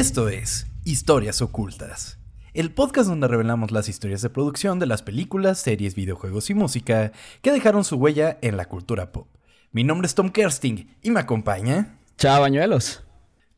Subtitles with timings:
[0.00, 2.18] Esto es Historias Ocultas,
[2.54, 7.12] el podcast donde revelamos las historias de producción de las películas, series, videojuegos y música
[7.42, 9.28] que dejaron su huella en la cultura pop.
[9.72, 11.98] Mi nombre es Tom Kersting y me acompaña...
[12.16, 13.04] Chao, bañuelos.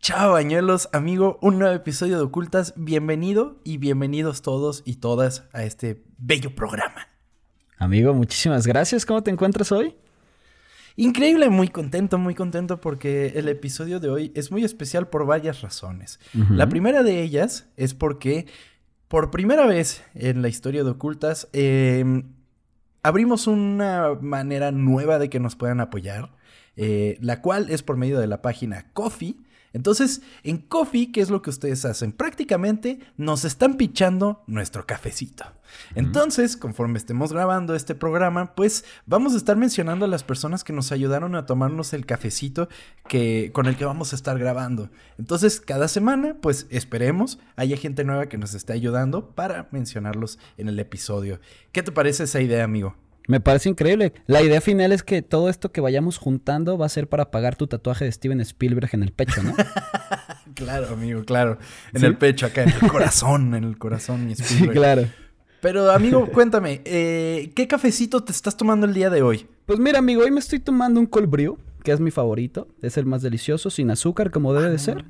[0.01, 2.75] Chao, bañuelos, amigo, un nuevo episodio de Ocultas.
[2.75, 7.07] Bienvenido y bienvenidos todos y todas a este bello programa.
[7.79, 9.07] Amigo, muchísimas gracias.
[9.07, 9.95] ¿Cómo te encuentras hoy?
[10.97, 15.63] Increíble, muy contento, muy contento porque el episodio de hoy es muy especial por varias
[15.63, 16.21] razones.
[16.51, 18.47] La primera de ellas es porque
[19.09, 22.25] por primera vez en la historia de Ocultas em,
[23.03, 26.31] abrimos una manera nueva de que nos puedan apoyar,
[26.77, 29.37] eh, la cual es por medio de la página Coffee
[29.73, 32.13] entonces, en Coffee, ¿qué es lo que ustedes hacen?
[32.13, 35.45] Prácticamente nos están pichando nuestro cafecito.
[35.95, 40.75] Entonces, conforme estemos grabando este programa, pues vamos a estar mencionando a las personas que
[40.75, 42.69] nos ayudaron a tomarnos el cafecito
[43.09, 44.91] que, con el que vamos a estar grabando.
[45.19, 50.69] Entonces, cada semana, pues esperemos, haya gente nueva que nos esté ayudando para mencionarlos en
[50.69, 51.41] el episodio.
[51.73, 52.95] ¿Qué te parece esa idea, amigo?
[53.29, 54.13] Me parece increíble.
[54.27, 57.57] La idea final es que todo esto que vayamos juntando va a ser para pagar
[57.57, 59.55] tu tatuaje de Steven Spielberg en el pecho, ¿no?
[60.55, 61.59] claro, amigo, claro.
[61.93, 64.73] En el pecho, acá, en el corazón, en el corazón, mi Spielberg.
[64.73, 65.09] Sí, claro.
[65.61, 69.47] Pero, amigo, cuéntame, eh, ¿qué cafecito te estás tomando el día de hoy?
[69.65, 72.69] Pues mira, amigo, hoy me estoy tomando un cold brew, que es mi favorito.
[72.83, 75.05] Es el más delicioso, sin azúcar, como debe de ah, ser.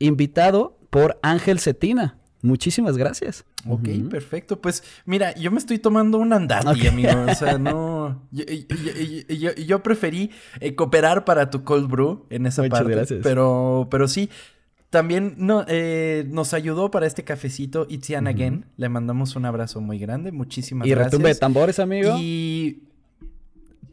[0.00, 2.18] Invitado por Ángel Cetina.
[2.40, 3.44] Muchísimas gracias.
[3.66, 4.60] Ok, perfecto.
[4.60, 7.10] Pues mira, yo me estoy tomando un andati, amigo.
[7.28, 8.22] O sea, no.
[8.30, 10.30] Yo, preferí
[10.60, 12.94] eh, cooperar para tu cold brew en esa Muchas parte.
[12.94, 13.20] Gracias.
[13.22, 14.30] Pero, pero sí.
[14.90, 18.64] También no, eh, nos ayudó para este cafecito Itzian Again.
[18.78, 20.32] Le mandamos un abrazo muy grande.
[20.32, 21.06] Muchísimas gracias.
[21.06, 22.16] Y retumbe de tambores, amigo.
[22.18, 22.84] Y.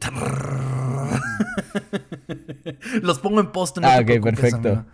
[3.02, 3.76] Los pongo en post.
[3.82, 4.86] ah, ok, perfecto.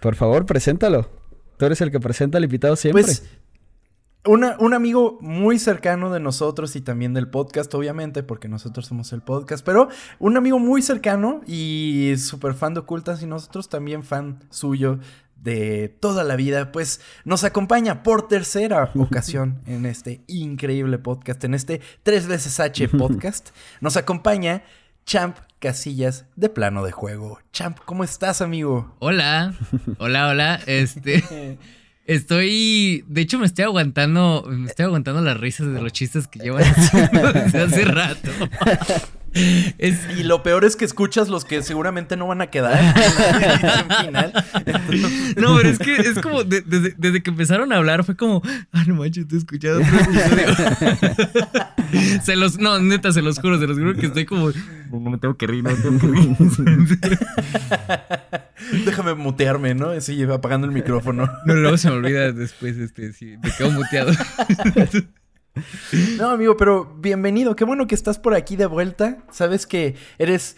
[0.00, 1.08] Por favor, preséntalo.
[1.56, 3.02] Tú eres el que presenta al invitado siempre.
[3.02, 3.22] Pues,
[4.26, 9.22] un amigo muy cercano de nosotros y también del podcast, obviamente, porque nosotros somos el
[9.22, 14.40] podcast, pero un amigo muy cercano y súper fan de Ocultas y nosotros también fan
[14.50, 14.98] suyo
[15.36, 21.54] de toda la vida, pues nos acompaña por tercera ocasión en este increíble podcast, en
[21.54, 23.50] este tres veces H podcast.
[23.80, 24.64] Nos acompaña
[25.04, 27.38] Champ Casillas de plano de juego.
[27.52, 28.94] Champ, ¿cómo estás, amigo?
[28.98, 29.54] Hola,
[29.98, 30.60] hola, hola.
[30.66, 31.58] Este.
[32.06, 36.38] Estoy, de hecho me estoy aguantando, me estoy aguantando las risas de los chistes que
[36.38, 38.30] llevan haciendo desde hace rato.
[39.34, 42.94] Y lo peor es que escuchas los que seguramente no van a quedar
[44.04, 44.32] final.
[45.36, 48.42] No, pero es que es como desde, que empezaron a hablar fue como,
[48.72, 49.80] ah, no manches, te he escuchado
[52.22, 54.50] se los, no, neta, se los juro, se los juro que estoy como,
[54.90, 56.36] no me tengo que reír, no me tengo que reír.
[58.84, 59.90] Déjame mutearme, ¿no?
[59.90, 61.30] Así apagando el micrófono.
[61.44, 64.12] No, luego se me olvida después, este, sí, me quedo muteado.
[66.18, 67.56] No, amigo, pero bienvenido.
[67.56, 69.18] Qué bueno que estás por aquí de vuelta.
[69.30, 70.56] Sabes que eres,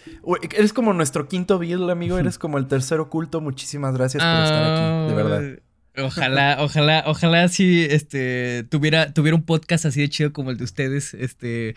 [0.57, 2.19] eres como nuestro quinto Bill, amigo.
[2.19, 3.41] Eres como el tercer oculto.
[3.41, 5.59] Muchísimas gracias por estar aquí, de verdad.
[5.97, 10.65] Ojalá, ojalá, ojalá si este tuviera, tuviera un podcast así de chido como el de
[10.65, 11.15] ustedes.
[11.15, 11.75] Este.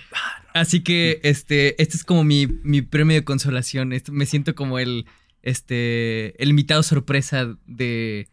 [0.53, 3.93] Así que este, este es como mi, mi premio de consolación.
[4.11, 5.05] me siento como el.
[5.41, 6.41] Este.
[6.41, 8.27] El invitado sorpresa de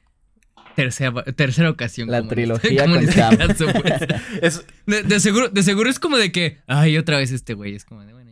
[0.78, 2.08] tercera, tercera ocasión.
[2.08, 4.64] La trilogía con caso, pues.
[4.86, 7.74] de, seguro, de seguro es como de que, ay, otra vez este güey.
[7.74, 8.30] Es como de, bueno,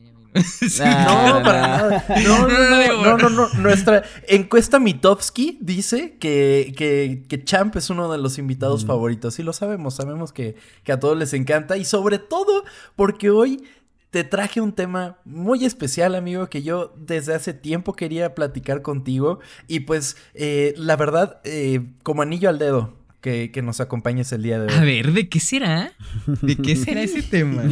[0.60, 2.04] ya no, para nada.
[2.22, 8.18] No, no, no, no, Nuestra encuesta Mitofsky dice que, que, que, Champ es uno de
[8.18, 9.40] los invitados favoritos.
[9.40, 11.76] Y lo sabemos, sabemos que, que a todos les encanta.
[11.76, 12.64] Y sobre todo
[12.94, 13.64] porque hoy
[14.16, 19.40] te traje un tema muy especial, amigo, que yo desde hace tiempo quería platicar contigo.
[19.68, 24.42] Y pues, eh, la verdad, eh, como anillo al dedo, que, que, nos acompañes el
[24.42, 24.72] día de hoy.
[24.72, 25.92] A ver, ¿de qué será?
[26.40, 27.62] ¿De qué será ese tema?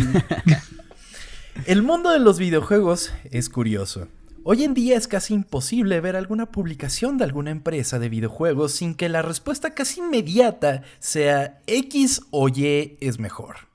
[1.64, 4.06] el mundo de los videojuegos es curioso.
[4.42, 8.94] Hoy en día es casi imposible ver alguna publicación de alguna empresa de videojuegos sin
[8.96, 13.72] que la respuesta casi inmediata sea X o Y es mejor.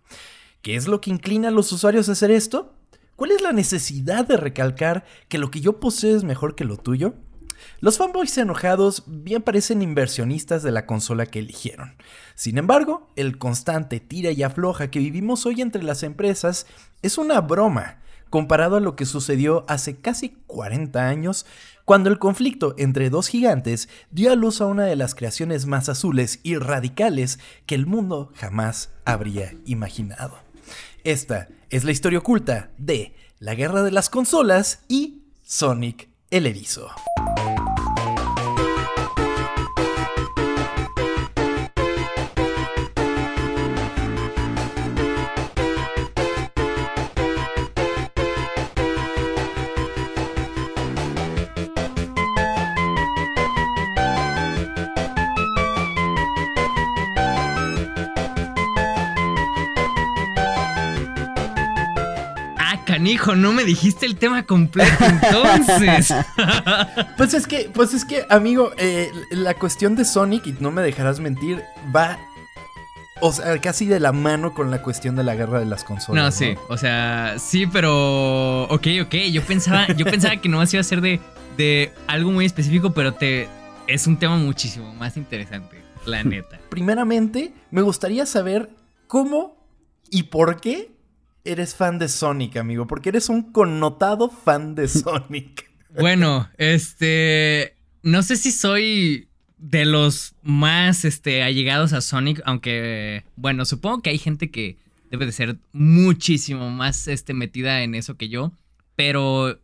[0.61, 2.73] ¿Qué es lo que inclina a los usuarios a hacer esto?
[3.15, 6.75] ¿Cuál es la necesidad de recalcar que lo que yo poseo es mejor que lo
[6.75, 7.13] tuyo?
[7.79, 11.95] Los fanboys enojados bien parecen inversionistas de la consola que eligieron.
[12.35, 16.65] Sin embargo, el constante tira y afloja que vivimos hoy entre las empresas
[17.01, 21.45] es una broma comparado a lo que sucedió hace casi 40 años
[21.85, 25.89] cuando el conflicto entre dos gigantes dio a luz a una de las creaciones más
[25.89, 30.48] azules y radicales que el mundo jamás habría imaginado.
[31.03, 36.89] Esta es la historia oculta de la guerra de las consolas y Sonic el erizo.
[62.99, 66.13] Canijo, no me dijiste el tema completo entonces.
[67.17, 70.81] pues es que, pues es que, amigo, eh, la cuestión de Sonic, y no me
[70.81, 71.63] dejarás mentir,
[71.95, 72.19] va
[73.21, 76.23] o sea, casi de la mano con la cuestión de la guerra de las consolas.
[76.23, 78.63] No, sí, o sea, sí, pero.
[78.63, 79.15] Ok, ok.
[79.31, 81.21] Yo pensaba, yo pensaba que no iba a ser de,
[81.55, 83.47] de algo muy específico, pero te.
[83.87, 86.59] Es un tema muchísimo más interesante, la neta.
[86.69, 88.69] Primeramente, me gustaría saber
[89.07, 89.57] cómo
[90.09, 90.98] y por qué
[91.51, 92.87] eres fan de Sonic, amigo.
[92.87, 95.69] Porque eres un connotado fan de Sonic.
[95.99, 97.75] Bueno, este.
[98.01, 104.09] No sé si soy de los más este, allegados a Sonic, aunque, bueno, supongo que
[104.09, 104.77] hay gente que
[105.11, 108.53] debe de ser muchísimo más este, metida en eso que yo,
[108.95, 109.59] pero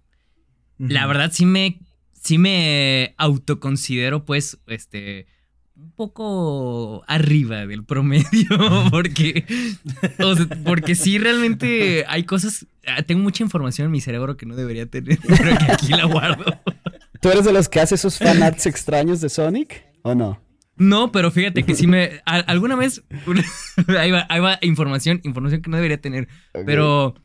[0.77, 1.79] la verdad sí me,
[2.13, 5.27] sí me autoconsidero pues, este,
[5.75, 8.47] un poco arriba del promedio,
[8.91, 9.45] porque,
[10.63, 14.85] porque sí realmente hay cosas, ah, tengo mucha información en mi cerebro que no debería
[14.85, 16.45] tener, pero que aquí la guardo.
[17.21, 20.41] ¿Tú eres de los que hace esos fanarts extraños de Sonic o no?
[20.77, 22.21] No, pero fíjate que sí me.
[22.25, 23.03] alguna vez.
[23.97, 26.27] ahí, va, información, información que no debería tener.
[26.65, 27.15] Pero.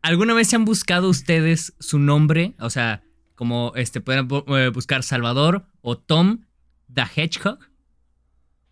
[0.00, 2.54] ¿Alguna vez se han buscado ustedes su nombre?
[2.58, 3.02] O sea,
[3.34, 6.44] como este pueden eh, buscar Salvador o Tom
[6.92, 7.58] the Hedgehog.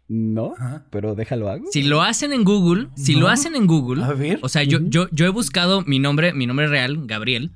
[0.08, 0.54] No,
[0.90, 1.66] pero déjalo hago.
[1.70, 4.40] Si lo hacen en Google, si lo hacen en Google, a ver.
[4.42, 7.52] o sea, yo, yo, yo he buscado mi nombre, mi nombre real, Gabriel.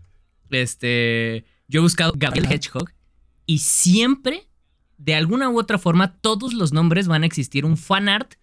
[0.50, 2.88] Este, yo he buscado Gabriel Hedgehog
[3.46, 4.48] y siempre,
[4.98, 8.34] de alguna u otra forma, todos los nombres van a existir un fanart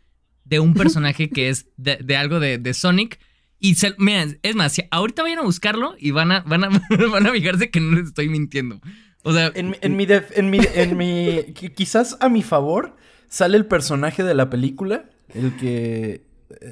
[0.46, 3.20] de un personaje que es de, algo de, Sonic.
[3.60, 3.96] Y se,
[4.42, 6.70] es más, ahorita vayan a buscarlo y van a, van a,
[7.12, 8.82] van a fijarse que no les estoy mintiendo.
[9.24, 12.96] O sea, en, mi, en mi, en mi, quizás a mi favor
[13.34, 16.22] sale el personaje de la película, el que,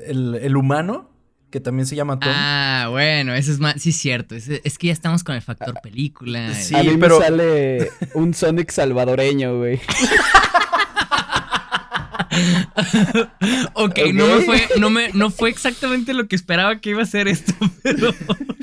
[0.06, 1.10] el, el humano,
[1.50, 2.32] que también se llama Tom.
[2.32, 3.82] Ah, bueno, eso es más.
[3.82, 4.36] Sí, es cierto.
[4.36, 6.54] Es, que ya estamos con el factor película.
[6.54, 7.18] Sí, a mí pero...
[7.18, 9.82] me sale un Sonic salvadoreño, güey.
[13.74, 17.08] okay, No, me fue, no, me, no fue exactamente lo que esperaba que iba a
[17.08, 18.14] ser esto, pero.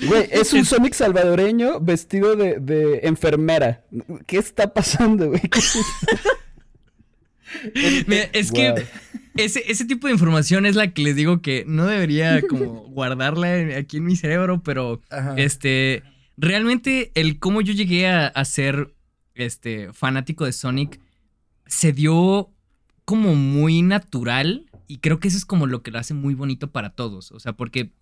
[0.07, 3.83] Güey, es un Sonic salvadoreño vestido de, de enfermera.
[4.27, 5.43] ¿Qué está pasando, güey?
[7.75, 8.87] es que
[9.37, 13.99] ese, tipo de información es la que les digo que no debería como guardarla aquí
[13.99, 15.01] en mi cerebro, pero
[15.37, 16.03] este
[16.37, 18.95] realmente el cómo yo llegué a, ser
[19.35, 21.01] este fanático de Sonic
[21.67, 22.51] se dio
[23.05, 26.71] como muy natural y creo que eso es como lo que lo hace muy bonito
[26.71, 27.93] para todos, o sea, porque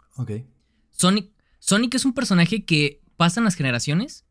[0.90, 4.24] Sonic Sonic es un personaje que pasan las generaciones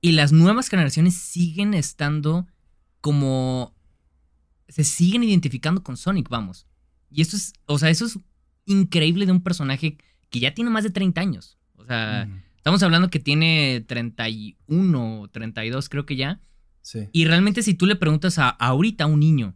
[0.00, 2.46] y las nuevas generaciones siguen estando
[3.00, 3.73] como
[4.68, 6.66] se siguen identificando con Sonic, vamos.
[7.10, 8.18] Y eso es, o sea, eso es
[8.66, 9.98] increíble de un personaje
[10.30, 11.58] que ya tiene más de 30 años.
[11.76, 16.40] O sea, estamos hablando que tiene 31, 32 creo que ya.
[16.82, 17.08] Sí.
[17.12, 19.54] Y realmente si tú le preguntas a, ahorita a un niño,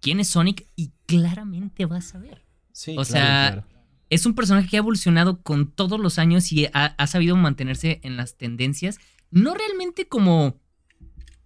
[0.00, 0.66] ¿quién es Sonic?
[0.74, 2.44] Y claramente vas a ver.
[2.72, 3.64] Sí, o sea,
[4.10, 8.16] es un personaje que ha evolucionado con todos los años y ha sabido mantenerse en
[8.16, 8.98] las tendencias.
[9.30, 10.60] No realmente como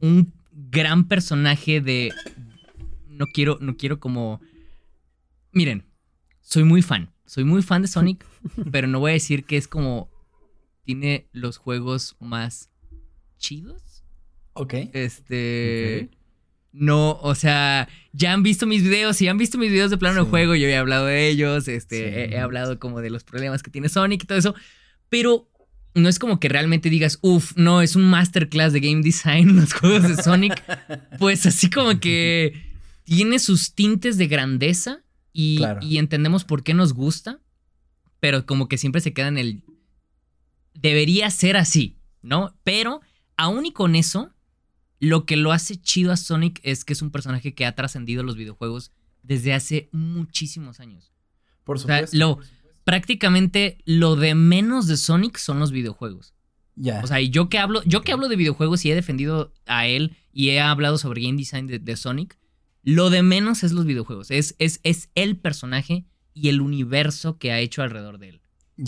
[0.01, 2.13] un gran personaje de,
[3.21, 4.41] no quiero, no quiero como...
[5.53, 5.85] Miren,
[6.41, 8.25] soy muy fan, soy muy fan de Sonic,
[8.73, 10.11] pero no voy a decir que es como...
[10.85, 12.71] Tiene los juegos más
[13.37, 14.05] chidos.
[14.55, 14.75] Ok.
[14.95, 16.09] Este...
[16.73, 20.25] No, o sea, ya han visto mis videos, y han visto mis videos de plano
[20.25, 23.73] de juego, yo he hablado de ellos, este, he, hablado como de los problemas que
[23.73, 24.55] tiene Sonic y todo eso,
[25.09, 25.51] pero
[25.95, 29.73] no es como que realmente digas, uff, no, es un masterclass de game design los
[29.73, 30.63] juegos de Sonic,
[31.19, 32.70] pues así como que
[33.11, 35.03] tiene sus tintes de grandeza
[35.33, 35.65] y,
[35.99, 37.41] entendemos por qué nos gusta,
[38.21, 39.65] pero como que siempre se queda en el...
[40.75, 42.57] Debería ser así, ¿no?
[42.63, 43.01] Pero
[43.37, 44.31] aún y con eso,
[45.01, 48.23] lo que lo hace chido a Sonic es que es un personaje que ha trascendido
[48.23, 48.93] los videojuegos
[49.25, 51.13] desde hace muchísimos años.
[51.65, 52.17] Por supuesto.
[52.17, 52.39] lo,
[52.85, 56.33] prácticamente lo de menos de Sonic son los videojuegos.
[56.77, 57.03] Ya.
[57.03, 59.89] O sea, y yo que hablo, yo que hablo de videojuegos y he defendido a
[59.89, 62.39] él y he hablado sobre game design de Sonic,
[62.83, 64.31] lo de menos es los videojuegos.
[64.31, 68.41] Es, es, es el personaje y el universo que ha hecho alrededor de él.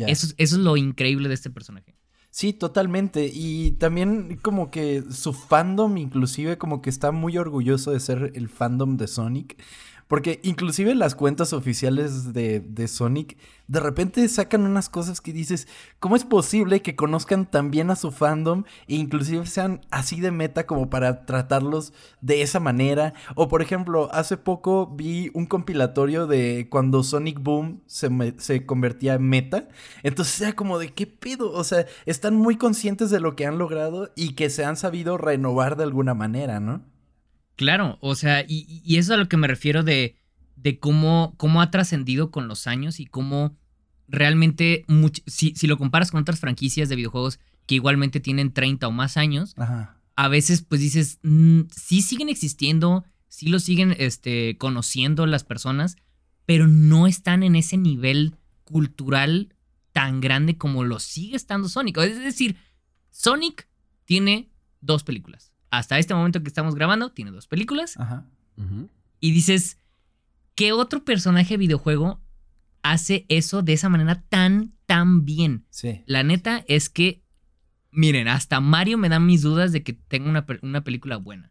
[0.07, 1.95] Eso, eso es lo increíble de este personaje.
[2.31, 3.31] Sí, totalmente.
[3.31, 8.49] Y también como que su fandom inclusive como que está muy orgulloso de ser el
[8.49, 9.63] fandom de Sonic.
[10.13, 15.67] Porque inclusive las cuentas oficiales de, de, Sonic de repente sacan unas cosas que dices,
[16.01, 20.31] ¿cómo es posible que conozcan tan bien a su fandom e inclusive sean así de
[20.31, 23.15] meta como para tratarlos de esa manera?
[23.37, 29.15] O por ejemplo, hace poco vi un compilatorio de cuando Sonic Boom se, se convertía
[29.15, 29.71] en meta.
[30.03, 31.53] Entonces era como de qué pedo.
[31.53, 35.17] O sea, están muy conscientes de lo que han logrado y que se han sabido
[35.17, 36.92] renovar de alguna manera, ¿no?
[37.57, 40.17] Claro, o sea, y, eso es a lo que me refiero de,
[40.57, 43.57] de cómo, cómo ha trascendido con los años y cómo
[44.09, 44.85] realmente,
[45.27, 49.17] si, si, lo comparas con otras franquicias de videojuegos que igualmente tienen 30 o más
[49.17, 49.55] años,
[50.17, 55.97] a veces pues dices, mm, sí siguen existiendo, sí lo siguen este, conociendo las personas,
[56.47, 59.55] pero no están en ese nivel cultural
[59.93, 61.99] tan grande como lo sigue estando Sonic.
[61.99, 62.57] Es decir,
[63.11, 63.69] Sonic
[64.05, 67.99] tiene dos películas hasta este momento que estamos grabando, tiene dos películas.
[67.99, 68.27] Ajá.
[69.21, 69.79] Y dices,
[70.55, 72.21] ¿qué otro personaje de videojuego
[72.83, 75.65] hace eso de esa manera tan, tan bien?
[75.71, 76.03] Sí.
[76.05, 77.23] La neta es que,
[77.91, 80.29] miren, hasta Mario me da mis dudas de que tenga
[80.61, 81.51] una, película buena.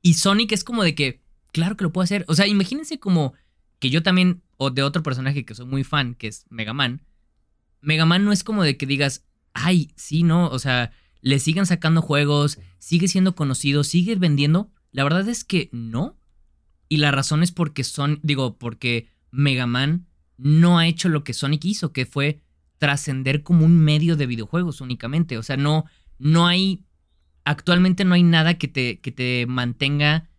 [0.00, 1.22] Y Sonic es como de que,
[1.52, 2.24] claro que lo puedo hacer.
[2.28, 3.34] O sea, imagínense como
[3.78, 7.02] que yo también, o de otro personaje que soy muy fan, que es Mega Man.
[7.82, 11.66] Mega Man no es como de que digas, ay, sí, no, o sea, le siguen
[11.66, 14.70] sacando juegos, sigue siendo conocido, sigue vendiendo.
[14.92, 16.16] La verdad es que no.
[16.88, 20.06] Y la razón es porque son, digo, porque Mega Man
[20.38, 22.40] no ha hecho lo que Sonic hizo, que fue
[22.78, 25.38] trascender como un medio de videojuegos únicamente.
[25.38, 25.84] O sea, no,
[26.18, 26.84] no hay,
[27.44, 30.30] actualmente no hay nada que te, que te mantenga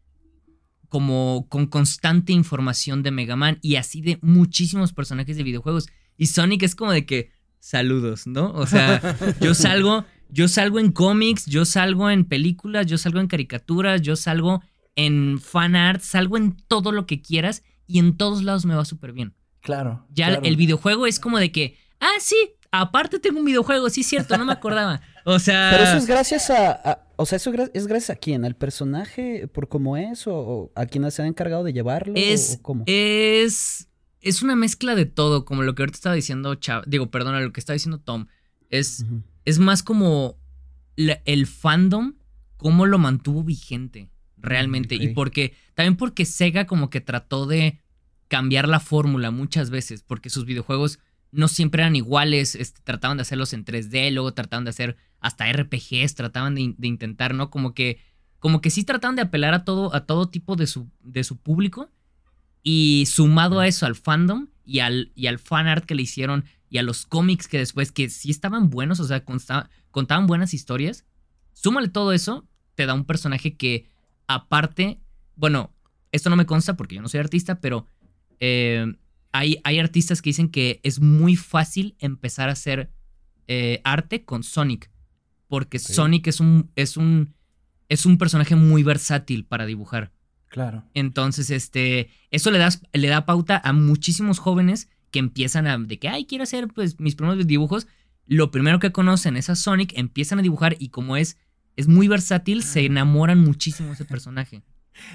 [0.90, 5.88] como con constante información de Mega Man y así de muchísimos personajes de videojuegos.
[6.18, 8.52] Y Sonic es como de que, saludos, ¿no?
[8.52, 13.28] O sea, yo salgo yo salgo en cómics, yo salgo en películas, yo salgo en
[13.28, 14.62] caricaturas, yo salgo
[14.96, 18.86] en fan art, salgo en todo lo que quieras y en todos lados me va
[18.86, 19.34] súper bien.
[19.62, 20.06] Claro.
[20.10, 22.36] Ya el videojuego es como de que, ah, sí,
[22.72, 25.02] aparte tengo un videojuego, sí cierto, no me acordaba.
[25.26, 25.70] O sea...
[25.72, 29.68] Pero eso es gracias a, o sea, eso es gracias a quién, al personaje por
[29.68, 32.84] cómo es o, a quién se ha encargado de llevarlo es, o cómo.
[32.88, 33.88] Es
[34.22, 37.52] es una mezcla de todo, como lo que ahorita estaba diciendo, Chav digo, perdona, lo
[37.52, 38.28] que estaba diciendo Tom.
[38.70, 39.04] Es
[39.46, 40.38] es más como
[40.96, 42.16] el fandom,
[42.58, 44.96] cómo lo mantuvo vigente realmente.
[44.96, 47.80] Y porque, también porque Sega como que trató de
[48.28, 51.00] cambiar la fórmula muchas veces, porque sus videojuegos
[51.32, 55.52] no siempre eran iguales, este, trataban de hacerlos en 3D, luego trataban de hacer hasta
[55.52, 57.50] RPGs, trataban de, intentar, ¿no?
[57.50, 58.00] Como que,
[58.40, 61.38] como que sí trataban de apelar a todo, a todo tipo de su, de su
[61.38, 61.90] público.
[62.64, 66.46] Y sumado a eso, al fandom y al, y al fan art que le hicieron
[66.70, 71.04] y a los cómics que después, que sí estaban buenos, o sea, contaban buenas historias,
[71.52, 73.90] súmale todo eso, te da un personaje que
[74.28, 75.02] aparte,
[75.36, 75.76] bueno,
[76.14, 77.86] esto no me consta porque yo no soy artista, pero
[78.40, 78.86] eh,
[79.34, 82.90] hay, hay, artistas que dicen que es muy fácil empezar a hacer
[83.48, 84.90] eh, arte con Sonic,
[85.50, 87.34] porque Sonic es un, es, un,
[87.90, 90.14] es un personaje muy versátil para dibujar.
[90.52, 90.84] Claro.
[90.94, 95.98] Entonces, este, eso le, das, le da pauta a muchísimos jóvenes que empiezan a, de
[95.98, 97.88] que, ay, quiero hacer pues mis primeros dibujos,
[98.28, 101.38] lo primero que conocen es a Sonic, empiezan a dibujar y como es,
[101.78, 104.62] es muy versátil, se enamoran muchísimo de ese personaje.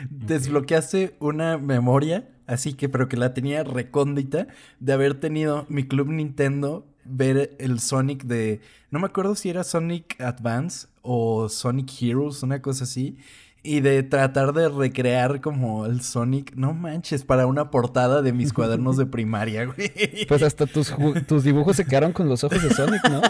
[0.09, 4.47] Desbloqueaste una memoria, así que, pero que la tenía recóndita,
[4.81, 9.65] de haber tenido mi club Nintendo ver el Sonic de, no me acuerdo si era
[9.65, 13.19] Sonic Advance o Sonic Heroes, una cosa así,
[13.67, 18.53] y de tratar de recrear como el Sonic, no manches, para una portada de mis
[18.53, 19.91] cuadernos de primaria, güey.
[20.29, 20.95] Pues hasta tus,
[21.27, 23.21] tus dibujos se quedaron con los ojos de Sonic, ¿no?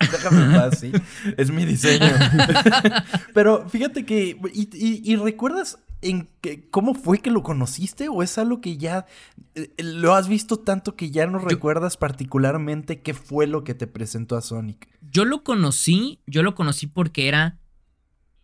[0.00, 0.92] Déjame paz, sí.
[1.38, 2.06] Es mi diseño.
[3.34, 6.28] Pero fíjate que, ¿y, recuerdas en
[6.70, 9.06] cómo fue que lo conociste o es algo que ya
[9.54, 13.86] eh, lo has visto tanto que ya no recuerdas particularmente qué fue lo que te
[13.86, 14.86] presentó a Sonic?
[15.10, 17.58] Yo lo conocí, yo lo conocí porque era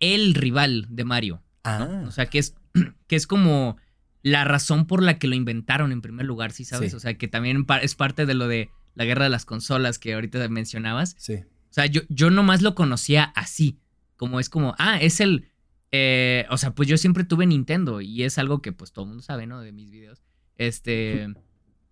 [0.05, 1.43] el rival de Mario.
[1.65, 2.05] Ah.
[2.07, 2.55] O sea, que es,
[3.07, 3.77] que es como
[4.23, 6.95] la razón por la que lo inventaron en primer lugar, ¿sí sabes?
[6.95, 10.15] O sea, que también es parte de lo de la guerra de las consolas que
[10.15, 11.15] ahorita mencionabas.
[11.19, 11.35] Sí.
[11.35, 13.81] O sea, yo, yo nomás lo conocía así,
[14.17, 15.49] como es como, ah, es el...
[15.93, 19.11] Eh, o sea, pues yo siempre tuve Nintendo y es algo que pues todo el
[19.11, 19.61] mundo sabe, ¿no?
[19.61, 20.23] De mis videos.
[20.57, 21.35] Este...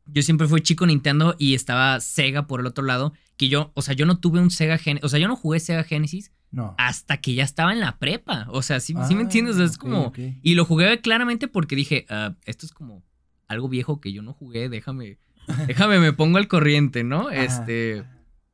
[0.06, 3.82] Yo siempre fui chico Nintendo y estaba Sega por el otro lado, que yo, o
[3.82, 6.74] sea, yo no tuve un Sega Genesis, o sea, yo no jugué Sega Genesis no.
[6.78, 8.46] Hasta que ya estaba en la prepa.
[8.50, 9.56] O sea, sí, me ah, entiendes.
[9.58, 10.12] es como.
[10.42, 13.02] Y lo jugué claramente porque dije, ah, esto es como
[13.48, 14.68] algo viejo que yo no jugué.
[14.68, 15.18] Déjame.
[15.66, 17.30] déjame, me pongo al corriente, ¿no?
[17.30, 18.04] Este.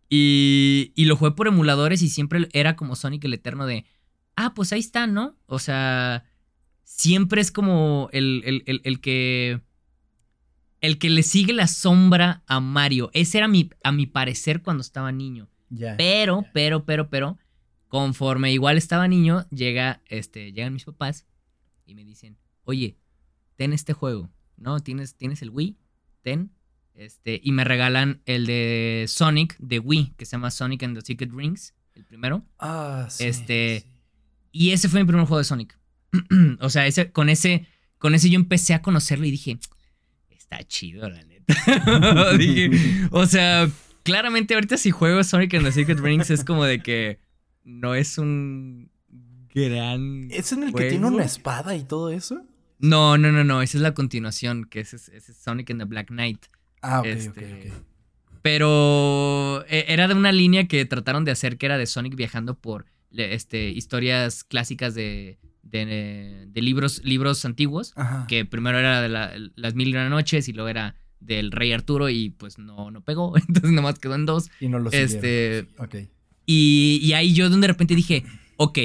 [0.09, 3.85] Y, y lo jugué por emuladores y siempre era como Sonic el Eterno de.
[4.37, 5.37] Ah, pues ahí está, ¿no?
[5.47, 6.25] O sea.
[6.85, 9.61] siempre es como el, el- el- el que.
[10.81, 13.11] El que le sigue la sombra a Mario.
[13.13, 15.49] Ese era mi, a mi parecer cuando estaba niño.
[15.71, 15.97] Ya.
[15.97, 17.37] Pero, pero, pero, pero,
[17.89, 21.27] conforme igual estaba niño, llega, este, llegan mis papás
[21.87, 22.97] y me dicen, oye,
[23.57, 24.81] ten este juego, ¿no?
[24.81, 25.77] ¿Tienes, tienes el Wii?
[26.23, 26.53] Ten.
[26.95, 31.05] Este, y me regalan el de Sonic de Wii, que se llama Sonic and the
[31.05, 32.45] Secret Rings, el primero.
[32.59, 33.25] Ah, sí.
[33.25, 33.93] Este- sí.
[34.51, 35.79] Y ese fue mi primer juego de Sonic.
[36.61, 37.67] o sea, ese, con ese,
[37.99, 39.59] con ese yo empecé a conocerlo y dije,
[40.31, 42.35] está chido, la neta.
[42.39, 42.71] Dije,
[43.11, 43.71] o sea,
[44.03, 47.21] claramente ahorita si juego Sonic and the Secret Rings es como de que
[47.69, 48.91] no es un
[49.55, 50.29] gran...
[50.31, 52.43] ¿Es en el que tiene una espada y todo eso?
[52.81, 55.81] No, no, no, no, esa es la continuación, que ese es, ese es Sonic and
[55.81, 56.47] the Black Knight.
[56.83, 57.31] Ah, ok, Este,
[57.71, 57.83] ok, ok.
[58.43, 62.55] Pero eh, era de una línea que trataron de hacer que era de Sonic viajando
[62.55, 67.93] por este, historias clásicas de, de, de libros, libros antiguos.
[67.97, 68.27] Ajá.
[68.29, 71.73] Que primero era de la- las mil y una noches y luego era del Rey
[71.73, 73.37] Arturo y pues no, no pegó.
[73.49, 74.51] Entonces nomás quedó en dos.
[74.61, 75.15] Y no lo siguieron.
[75.15, 75.97] Este, Ok.
[76.51, 78.25] Y, ahí yo de repente dije,
[78.57, 78.79] ok,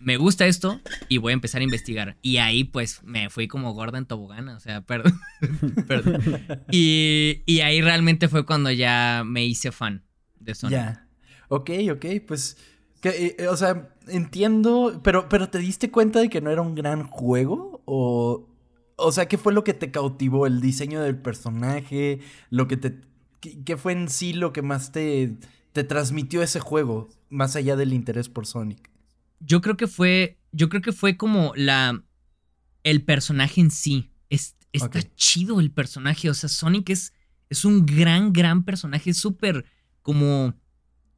[0.00, 2.16] me gusta esto y voy a empezar a investigar.
[2.22, 5.20] Y ahí pues me fui como gorda en tobogán, o sea, perdón.
[5.86, 6.20] perdón.
[6.72, 10.02] Y, y ahí realmente fue cuando ya me hice fan
[10.40, 10.76] de Sonic.
[10.76, 11.08] Ya.
[11.48, 12.56] Ok, ok, pues.
[13.00, 15.00] que, eh, o sea, entiendo.
[15.04, 17.80] Pero, pero ¿te diste cuenta de que no era un gran juego?
[17.84, 18.48] O.
[18.96, 20.48] O sea, ¿qué fue lo que te cautivó?
[20.48, 22.18] ¿El diseño del personaje?
[22.50, 23.00] ¿Lo que te.
[23.38, 25.36] ¿Qué, qué fue en sí lo que más te.
[25.76, 27.10] Te transmitió ese juego?
[27.28, 28.90] Más allá del interés por Sonic.
[29.40, 32.02] Yo creo que fue, yo creo que fue como la,
[32.82, 34.10] el personaje en sí.
[34.30, 37.12] Es, está chido el personaje, o sea, Sonic es,
[37.50, 39.66] es un gran, gran personaje, es súper
[40.00, 40.54] como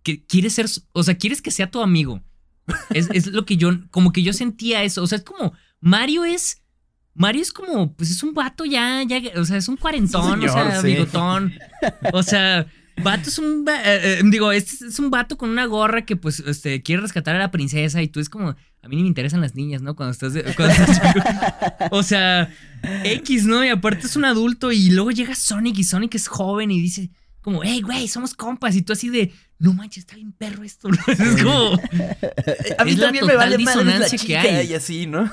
[0.03, 2.21] que quiere ser, o sea, quieres que sea tu amigo.
[2.91, 6.25] Es, es lo que yo, como que yo sentía eso, o sea, es como, Mario
[6.25, 6.65] es,
[7.15, 10.47] Mario es como, pues es un vato ya, ya, o sea, es un cuarentón, Sí,
[10.49, 10.89] o sea, sí.
[10.89, 11.53] bigotón,
[12.13, 12.67] o sea,
[13.03, 16.41] vato es un, eh, eh, digo, este es un vato con una gorra que pues,
[16.41, 19.41] este, quiere rescatar a la princesa y tú es como, a mí ni me interesan
[19.41, 19.95] las niñas, ¿no?
[19.97, 21.01] Cuando estás, de- cuando estás
[21.91, 22.53] o sea,
[23.05, 23.65] X, ¿no?
[23.65, 27.11] Y aparte es un adulto y luego llega Sonic y Sonic es joven y dice
[27.41, 30.89] como, hey, güey, somos compas y tú así de, no manches, está bien perro esto,
[30.89, 30.99] ¿no?
[31.07, 31.73] Es como,
[32.79, 34.71] A mí Es la también me vale madre la disonancia que chica hay.
[34.71, 35.31] y así, ¿no?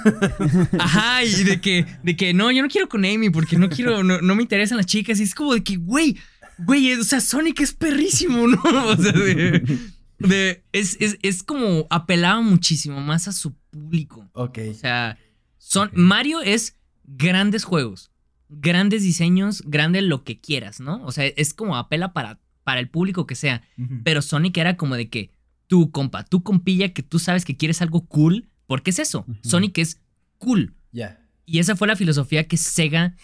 [0.80, 4.04] Ajá, y de que, de que no, yo no quiero con Amy porque no quiero,
[4.04, 5.20] no, no me interesan las chicas.
[5.20, 6.18] Y es como de que, güey,
[6.60, 8.62] güey, o sea, Sonic es perrísimo, ¿no?
[8.88, 9.80] O sea, de,
[10.20, 14.30] de- es, es, es como apelaba muchísimo más a su público.
[14.34, 14.60] Ok.
[14.72, 15.18] O sea,
[15.58, 15.90] son.
[15.94, 18.12] Mario es grandes juegos,
[18.50, 21.04] grandes diseños, grande lo que quieras, ¿no?
[21.06, 23.62] O sea, es como apela para, para el público que sea.
[24.04, 25.32] Pero Sonic era como de que
[25.68, 29.26] tú, compa, tú compilla que tú sabes que quieres algo cool, porque es eso.
[29.44, 30.02] Sonic es
[30.38, 30.76] cool.
[30.92, 31.22] Ya.
[31.46, 33.16] Y esa fue la filosofía que Sega,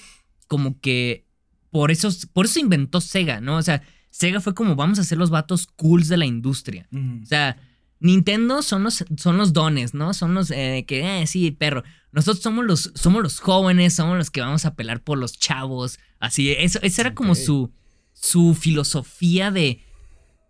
[0.47, 1.25] como que
[1.71, 3.57] por eso, por eso inventó Sega, ¿no?
[3.57, 6.87] O sea, Sega fue como vamos a ser los vatos cools de la industria.
[6.91, 7.57] O sea,
[8.01, 10.13] Nintendo son los, son los dones, ¿no?
[10.13, 11.83] Son los eh, que, eh, sí, perro.
[12.11, 15.99] Nosotros somos los, somos los jóvenes, somos los que vamos a pelar por los chavos.
[16.19, 17.71] Así, eso, esa era como su,
[18.11, 19.81] su filosofía de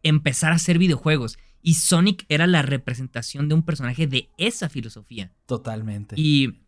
[0.02, 1.38] empezar a hacer videojuegos.
[1.62, 5.32] Y Sonic era la representación de un personaje de esa filosofía.
[5.46, 6.16] Totalmente.
[6.18, 6.62] Y,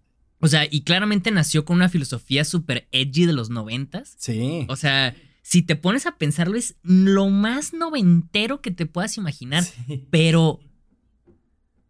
[0.43, 4.15] o sea, y claramente nació con una filosofía súper edgy de los noventas.
[4.17, 4.65] Sí.
[4.69, 9.63] O sea, si te pones a pensarlo, es lo más noventero que te puedas imaginar,
[9.63, 10.05] Sí.
[10.09, 10.59] pero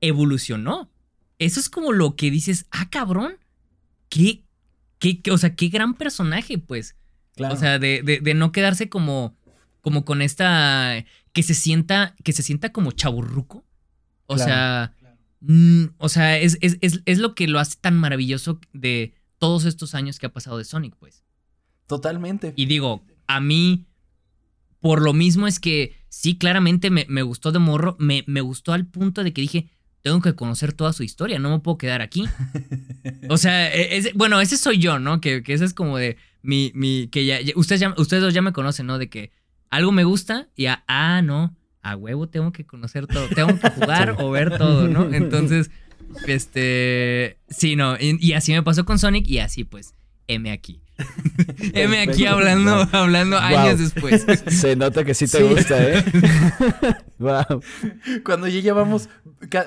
[0.01, 0.89] evolucionó.
[1.39, 3.37] Eso es como lo que dices, ah, cabrón,
[4.09, 4.43] qué,
[4.99, 6.95] qué, qué- o sea, qué gran personaje, pues.
[7.35, 7.55] Claro.
[7.55, 9.35] O sea, de, de- de no quedarse como,
[9.81, 13.65] como con esta, que se sienta, que se sienta como chaburruco.
[14.27, 14.49] O Claro.
[14.49, 14.95] sea,
[15.43, 19.65] mm, o sea, es, es- es- es lo que lo hace tan maravilloso de todos
[19.65, 21.23] estos años que ha pasado de Sonic, pues.
[21.87, 22.53] Totalmente.
[22.55, 23.85] Y digo, a mí,
[24.79, 28.73] por lo mismo es que sí, claramente me, me gustó de morro, me, me gustó
[28.73, 29.69] al punto de que dije,
[30.01, 32.23] tengo que conocer toda su historia, no me puedo quedar aquí.
[33.29, 35.19] O sea, e- bueno, ese soy yo, ¿no?
[35.21, 38.33] Que, que ese es como de mi, mi, que ya, ya- ustedes, ya, ustedes dos
[38.33, 38.97] ya me conocen, ¿no?
[38.97, 39.31] De que
[39.69, 43.69] algo me gusta y a, ah, no, a huevo tengo que conocer todo, tengo que
[43.69, 45.03] jugar o ver todo, ¿no?
[45.13, 45.69] Entonces,
[46.27, 49.93] este, sí, no, y, y así me pasó con Sonic y así pues,
[50.27, 50.82] M aquí.
[51.73, 53.45] M aquí hablando, hablando Wow.
[53.45, 54.25] años después.
[54.47, 55.43] Se nota que sí te Sí.
[55.43, 56.03] gusta, ¿eh?
[57.19, 57.61] wow.
[58.23, 59.09] Cuando ya llevamos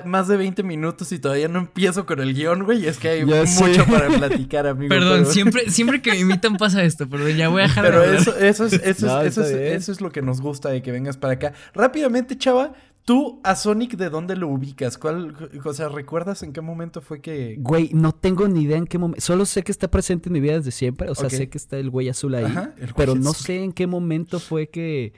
[0.05, 3.25] más de 20 minutos y todavía no empiezo con el guion, güey, es que hay
[3.25, 4.89] Ya mucho para platicar, amigo.
[4.89, 8.01] Perdón, pero- siempre, siempre que me invitan pasa esto, perdón, ya voy a dejar Pero
[8.01, 10.91] de eso, eso, es, eso, No, es, eso es lo que nos gusta de que
[10.91, 11.53] vengas para acá.
[11.73, 12.73] Rápidamente, chava,
[13.07, 14.97] ¿Tú a Sonic de dónde lo ubicas?
[14.97, 17.55] ¿Cuál, o sea, recuerdas en qué momento fue que...?
[17.57, 19.21] Güey, no tengo ni idea en qué momento.
[19.21, 21.09] Solo sé que está presente en mi vida desde siempre.
[21.09, 22.53] O sea, sé que está el güey azul ahí.
[22.97, 25.13] pero no sé en qué momento fue que,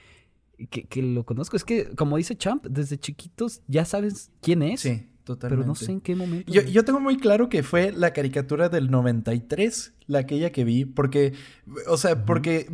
[0.69, 1.57] que, lo conozco.
[1.57, 4.81] Es que, como dice Champ, desde chiquitos ya sabes quién es.
[4.81, 5.63] Sí, totalmente.
[5.63, 6.53] Pero no sé en qué momento.
[6.53, 10.85] Yo, yo tengo muy claro que fue la caricatura del 93 la aquella que vi,
[10.85, 11.33] porque,
[11.87, 12.67] o sea, porque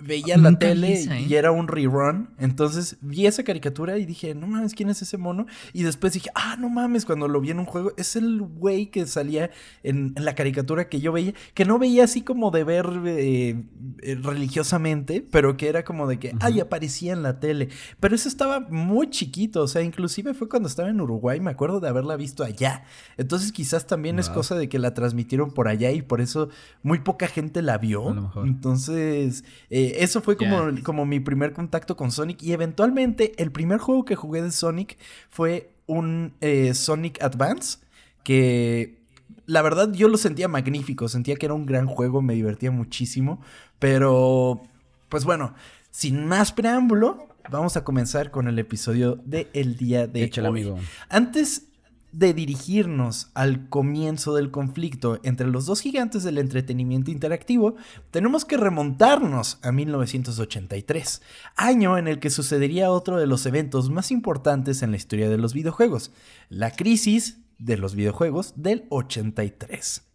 [0.00, 1.38] veía la tele y ¿eh?
[1.38, 5.44] era un rerun, entonces vi esa caricatura y dije, no mames, ¿quién es ese mono?
[5.74, 8.86] Y después dije, ah, no mames, cuando lo vi en un juego, es el güey
[8.86, 9.50] que salía
[9.82, 13.62] en, la caricatura que yo veía, que no veía así como de ver eh,
[14.00, 17.68] eh, religiosamente, pero que era como de que, ay, aparecía en la tele,
[18.00, 21.80] pero eso estaba muy chiquito, o sea, inclusive fue cuando estaba en Uruguay, me acuerdo
[21.80, 22.84] de haberla visto allá,
[23.18, 26.48] entonces quizás también es cosa de que la transmitieron por allá y por eso
[26.82, 28.32] muy poca gente la vio.
[28.44, 32.42] Entonces, eh, eso fue como, como mi primer contacto con Sonic.
[32.42, 34.98] Y eventualmente, el primer juego que jugué de Sonic
[35.30, 37.78] fue un eh, Sonic Advance.
[38.22, 38.98] Que
[39.46, 41.08] la verdad yo lo sentía magnífico.
[41.08, 43.40] Sentía que era un gran juego, me divertía muchísimo.
[43.78, 44.62] Pero,
[45.08, 45.54] pues bueno,
[45.90, 50.60] sin más preámbulo, vamos a comenzar con el episodio de el día de Échale, hoy.
[50.62, 50.78] Amigo.
[51.08, 51.67] Antes
[52.12, 57.76] de dirigirnos al comienzo del conflicto entre los dos gigantes del entretenimiento interactivo,
[58.10, 61.22] tenemos que remontarnos a 1983,
[61.56, 65.38] año en el que sucedería otro de los eventos más importantes en la historia de
[65.38, 66.10] los videojuegos,
[66.48, 70.07] la crisis de los videojuegos del 83.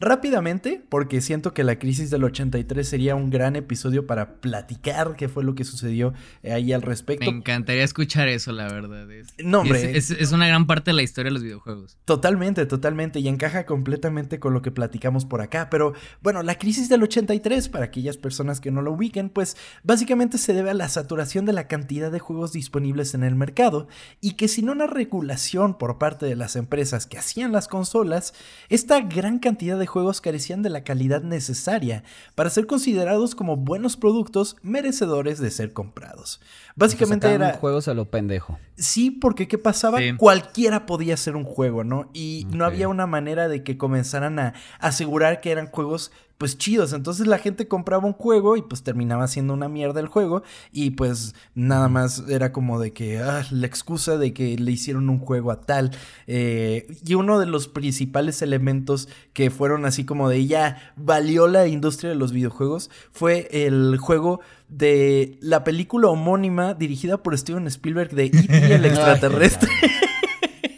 [0.00, 5.28] Rápidamente, porque siento que la crisis del 83 sería un gran episodio para platicar qué
[5.28, 7.30] fue lo que sucedió ahí al respecto.
[7.30, 9.06] Me encantaría escuchar eso, la verdad.
[9.44, 9.96] no, hombre.
[9.96, 11.96] Es, una gran parte de la historia de los videojuegos.
[12.04, 13.20] Totalmente, totalmente.
[13.20, 15.70] Y encaja completamente con lo que platicamos por acá.
[15.70, 20.38] Pero bueno, la crisis del 83, para aquellas personas que no lo ubiquen, pues básicamente
[20.38, 23.86] se debe a la saturación de la cantidad de juegos disponibles en el mercado
[24.20, 28.34] y que sin una regulación por parte de las empresas que hacían las consolas,
[28.68, 33.96] esta gran cantidad de juegos carecían de la calidad necesaria para ser considerados como buenos
[33.96, 36.40] productos merecedores de ser comprados.
[36.76, 38.58] Básicamente era juegos a lo pendejo.
[38.76, 40.00] Sí, porque ¿qué pasaba?
[40.16, 42.10] Cualquiera podía ser un juego, ¿no?
[42.12, 46.92] Y no había una manera de que comenzaran a asegurar que eran juegos pues chidos.
[46.92, 50.42] Entonces la gente compraba un juego y pues terminaba siendo una mierda el juego
[50.72, 55.08] y pues nada más era como de que ah, la excusa de que le hicieron
[55.08, 55.92] un juego a tal.
[56.26, 61.66] Eh, y uno de los principales elementos que fueron así como de ya valió la
[61.66, 68.10] industria de los videojuegos fue el juego de la película homónima dirigida por Steven Spielberg
[68.10, 68.74] de E.T.
[68.74, 69.70] el extraterrestre.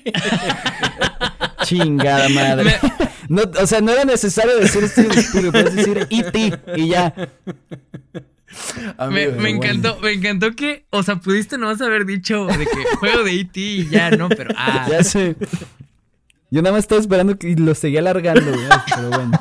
[1.64, 2.78] Chingada madre.
[3.28, 6.60] No, o sea, no era necesario decir Steven Spielberg, puedes decir E.T.
[6.76, 7.14] y ya.
[9.10, 13.40] me, encantó, me encantó que, o sea, pudiste no haber dicho de que juego de
[13.40, 13.60] E.T.
[13.60, 14.28] y ya, ¿no?
[14.28, 14.86] Pero, ah.
[14.90, 15.36] Ya sé.
[16.50, 18.52] Yo nada más estaba esperando que lo seguía alargando,
[18.94, 19.32] pero bueno.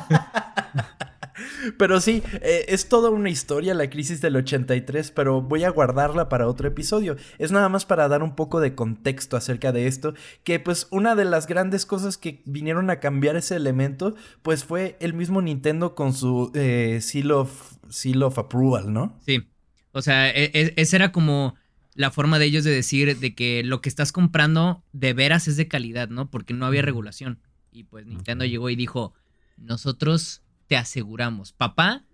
[1.78, 6.28] Pero sí, eh, es toda una historia la crisis del 83, pero voy a guardarla
[6.28, 7.16] para otro episodio.
[7.38, 11.14] Es nada más para dar un poco de contexto acerca de esto, que pues una
[11.14, 15.94] de las grandes cosas que vinieron a cambiar ese elemento, pues fue el mismo Nintendo
[15.94, 19.18] con su eh, seal, of, seal of approval, ¿no?
[19.24, 19.46] Sí,
[19.92, 21.54] o sea, e, e, esa era como
[21.94, 25.56] la forma de ellos de decir de que lo que estás comprando de veras es
[25.56, 26.30] de calidad, ¿no?
[26.30, 27.40] Porque no había regulación.
[27.72, 29.14] Y pues Nintendo llegó y dijo,
[29.56, 32.04] nosotros te aseguramos, papá,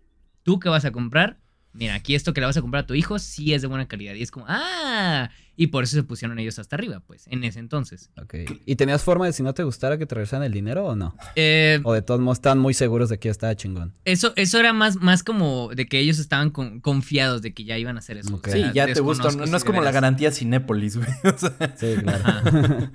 [0.43, 1.39] tú que vas a comprar,
[1.73, 3.89] mira, aquí esto que le vas a comprar a tu hijo sí es de buena
[3.89, 4.15] calidad.
[4.15, 7.59] Y es como, ah, y por eso se pusieron ellos hasta arriba, pues, en ese
[7.59, 8.11] entonces.
[8.21, 8.35] Ok.
[8.67, 11.17] ¿Y tenías forma de si no te gustara que te regresaran el dinero o no?
[11.37, 13.95] Eh, o de todos modos están muy seguros de que ya estaba chingón.
[14.05, 17.97] Eso, eso era más, más como de que ellos estaban confiados de que ya iban
[17.97, 18.41] a hacer eso.
[18.51, 19.31] Sí, ya te gusta.
[19.31, 21.09] No, es como la garantía Cinépolis, güey.
[21.77, 22.23] Sí, claro.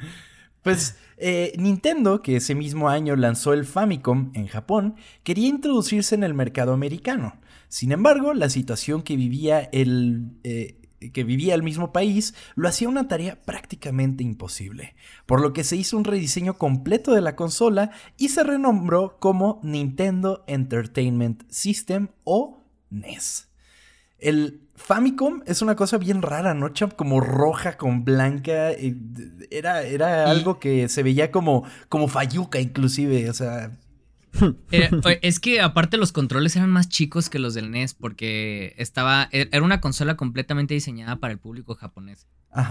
[0.68, 6.26] pues eh, Nintendo, que ese mismo año lanzó el Famicom en Japón, quería introducirse en
[6.26, 7.40] el mercado americano.
[7.70, 10.32] Sin embargo, la situación que vivía el...
[10.44, 10.82] Eh,
[11.14, 15.78] que vivía el mismo país, lo hacía una tarea prácticamente imposible, por lo que se
[15.78, 22.66] hizo un rediseño completo de la consola y se renombró como Nintendo Entertainment System o
[22.90, 23.48] NES.
[24.18, 26.72] El Famicom es una cosa bien rara, ¿no?
[26.96, 28.72] Como roja con blanca.
[28.72, 28.96] Eh,
[29.50, 33.30] era, era algo que se veía como, como fayuca, inclusive.
[33.30, 33.72] O sea.
[34.72, 34.92] Eh,
[35.24, 39.50] es que aparte los controles eran más chicos que los del NES porque estaba e,
[39.52, 42.28] era una consola completamente diseñada para el público japonés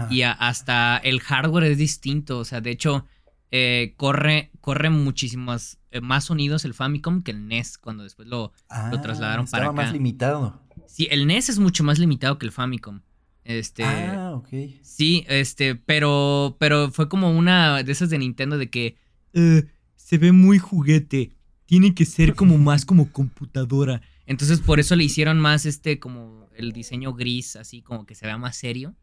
[0.09, 3.05] y hasta el hardware es distinto o sea de hecho
[3.51, 8.53] eh, corre corre muchísimos más sonidos el Famicom que el NES cuando después lo, lo
[8.69, 9.73] ah, trasladaron para acá.
[9.73, 13.01] más limitado Sí, el NES es mucho más limitado que el Famicom.
[13.43, 14.49] Este, ah, ok.
[14.81, 18.97] Sí, este, pero, pero fue como una de esas de Nintendo de que
[19.33, 19.63] eh,
[19.95, 21.31] se ve muy juguete,
[21.65, 24.01] tiene que ser como más como computadora.
[24.25, 28.25] Entonces por eso le hicieron más este como el diseño gris, así como que se
[28.25, 28.95] vea más serio.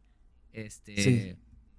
[0.52, 1.36] Este, sí.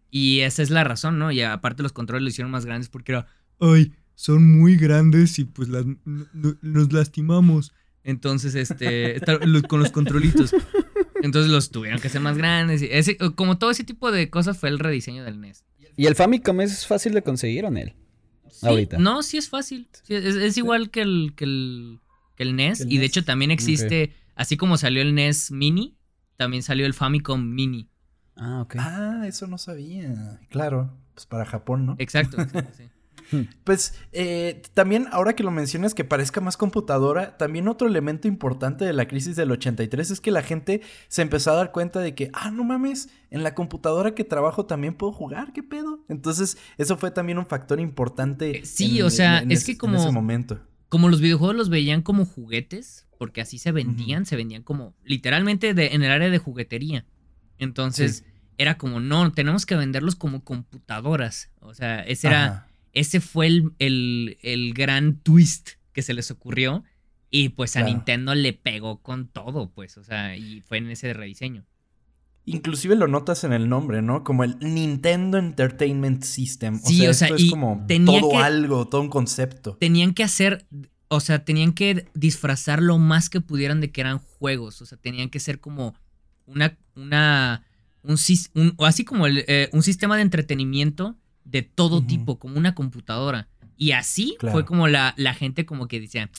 [0.10, 1.32] Y esa es la razón, ¿no?
[1.32, 3.28] Y aparte los controles lo hicieron más grandes porque era,
[3.60, 5.86] ay, son muy grandes y pues las,
[6.62, 7.74] nos lastimamos.
[8.06, 9.20] Entonces, este,
[9.68, 10.56] con los controlitos.
[11.24, 12.84] Entonces los tuvieron que hacer más grandes.
[12.84, 15.66] Y ese, como todo ese tipo de cosas fue el rediseño del NES.
[15.98, 17.96] ¿Y el Famicom es fácil de conseguir en él?
[18.62, 19.00] Ahorita.
[19.00, 19.90] No, sí es fácil.
[20.08, 22.00] es, igual que el, que el,
[22.36, 22.86] que el NES.
[22.88, 25.98] y de hecho también existe, así como salió el NES Mini,
[26.38, 27.90] también salió el Famicom Mini.
[28.36, 28.76] Ah, ok.
[28.78, 30.40] Ah, eso no sabía.
[30.50, 31.96] Claro, pues para Japón, ¿no?
[31.98, 32.38] Exacto,
[32.78, 32.84] sí.
[33.64, 38.86] Pues eh, también, ahora que lo mencionas, que parezca más computadora, también otro elemento importante
[38.86, 42.16] de la crisis del 83 es que la gente se empezó a dar cuenta de
[42.16, 46.04] que, ah, no mames, en la computadora que trabajo también puedo jugar, ¿qué pedo?
[46.08, 48.60] Entonces, eso fue también un factor importante.
[48.60, 49.96] Eh, sí, o sea, es que como...
[49.96, 50.60] En ese momento.
[50.90, 55.74] Como los videojuegos los veían como juguetes, porque así se vendían, se vendían como literalmente
[55.74, 57.06] de, en el área de juguetería.
[57.58, 58.24] Entonces,
[58.58, 61.52] era como, no, tenemos que venderlos como computadoras.
[61.60, 66.84] O sea, ese era ese fue el, gran twist que se les ocurrió.
[67.30, 71.14] Y pues a Nintendo le pegó con todo, pues, o sea, y fue en ese
[71.14, 71.66] rediseño.
[72.46, 74.24] Inclusive lo notas en el nombre, ¿no?
[74.24, 76.76] Como el Nintendo Entertainment System.
[76.76, 79.76] O sí, o sea, es como todo algo, todo un concepto.
[79.76, 80.66] Tenían que hacer,
[81.10, 84.82] o sea, tenían que disfrazar lo más que pudieran de que eran juegos.
[84.82, 85.96] O sea, tenían que ser como
[86.46, 87.66] una, una,
[88.04, 93.48] un, o así como eh, un sistema de entretenimiento de todo tipo, como una computadora.
[93.78, 96.30] Y así fue como la, la, gente como que decía,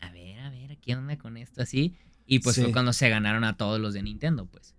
[0.00, 1.96] a ver, a ver, ¿qué onda con esto así?
[2.26, 4.74] Y pues fue cuando se ganaron a todos los de Nintendo, pues.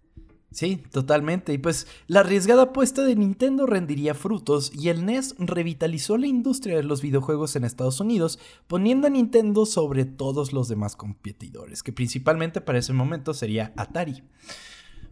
[0.51, 1.53] Sí, totalmente.
[1.53, 6.75] Y pues la arriesgada apuesta de Nintendo rendiría frutos y el NES revitalizó la industria
[6.75, 11.93] de los videojuegos en Estados Unidos, poniendo a Nintendo sobre todos los demás competidores, que
[11.93, 14.23] principalmente para ese momento sería Atari.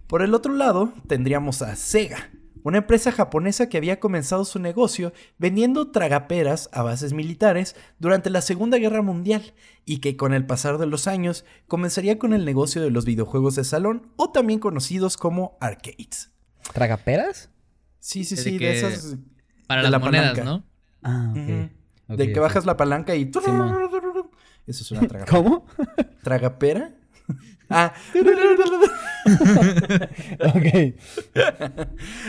[0.08, 2.32] Por el otro lado, tendríamos a Sega,
[2.70, 8.42] una empresa japonesa que había comenzado su negocio vendiendo tragaperas a bases militares durante la
[8.42, 9.54] Segunda Guerra Mundial
[9.86, 13.56] y que con el pasar de los años comenzaría con el negocio de los videojuegos
[13.56, 16.32] de salón o también conocidos como arcades.
[16.74, 17.50] ¿Tragaperas?
[18.00, 19.18] Sí, sí, sí, de, esas...
[19.68, 20.64] Para las monedas, ¿no?
[21.04, 23.30] Ah, de que bajas la palanca y...
[24.68, 25.26] Eso es una tragapera.
[25.26, 25.66] ¿Cómo?
[26.24, 26.99] ¿Tragapera?
[27.70, 27.94] Ah.
[30.56, 30.96] ok.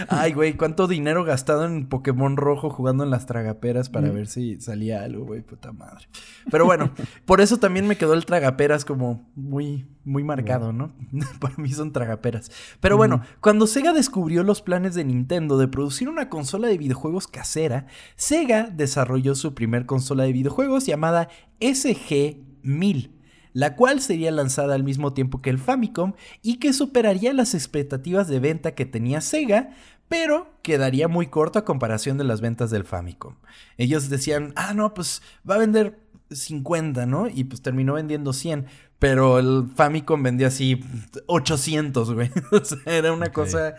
[0.08, 4.14] Ay, güey, cuánto dinero gastado en Pokémon rojo jugando en las tragaperas para mm.
[4.14, 6.06] ver si salía algo, güey, puta madre.
[6.50, 6.92] Pero bueno,
[7.24, 10.92] por eso también me quedó el tragaperas como muy, muy marcado, ¿no?
[11.40, 12.50] para mí son tragaperas.
[12.80, 17.26] Pero bueno, cuando Sega descubrió los planes de Nintendo de producir una consola de videojuegos
[17.26, 23.19] casera, Sega desarrolló su primer consola de videojuegos llamada SG-1000
[23.52, 28.28] la cual sería lanzada al mismo tiempo que el Famicom y que superaría las expectativas
[28.28, 29.70] de venta que tenía Sega,
[30.08, 33.36] pero quedaría muy corto a comparación de las ventas del Famicom.
[33.76, 37.28] Ellos decían, ah, no, pues va a vender 50, ¿no?
[37.28, 38.66] Y pues terminó vendiendo 100,
[38.98, 40.80] pero el Famicom vendía así
[41.26, 42.30] 800, güey.
[42.52, 43.76] o sea, era una cosa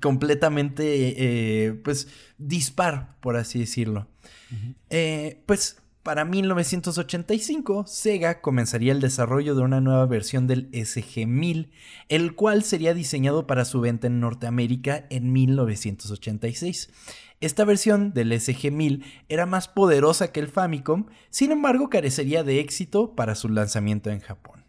[0.00, 1.14] completamente,
[1.66, 4.08] eh, pues, dispar, por así decirlo.
[4.90, 11.70] eh, pues para 1985, Sega comenzaría el desarrollo de una nueva versión del SG-1000,
[12.08, 16.90] el cual sería diseñado para su venta en Norteamérica en 1986.
[17.40, 23.14] Esta versión del SG-1000 era más poderosa que el Famicom, sin embargo carecería de éxito
[23.14, 24.64] para su lanzamiento en Japón.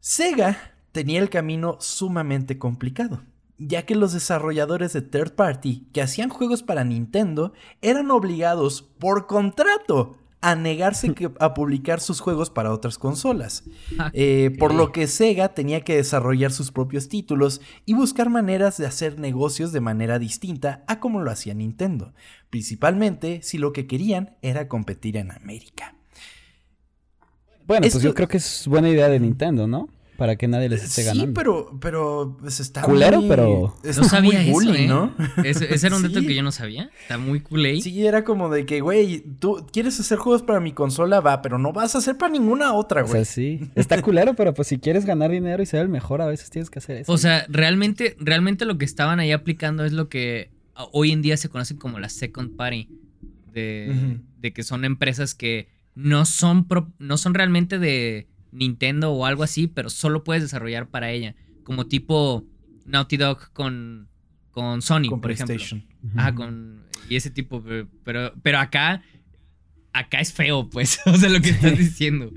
[0.00, 3.22] Sega tenía el camino sumamente complicado
[3.58, 9.26] ya que los desarrolladores de third party que hacían juegos para Nintendo eran obligados por
[9.26, 13.64] contrato a negarse a publicar sus juegos para otras consolas.
[13.98, 18.76] Ah, eh, por lo que Sega tenía que desarrollar sus propios títulos y buscar maneras
[18.78, 22.14] de hacer negocios de manera distinta a como lo hacía Nintendo,
[22.50, 25.94] principalmente si lo que querían era competir en América.
[27.66, 29.90] Bueno, pues yo creo que es buena idea de Nintendo, ¿no?
[30.18, 31.26] Para que nadie les esté ganando.
[31.26, 34.88] Sí, pero, pero pues está culero, pero no sabía eso, ¿eh?
[34.88, 35.14] ¿no?
[35.44, 36.90] Ese, era un dato que yo no sabía.
[37.02, 37.80] Está muy cool ahí.
[37.80, 41.56] Sí, era como de que, güey, tú quieres hacer juegos para mi consola, va, pero
[41.56, 43.12] no vas a hacer para ninguna otra, güey.
[43.12, 43.70] O sea, sí.
[43.76, 46.68] Está culero, pero pues si quieres ganar dinero y ser el mejor, a veces tienes
[46.68, 47.12] que hacer eso.
[47.12, 50.50] O sea, realmente, realmente lo que estaban ahí aplicando es lo que
[50.90, 52.88] hoy en día se conocen como la second party.
[53.52, 56.66] De, de que son empresas que no son,
[56.98, 61.34] no son realmente de Nintendo o algo así, pero solo puedes desarrollar para ella.
[61.64, 62.46] Como tipo
[62.86, 64.08] Naughty Dog con,
[64.50, 65.56] con Sony, por ejemplo.
[66.16, 66.84] Ah, con.
[67.08, 67.62] Y ese tipo.
[68.04, 69.02] Pero, pero acá.
[69.92, 71.00] Acá es feo, pues.
[71.06, 72.30] o sea, lo que estás diciendo.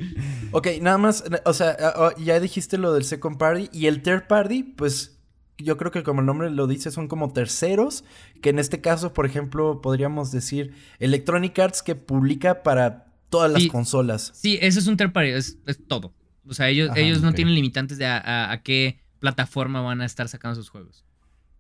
[0.52, 1.24] ok, nada más.
[1.45, 1.76] O sea,
[2.17, 3.69] ya dijiste lo del second party.
[3.71, 5.17] Y el third party, pues.
[5.58, 8.04] Yo creo que como el nombre lo dice, son como terceros.
[8.41, 13.65] Que en este caso, por ejemplo, podríamos decir Electronic Arts que publica para todas las
[13.67, 14.32] consolas.
[14.36, 16.13] Sí, eso es un third party, es, todo.
[16.46, 20.56] O sea, ellos, ellos no tienen limitantes de a, qué plataforma van a estar sacando
[20.56, 21.06] sus juegos.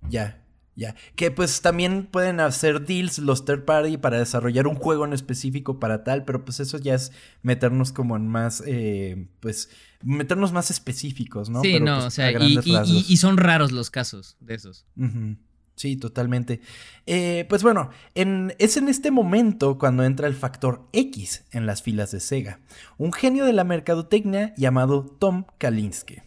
[0.09, 0.43] Ya,
[0.75, 0.95] ya.
[1.15, 5.79] Que pues también pueden hacer deals los third party para desarrollar un juego en específico
[5.79, 9.69] para tal, pero pues eso ya es meternos como en más, eh, pues,
[10.03, 11.61] meternos más específicos, ¿no?
[11.61, 14.85] Sí, no, pues, o sea, y, son raros los casos de esos.
[15.81, 16.61] Sí, totalmente.
[17.07, 22.11] Eh, pues bueno, es en este momento cuando entra el factor X en las filas
[22.11, 22.59] de Sega,
[22.99, 26.21] un genio de la mercadotecnia llamado Tom Kalinske.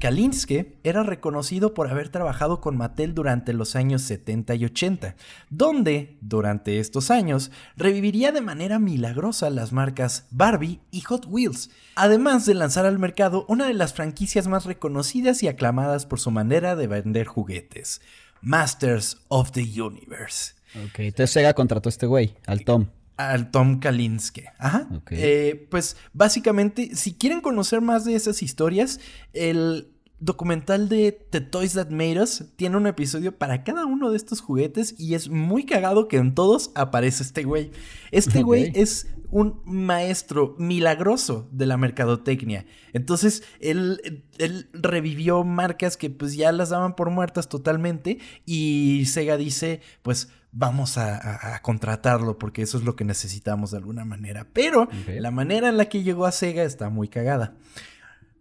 [0.00, 5.16] Kalinske era reconocido por haber trabajado con Mattel durante los años 70 y 80,
[5.50, 12.46] donde, durante estos años, reviviría de manera milagrosa las marcas Barbie y Hot Wheels, además
[12.46, 16.76] de lanzar al mercado una de las franquicias más reconocidas y aclamadas por su manera
[16.76, 18.00] de vender juguetes,
[18.42, 20.54] Masters of the Universe.
[20.74, 22.86] Ok, entonces Sega contrató a este güey, al Tom.
[23.16, 24.44] Al Tom Kalinske.
[24.58, 24.88] Ajá.
[25.10, 29.00] Eh, pues básicamente, si quieren conocer más de esas historias,
[29.32, 34.16] el documental de The Toys That Made Us tiene un episodio para cada uno de
[34.16, 37.70] estos juguetes y es muy cagado que en todos aparece este güey.
[38.10, 42.66] Este güey es un maestro milagroso de la mercadotecnia.
[42.92, 49.36] Entonces, él, él, revivió marcas que pues ya las daban por muertas totalmente y Sega
[49.36, 54.46] dice, pues vamos a, contratarlo porque eso es lo que necesitamos de alguna manera.
[54.52, 57.54] Pero la manera en la que llegó a Sega está muy cagada.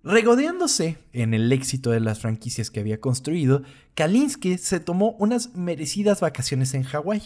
[0.08, 6.22] Regodeándose en el éxito de las franquicias que había construido, Kalinsky se tomó unas merecidas
[6.22, 7.24] vacaciones en Hawái,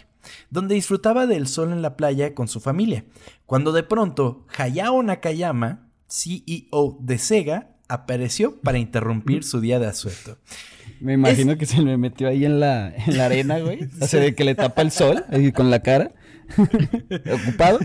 [0.50, 3.06] donde disfrutaba del sol en la playa con su familia,
[3.46, 10.40] cuando de pronto Hayao Nakayama, CEO de Sega, apareció para interrumpir su día de asueto.
[11.00, 13.90] Me imagino que se me metió ahí en la, en la arena, güey.
[14.02, 16.14] O sea, de que le tapa el sol ahí con la cara.
[17.34, 17.80] ¿Ocupado?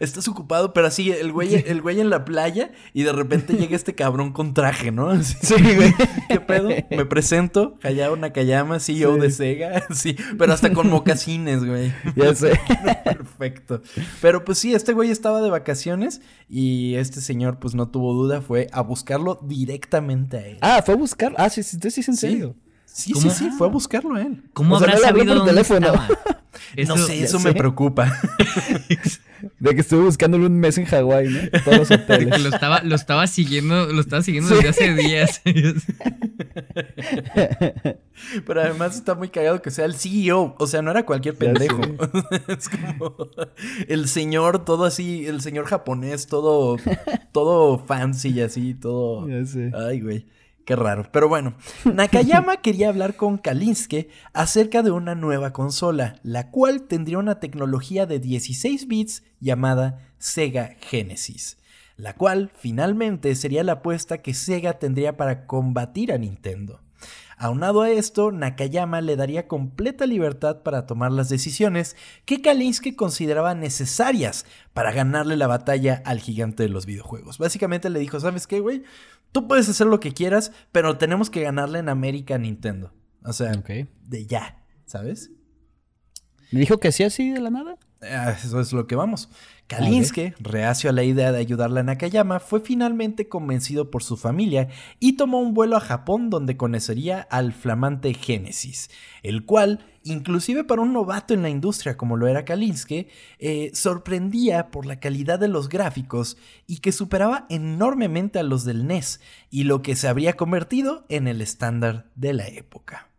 [0.00, 3.76] Estás ocupado, pero así, el güey, el güey en la playa y de repente llega
[3.76, 5.22] este cabrón con traje, ¿no?
[5.22, 5.94] sí, güey.
[6.28, 6.70] ¿Qué pedo?
[6.90, 11.92] Me presento, Hayao Nakayama, CEO de Sega, sí, pero hasta con mocasines, güey.
[12.16, 12.58] Ya sé.
[13.04, 13.82] Perfecto.
[14.20, 18.40] Pero pues sí, este güey estaba de vacaciones y este señor, pues no tuvo duda,
[18.40, 20.58] fue a buscarlo directamente a él.
[20.60, 21.36] Ah, fue a buscarlo.
[21.38, 22.56] Ah, sí, sí, sí, en serio.
[22.86, 24.42] Sí, sí, sí, fue a buscarlo a él.
[24.54, 25.92] ¿Cómo habrá sabido dónde teléfono?
[26.86, 28.12] No sé, eso me preocupa.
[29.58, 31.40] de que estuve buscándolo un mes en Hawái, ¿no?
[31.64, 32.42] Todos los hoteles.
[32.42, 35.42] lo estaba, lo estaba siguiendo, lo estaba siguiendo desde hace días.
[38.46, 40.54] Pero además está muy cagado que sea el CEO.
[40.58, 41.80] O sea, no era cualquier pendejo.
[42.48, 43.16] es como
[43.88, 46.76] el señor, todo así, el señor japonés, todo,
[47.32, 49.28] todo fancy y así, todo.
[49.28, 49.70] Ya sé.
[49.74, 50.26] Ay, güey.
[50.66, 51.06] Qué raro.
[51.12, 57.18] Pero bueno, Nakayama quería hablar con Kalinske acerca de una nueva consola, la cual tendría
[57.18, 61.56] una tecnología de 16 bits llamada Sega Genesis,
[61.96, 66.82] la cual finalmente sería la apuesta que Sega tendría para combatir a Nintendo.
[67.38, 71.94] Aunado a esto, Nakayama le daría completa libertad para tomar las decisiones
[72.24, 77.36] que Kalinske consideraba necesarias para ganarle la batalla al gigante de los videojuegos.
[77.36, 78.84] Básicamente le dijo, ¿sabes qué, güey?
[79.32, 82.94] Tú puedes hacer lo que quieras, pero tenemos que ganarle en América a Nintendo.
[83.22, 85.30] O sea, de ya, ¿sabes?
[86.52, 87.76] ¿Me dijo que sí así de la nada?
[88.00, 89.28] Ah, eso es lo que vamos.
[89.66, 94.68] Kalinske, reacio a la idea de ayudarle a Nakayama, fue finalmente convencido por su familia
[95.00, 98.90] y tomó un vuelo a Japón donde conocería al flamante Genesis,
[99.24, 103.08] el cual, inclusive para un novato en la industria como lo era Kalinske,
[103.40, 106.36] eh, sorprendía por la calidad de los gráficos
[106.68, 109.20] y que superaba enormemente a los del NES
[109.50, 113.10] y lo que se habría convertido en el estándar de la época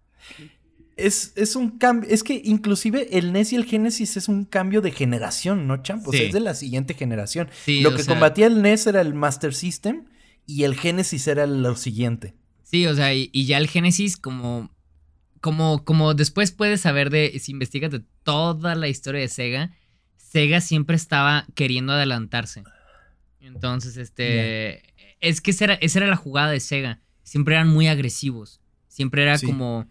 [0.98, 2.10] es, un cambio.
[2.10, 6.08] Es que inclusive el NES y el Genesis es un cambio de generación, ¿no, Champ?
[6.08, 7.50] O sea, es de la siguiente generación.
[7.68, 10.06] lo que combatía el NES era el Master System
[10.46, 12.36] y el Genesis era lo siguiente.
[12.64, 14.70] Sí, o sea, y, ya el Genesis, como,
[15.40, 19.72] como, como después puedes saber de, si investigas de toda la historia de Sega,
[20.18, 22.64] Sega siempre estaba queriendo adelantarse.
[23.40, 24.84] Entonces, este,
[25.22, 27.00] es que esa era, esa era la jugada de Sega.
[27.24, 28.60] Siempre eran muy agresivos.
[28.88, 29.88] Siempre era como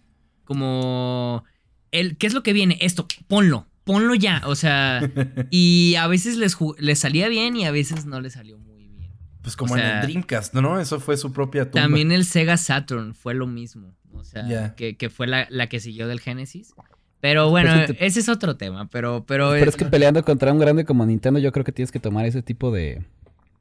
[0.46, 1.44] como
[1.92, 2.78] el ¿qué es lo que viene?
[2.80, 5.00] Esto, ponlo, ponlo ya, o sea,
[5.50, 9.12] y a veces les, les salía bien y a veces no les salió muy bien.
[9.42, 10.80] Pues como en el Dreamcast, ¿no?
[10.80, 11.82] Eso fue su propia tumba.
[11.82, 13.94] También el Sega Saturn fue lo mismo.
[14.12, 16.72] O sea, que, fue la, que siguió del Genesis.
[17.20, 19.24] Pero bueno, ese es otro tema, pero...
[19.26, 22.00] Pero, pero es que peleando contra un grande como Nintendo, yo creo que tienes que
[22.00, 23.04] tomar ese tipo de,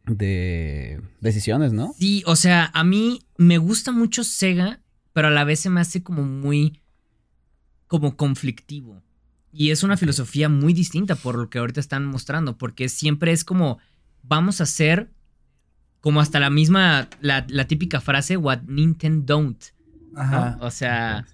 [0.06, 1.94] de decisiones, ¿no?
[1.98, 4.80] Sí, o sea, a mí me gusta mucho Sega,
[5.16, 6.82] pero a la vez se me hace como muy...
[7.88, 9.02] como conflictivo.
[9.54, 13.46] Y es una filosofía muy distinta por lo que ahorita están mostrando, porque siempre es
[13.46, 13.80] como,
[14.24, 15.10] vamos a hacer
[16.02, 19.64] como hasta la misma, la, típica frase, what Nintendo don't.
[20.18, 20.58] Ajá.
[20.60, 21.26] O sea...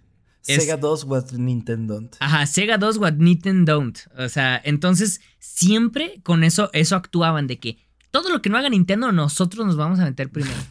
[0.42, 2.16] Sega 2 what Nintendo don't.
[2.20, 3.98] Ajá, Sega 2 what Nintendo don't.
[4.16, 7.80] O sea, entonces siempre con eso, eso actuaban de que
[8.12, 10.62] todo lo que no haga Nintendo, nosotros nos vamos a meter primero.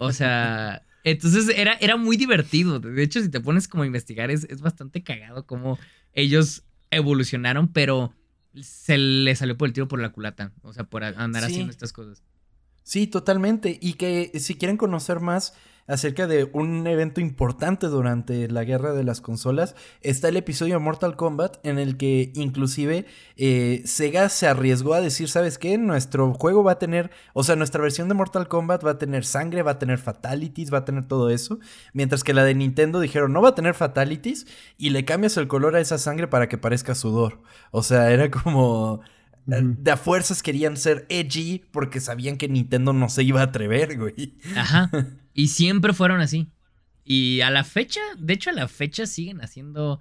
[0.00, 2.80] O sea, entonces era, era muy divertido.
[2.80, 5.78] De hecho, si te pones como a investigar, es, es bastante cagado cómo
[6.12, 8.12] ellos evolucionaron, pero
[8.60, 10.52] se le salió por el tiro por la culata.
[10.62, 12.24] O sea, por andar haciendo estas cosas.
[12.82, 13.78] Sí, totalmente.
[13.80, 15.54] Y que si quieren conocer más
[15.86, 20.80] acerca de un evento importante durante la guerra de las consolas, está el episodio de
[20.80, 23.06] Mortal Kombat en el que inclusive
[23.36, 25.78] eh, Sega se arriesgó a decir, ¿sabes qué?
[25.78, 29.24] Nuestro juego va a tener, o sea, nuestra versión de Mortal Kombat va a tener
[29.24, 31.58] sangre, va a tener fatalities, va a tener todo eso,
[31.92, 34.46] mientras que la de Nintendo dijeron, no va a tener fatalities
[34.78, 37.40] y le cambias el color a esa sangre para que parezca sudor.
[37.70, 39.00] O sea, era como...
[39.48, 43.44] Eh, de a fuerzas querían ser edgy porque sabían que Nintendo no se iba a
[43.44, 44.34] atrever, güey.
[44.56, 44.90] Ajá.
[45.36, 46.48] Y siempre fueron así.
[47.04, 50.00] Y a la fecha, de hecho a la fecha siguen haciendo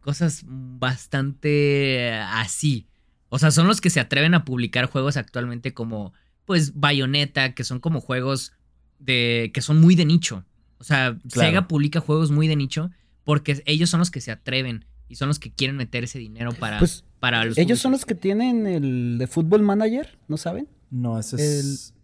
[0.00, 2.88] cosas bastante así.
[3.28, 6.14] O sea, son los que se atreven a publicar juegos actualmente como,
[6.46, 8.52] pues, Bayonetta, que son como juegos
[8.98, 10.44] de que son muy de nicho.
[10.78, 12.90] O sea, Sega publica juegos muy de nicho
[13.22, 16.52] porque ellos son los que se atreven y son los que quieren meter ese dinero
[16.54, 20.68] para, pues, para los Ellos son los que tienen el de Football Manager, ¿no saben?
[20.90, 21.94] No, ese es...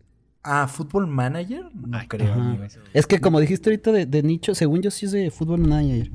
[0.46, 1.64] Ah, ¿Football Manager?
[1.74, 2.58] No creo.
[2.92, 6.10] Es que como dijiste ahorita de, nicho, según yo sí es de Football Manager.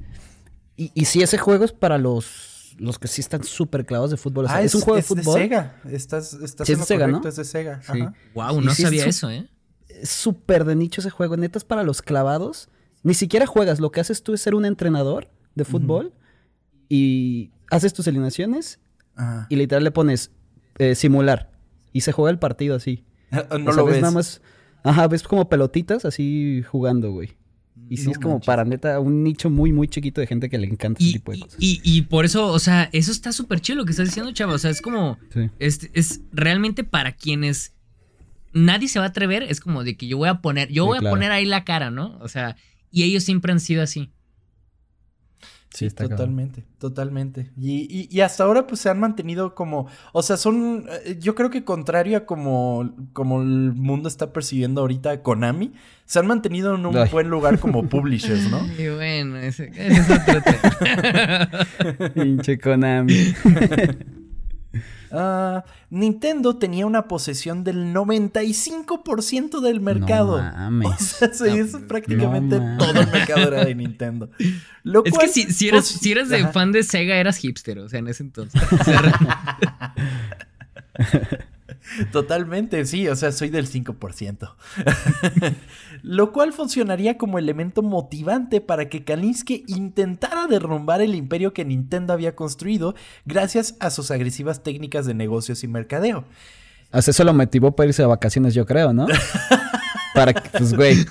[0.77, 4.17] Y, y si ese juego es para los, los que sí están súper clavados de
[4.17, 4.45] fútbol.
[4.49, 5.35] ah, es, un juego de fútbol.
[5.35, 5.81] De Sega.
[5.89, 7.21] Estás, estás sí, es de Sega, ¿no?
[7.27, 7.81] Es de Sega.
[8.33, 9.49] Wow, no sabía eso, ¿eh?
[9.87, 11.37] Es súper de nicho ese juego.
[11.37, 12.69] Neta es para los clavados.
[13.03, 13.79] Ni siquiera juegas.
[13.79, 16.13] Lo que haces tú es ser un entrenador de fútbol
[16.87, 18.79] y haces tus alineaciones
[19.49, 20.31] y literal le pones
[20.77, 21.51] eh, simular
[21.93, 23.03] y se juega el partido así.
[23.59, 24.01] no lo ves.
[24.01, 24.41] Nada más,
[24.83, 27.35] ajá, ves como pelotitas así jugando, güey.
[27.89, 30.65] Y sí es como para neta un nicho muy, muy chiquito de gente que le
[30.65, 31.57] encanta ese tipo de cosas.
[31.59, 34.53] Y, por eso, o sea, eso está súper chido lo que estás diciendo, chavo.
[34.53, 35.17] O sea, es como.
[35.59, 37.73] Es, es, realmente para quienes
[38.53, 39.43] nadie se va a atrever.
[39.43, 40.69] Es como de que yo voy a poner.
[40.71, 42.17] Yo voy a poner ahí la cara, ¿no?
[42.21, 42.55] O sea,
[42.91, 44.09] y ellos siempre han sido así.
[45.73, 47.49] Sí, totalmente, totalmente.
[47.57, 51.49] Y, y, hasta ahora pues se han mantenido como, o sea, son, eh, yo creo
[51.49, 55.71] que contrario a como, como el mundo está percibiendo ahorita Konami,
[56.05, 58.59] se han mantenido en un buen lugar como publishers, ¿no?
[58.77, 62.09] Y bueno, ese, es otro tema.
[62.13, 63.33] Pinche Konami.
[65.11, 70.41] Ah, Nintendo tenía una posesión del 95% del mercado.
[70.41, 71.17] No mames.
[71.31, 74.29] O sea, es prácticamente todo el mercado era de Nintendo.
[74.39, 77.99] es que si, si eras, si eras de fan de Sega, eras hipster, o sea,
[77.99, 78.61] en ese entonces.
[82.11, 84.53] Totalmente, sí, o sea, soy del 5%.
[86.03, 92.13] Lo cual funcionaría como elemento motivante para que Kalinsky intentara derrumbar el imperio que Nintendo
[92.13, 96.25] había construido gracias a sus agresivas técnicas de negocios y mercadeo.
[96.91, 99.07] Hasta eso lo motivó para irse de vacaciones, yo creo, ¿no?
[100.13, 101.05] para que, pues, güey.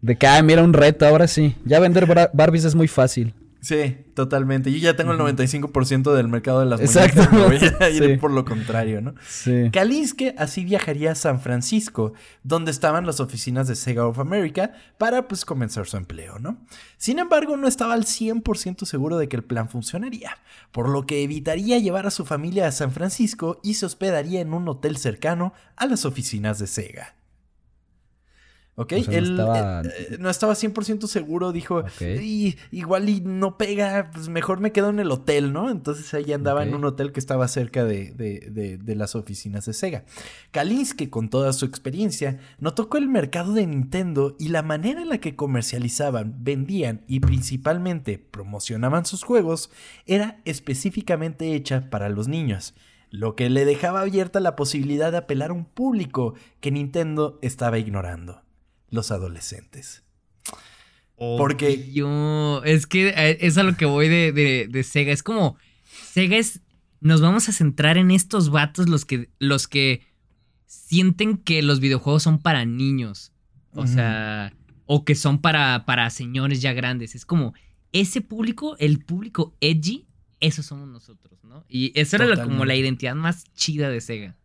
[0.00, 1.56] De que, ay, mira un reto, ahora sí.
[1.64, 3.34] Ya vender Barbies es muy fácil.
[3.60, 4.72] Sí, totalmente.
[4.72, 7.28] Yo ya tengo el 95% del mercado de las Exacto.
[7.30, 9.14] voy a ir por lo contrario, ¿no?
[9.28, 9.70] Sí.
[9.70, 15.28] Kalinske así viajaría a San Francisco, donde estaban las oficinas de Sega of America, para
[15.28, 16.58] pues comenzar su empleo, ¿no?
[16.96, 20.38] Sin embargo, no estaba al 100% seguro de que el plan funcionaría,
[20.72, 24.54] por lo que evitaría llevar a su familia a San Francisco y se hospedaría en
[24.54, 27.19] un hotel cercano a las oficinas de Sega.
[28.80, 28.92] ¿Ok?
[28.92, 31.84] Él eh, no estaba, 100% seguro, dijo,
[32.70, 35.70] igual y no pega, pues mejor me quedo en el hotel, ¿no?
[35.70, 40.04] Entonces ahí andaba en un hotel que estaba cerca de, las oficinas de Sega.
[40.50, 45.10] Kalinsky, con toda su experiencia, notó que el mercado de Nintendo y la manera en
[45.10, 49.70] la que comercializaban, vendían y principalmente promocionaban sus juegos
[50.06, 52.72] era específicamente hecha para los niños
[53.10, 57.76] lo que le dejaba abierta la posibilidad de apelar a un público que Nintendo estaba
[57.76, 58.40] ignorando
[58.90, 60.02] los adolescentes.
[61.16, 65.12] Porque yo, es que eh, es a lo que voy de, de, Sega.
[65.12, 65.58] Es como,
[66.10, 66.60] Sega es,
[67.00, 70.00] nos vamos a centrar en estos vatos los que, los que
[70.64, 73.32] sienten que los videojuegos son para niños.
[73.74, 74.52] O sea,
[74.86, 77.14] o que son para, para señores ya grandes.
[77.14, 77.54] Es como
[77.92, 80.06] ese público, el público edgy,
[80.40, 81.64] eso somos nosotros, ¿no?
[81.68, 84.36] Y eso era como la identidad más chida de Sega.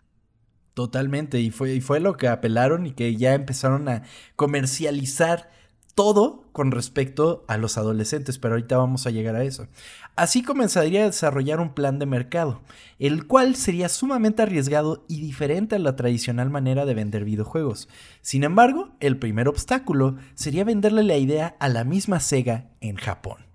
[0.75, 4.03] Totalmente, y fue, y fue lo que apelaron y que ya empezaron a
[4.35, 5.49] comercializar
[5.95, 9.69] todo con respecto a los adolescentes, pero ahorita vamos a llegar a eso.
[10.17, 12.61] Así comenzaría a desarrollar un plan de mercado,
[12.99, 17.87] el cual sería sumamente arriesgado y diferente a la tradicional manera de vender videojuegos.
[18.21, 23.54] Sin embargo, el primer obstáculo sería venderle la idea a la misma Sega en Japón.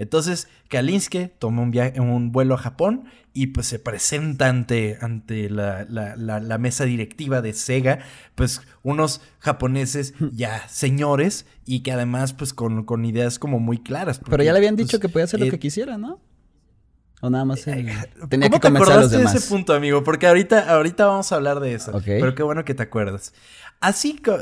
[0.00, 6.56] Entonces, Kalinske toma un, un vuelo a Japón y pues se presenta ante, ante la,
[6.58, 7.98] mesa directiva de Sega,
[8.34, 14.22] pues unos japoneses ya señores y que además pues con, ideas como muy claras.
[14.26, 16.18] Pero ya le habían dicho pues, que podía hacer lo eh, que quisiera, ¿no?
[17.20, 17.86] O nada más eh,
[18.30, 20.02] tenía ¿Cómo que te acordaste de ese punto, amigo?
[20.02, 21.92] Porque ahorita, ahorita vamos a hablar de eso.
[22.02, 23.34] Pero qué bueno que te acuerdas.
[23.80, 24.34] Así que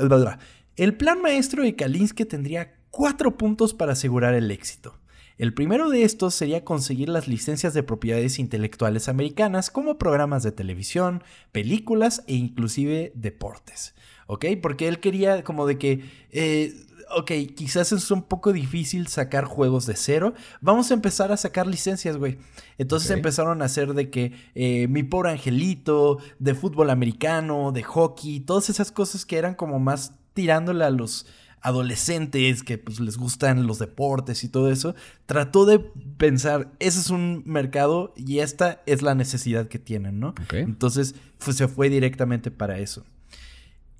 [0.76, 4.94] el plan maestro de Kalinske tendría cuatro puntos para asegurar el éxito.
[5.38, 10.50] El primero de estos sería conseguir las licencias de propiedades intelectuales americanas como programas de
[10.50, 11.22] televisión,
[11.52, 13.94] películas e inclusive deportes.
[14.26, 14.46] ¿Ok?
[14.60, 16.04] Porque él quería como de que...
[16.32, 16.74] Eh,
[17.16, 20.34] ok, quizás es un poco difícil sacar juegos de cero.
[20.60, 22.38] Vamos a empezar a sacar licencias, güey.
[22.76, 28.40] Entonces empezaron a hacer de que eh, mi pobre angelito, de fútbol americano, de hockey,
[28.40, 31.26] todas esas cosas que eran como más tirándole a los
[31.62, 34.94] adolescentes que pues, les gustan los deportes y todo eso,
[35.26, 35.78] trató de
[36.16, 40.34] pensar, ese es un mercado y esta es la necesidad que tienen, ¿no?
[40.52, 43.04] Entonces pues, se fue directamente para eso.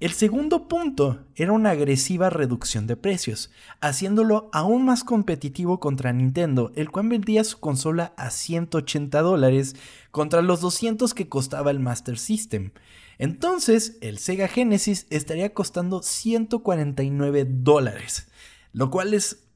[0.00, 3.50] El segundo punto era una agresiva reducción de precios,
[3.80, 9.74] haciéndolo aún más competitivo contra Nintendo, el cual vendía su consola a 180 dólares
[10.12, 12.70] contra los 200 que costaba el Master System.
[13.18, 18.28] Entonces, el Sega Genesis estaría costando 149 dólares,
[18.72, 19.48] lo cual es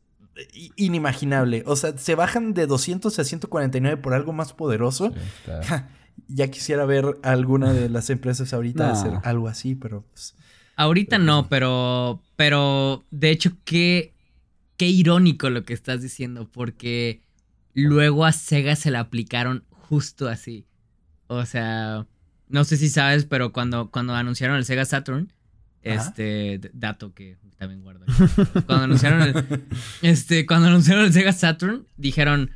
[0.76, 1.62] inimaginable.
[1.66, 5.12] O sea, se bajan de 200 a 149 por algo más poderoso.
[6.28, 10.02] ya quisiera ver alguna de las empresas ahorita hacer algo así, pero...
[10.10, 10.34] Pues,
[10.76, 14.14] ahorita pues no, pero, pero de hecho, qué,
[14.76, 17.22] qué irónico lo que estás diciendo, porque
[17.74, 20.66] luego a Sega se le aplicaron justo así.
[21.28, 22.06] O sea,
[22.53, 25.32] no sé si sabes, pero cuando, cuando anunciaron el Sega Saturn,
[25.82, 28.05] este dato que también guardo.
[28.66, 29.64] cuando anunciaron el,
[30.03, 32.50] este, cuando anunciaron el Sega Saturn, dijeron,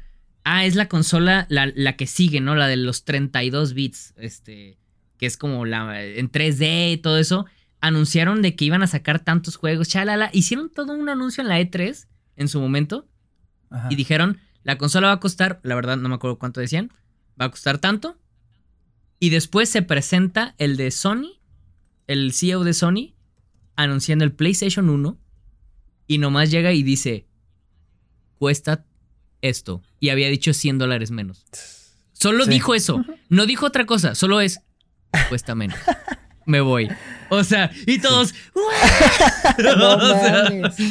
[0.45, 2.55] ah, es la consola, la, que sigue, ¿no?
[2.55, 4.79] La de los 32 bits, este,
[5.19, 7.47] que es como la en 3D y todo eso.
[7.81, 10.31] Anunciaron de que iban a sacar tantos juegos, chalala.
[10.33, 13.09] Hicieron todo un anuncio en la E3 en su momento.
[13.91, 16.93] Y dijeron, la consola va a costar, la verdad no me acuerdo cuánto decían,
[17.41, 18.17] va a costar tanto.
[19.19, 21.41] Y después se presenta el de Sony,
[22.07, 23.15] el CEO de Sony,
[23.75, 25.19] anunciando el PlayStation 1.
[26.07, 27.27] Y nomás llega y dice,
[28.39, 28.85] cuesta
[29.41, 29.83] esto.
[30.01, 31.45] Y había dicho 100 dólares menos.
[32.13, 33.05] Solo dijo eso.
[33.29, 34.15] No dijo otra cosa.
[34.15, 34.61] Solo es,
[35.29, 35.79] cuesta menos.
[36.45, 36.89] Me voy.
[37.31, 38.35] O sea, y todos...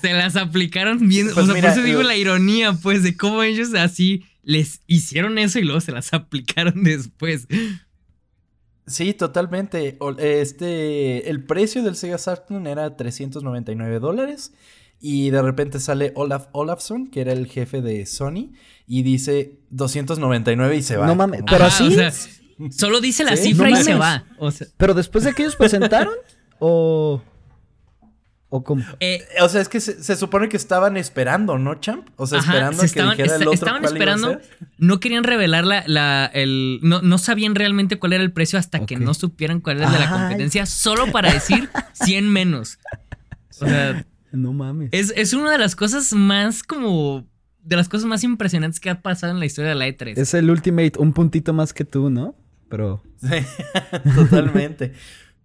[0.00, 1.30] se las aplicaron bien.
[1.30, 5.38] o pues sea, por eso digo la ironía, pues, de cómo ellos así les hicieron
[5.38, 7.46] eso y luego se las aplicaron después.
[8.86, 9.98] Sí, totalmente.
[10.18, 14.52] Este, el precio del Sega Saturn era 399 dólares.
[15.00, 18.52] Y de repente sale Olaf Olafsson, que era el jefe de Sony,
[18.86, 21.06] y dice 299 y se va.
[21.06, 21.94] No mames, pero así.
[22.70, 24.24] solo dice la cifra y se va.
[24.78, 26.14] pero después de que ellos presentaron,
[26.58, 27.22] o.
[28.56, 28.84] ¿O cómo?
[29.00, 32.06] Eh, o sea, es que se, supone que estaban esperando, ¿no, Champ?
[32.14, 34.40] O sea, esperando que dijera el otro Estaban esperando,
[34.78, 36.78] no querían revelar la, el...
[36.80, 40.08] No, sabían realmente cuál era el precio hasta que no supieran cuál era de la
[40.08, 42.78] competencia, solo para decir 100 menos.
[43.60, 44.06] O sea...
[44.30, 44.90] No mames.
[44.92, 47.26] Es, es una de las cosas más como...
[47.60, 50.12] De las cosas más impresionantes que ha pasado en la historia de la E3.
[50.16, 52.36] Es el Ultimate, un puntito más que tú, ¿no?
[52.68, 53.02] Pero...
[53.20, 53.44] Sí,
[54.14, 54.92] totalmente.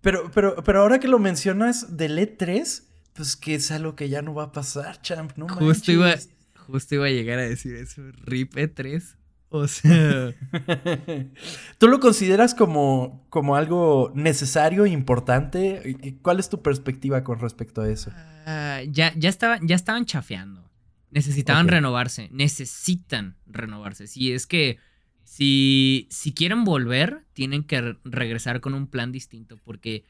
[0.02, 2.84] pero, pero, pero ahora que lo mencionas del E3
[3.20, 6.16] pues que es algo que ya no va a pasar, champ, no justo iba,
[6.56, 9.18] justo iba a llegar a decir eso, RIP E3.
[9.50, 10.34] O sea.
[11.80, 15.98] ¿Tú lo consideras como, como algo necesario, importante?
[16.22, 18.10] ¿Cuál es tu perspectiva con respecto a eso?
[18.46, 20.72] Ah, ya, ya, ya estaban chafeando.
[21.12, 22.30] Necesitaban renovarse.
[22.32, 24.08] Necesitan renovarse.
[24.08, 24.78] Si es que
[25.26, 29.58] si, si quieren volver, tienen que regresar con un plan distinto.
[29.66, 30.06] Porque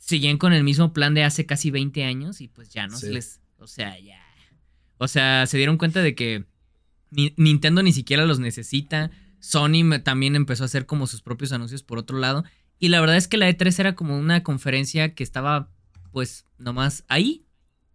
[0.00, 3.12] siguen con el mismo plan de hace casi 20 años y pues ya no se
[3.12, 4.18] les, o sea, ya.
[4.98, 6.46] O sea, se dieron cuenta de que
[7.10, 9.10] Nintendo ni siquiera los necesita.
[9.38, 12.44] Sony también empezó a hacer como sus propios anuncios por otro lado.
[12.78, 15.70] Y la verdad es que la E3 era como una conferencia que estaba,
[16.12, 17.44] pues, nomás ahí.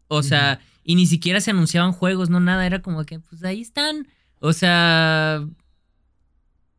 [0.07, 2.65] O sea, y ni siquiera se anunciaban juegos, no nada.
[2.65, 4.07] Era como que, pues ahí están.
[4.39, 5.47] O sea,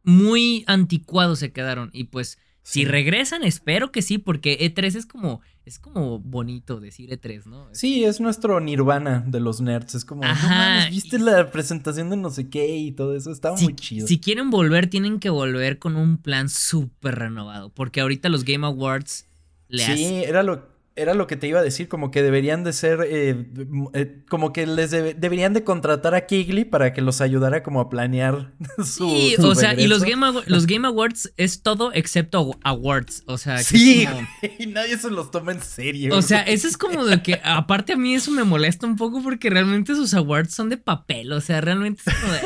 [0.05, 1.91] muy anticuados se quedaron.
[1.93, 2.39] Y pues,
[2.69, 7.69] si regresan, espero que sí, porque E3 es como, es como bonito decir E3, ¿no?
[7.71, 9.95] Sí, es nuestro nirvana de los nerds.
[9.95, 13.31] Es como, Ajá, viste la presentación de no sé qué y todo eso.
[13.31, 14.09] Estaba muy chido.
[14.09, 17.69] Si quieren volver, tienen que volver con un plan súper renovado.
[17.71, 19.27] Porque ahorita los Game Awards
[19.69, 22.73] le Sí, era lo era lo que te iba a decir, como que deberían de
[22.73, 23.47] ser, eh,
[23.93, 27.91] eh, como que les deberían de contratar a Kigley para que los ayudara como a
[27.91, 33.23] planear su Sí, o sea, y los Game, los Game Awards es todo excepto awards,
[33.27, 33.59] o sea.
[33.59, 34.09] sí,
[34.59, 36.17] y nadie se los toma en serio.
[36.17, 39.23] O sea, eso es como de que, aparte a mí eso me molesta un poco
[39.23, 42.41] porque realmente sus awards son de papel, o sea, realmente es como de...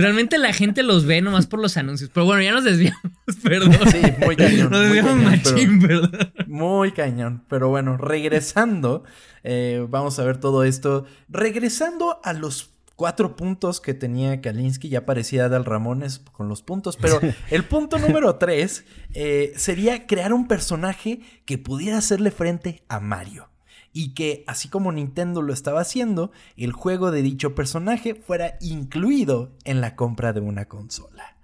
[0.00, 2.10] Realmente la gente los ve nomás por los anuncios.
[2.12, 3.00] Pero bueno, ya nos desviamos,
[3.42, 3.72] perdón.
[3.90, 4.70] Sí, muy cañón.
[4.70, 6.32] Nos desviamos machín, perdón.
[6.46, 7.44] Muy cañón.
[7.48, 9.04] Pero bueno, regresando,
[9.42, 11.06] eh, vamos a ver todo esto.
[11.28, 16.98] Regresando a los cuatro puntos que tenía Kalinsky, ya parecía Dal Ramones con los puntos,
[16.98, 17.18] pero
[17.50, 18.84] el punto número tres
[19.14, 23.49] eh, sería crear un personaje que pudiera hacerle frente a Mario
[23.92, 29.52] y que, así como Nintendo lo estaba haciendo, el juego de dicho personaje fuera incluido
[29.64, 31.36] en la compra de una consola.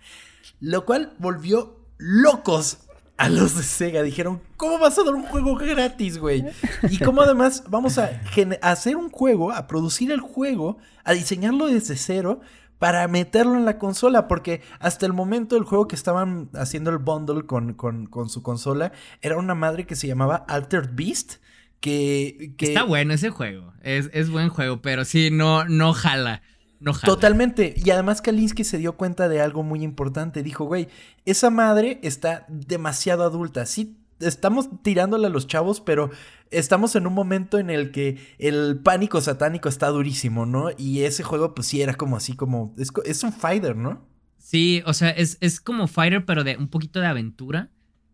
[0.61, 2.79] Lo cual volvió locos
[3.17, 4.03] a los de Sega.
[4.03, 6.45] Dijeron, ¿cómo vas a dar un juego gratis, güey?
[6.91, 8.21] Y cómo además vamos a,
[8.63, 12.41] hacer un juego, a producir el juego, a diseñarlo desde cero
[12.79, 16.99] para meterlo en la consola, porque hasta el momento el juego que estaban haciendo el
[16.99, 18.93] bundle con, con su consola
[19.23, 21.37] era una madre que se llamaba Altered Beast,
[21.81, 23.73] que, Está bueno ese juego.
[23.83, 26.43] Es, buen juego, pero sí, no, no jala.
[26.81, 27.15] No jala.
[27.15, 27.75] Totalmente.
[27.77, 30.43] Y además Kalinsky se dio cuenta de algo muy importante.
[30.43, 30.89] Dijo, güey,
[31.25, 33.65] esa madre está demasiado adulta.
[33.67, 36.11] Sí, estamos tirándole a los chavos, pero
[36.51, 40.71] estamos en un momento en el que el pánico satánico está durísimo, ¿no?
[40.77, 42.75] Y ese juego, pues sí, era como así, como...
[42.77, 44.07] Es, un fighter, ¿no?
[44.39, 47.71] Sí, o sea, es, es, como fighter, pero de un poquito de aventura.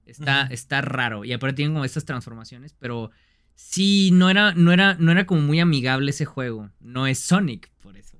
[0.06, 1.24] Está, está raro.
[1.24, 3.10] Y aparte tiene como estas transformaciones, pero
[3.54, 6.70] sí, no era, no era, no era como muy amigable ese juego.
[6.80, 8.18] No es Sonic, por eso.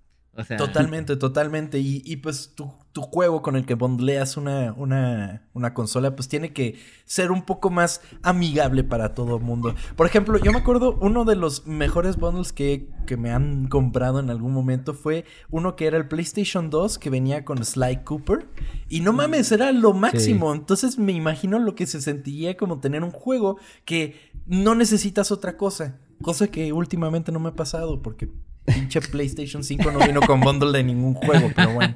[0.57, 1.79] Totalmente, totalmente.
[1.79, 6.79] Y, pues tu, juego con el que bondleas una, una, una, consola, pues tiene que
[7.05, 9.75] ser un poco más amigable para todo el mundo.
[9.95, 14.21] Por ejemplo, yo me acuerdo, uno de los mejores bundles que, que, me han comprado
[14.21, 18.47] en algún momento fue uno que era el PlayStation 2, que venía con Sly Cooper.
[18.89, 20.55] Y no mames, era lo máximo.
[20.55, 25.57] Entonces me imagino lo que se sentiría como tener un juego que no necesitas otra
[25.57, 25.99] cosa.
[26.21, 28.29] Cosa que últimamente no me ha pasado porque
[28.65, 31.95] pinche PlayStation 5 no vino con bundle de ningún juego, pero bueno.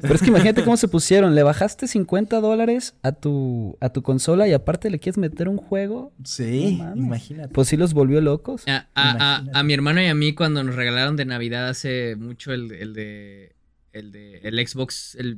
[0.00, 1.34] Pero es que imagínate cómo se pusieron.
[1.34, 5.58] Le bajaste 50 dólares a tu, a tu consola y aparte le quieres meter un
[5.58, 6.12] juego.
[6.24, 7.52] Sí, imagínate.
[7.52, 8.64] Pues sí los volvió locos.
[8.94, 13.54] A, mi hermano y a mí cuando nos regalaron de Navidad hace mucho el, de...
[13.92, 15.36] El de el Xbox, el,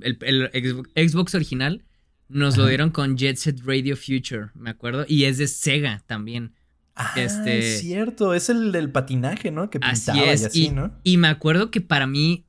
[0.95, 1.85] Xbox original,
[2.33, 5.05] nos lo dieron con Jet Set Radio Future, me acuerdo.
[5.09, 6.55] Y es de Sega también.
[6.95, 9.71] Ah, este, es cierto, es el del patinaje, ¿no?
[9.71, 10.93] Que pintaba y así, ¿no?
[11.03, 12.47] Y me acuerdo que para mí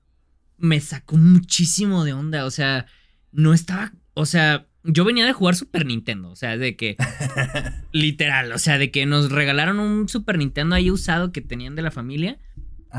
[0.57, 2.85] me sacó muchísimo de onda, o sea,
[3.31, 6.97] no estaba, o sea, yo venía de jugar Super Nintendo, o sea, de que,
[7.91, 11.81] literal, o sea, de que nos regalaron un Super Nintendo ahí usado que tenían de
[11.81, 12.37] la familia.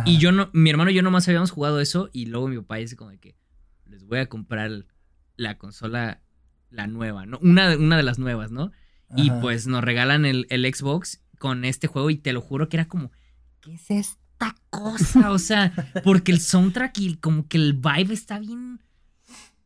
[0.05, 2.77] Y yo no, mi hermano y yo nomás habíamos jugado eso y luego mi papá
[2.77, 3.37] dice como de que
[3.87, 4.87] les voy a comprar
[5.37, 6.21] la consola,
[6.75, 7.39] la nueva, ¿no?
[7.39, 8.73] Una, una de las nuevas, ¿no?
[9.17, 12.77] Y pues nos regalan el, el Xbox con este juego y te lo juro que
[12.77, 13.13] era como,
[13.61, 15.31] ¿qué es esta cosa?
[15.31, 15.73] O sea,
[16.03, 18.81] porque el soundtrack y como que el vibe está bien...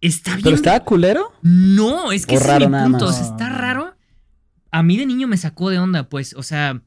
[0.01, 0.45] Está bien...
[0.45, 1.33] ¿Pero estaba culero?
[1.43, 3.11] No, es que es mi punto.
[3.11, 3.97] está raro.
[4.71, 6.83] A mí de niño me sacó de onda, pues, o sea,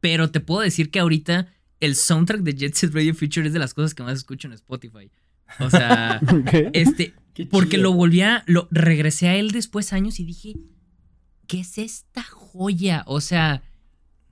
[0.00, 1.48] pero te puedo decir que ahorita
[1.80, 4.54] el soundtrack de Jet Set Radio Future es de las cosas que más escucho en
[4.54, 5.10] Spotify.
[5.58, 6.20] O sea,
[6.72, 7.14] este,
[7.50, 10.56] porque lo volví a, lo regresé a él después años y dije,
[11.46, 13.04] ¿qué es esta joya?
[13.06, 13.62] O sea,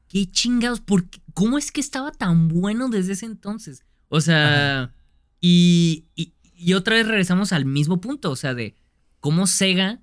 [0.08, 0.80] ¿qué chingados?
[0.80, 3.84] ¿Por ¿Cómo es que estaba tan bueno desde ese entonces?
[4.08, 4.94] O sea,
[5.40, 8.74] y, y, otra vez regresamos al mismo punto, o sea, de
[9.20, 10.00] cómo Sega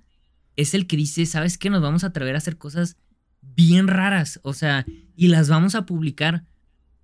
[0.54, 1.68] es el que dice, ¿sabes qué?
[1.70, 2.96] Nos vamos a atrever a hacer cosas
[3.42, 6.44] bien raras, o sea, y las vamos a publicar.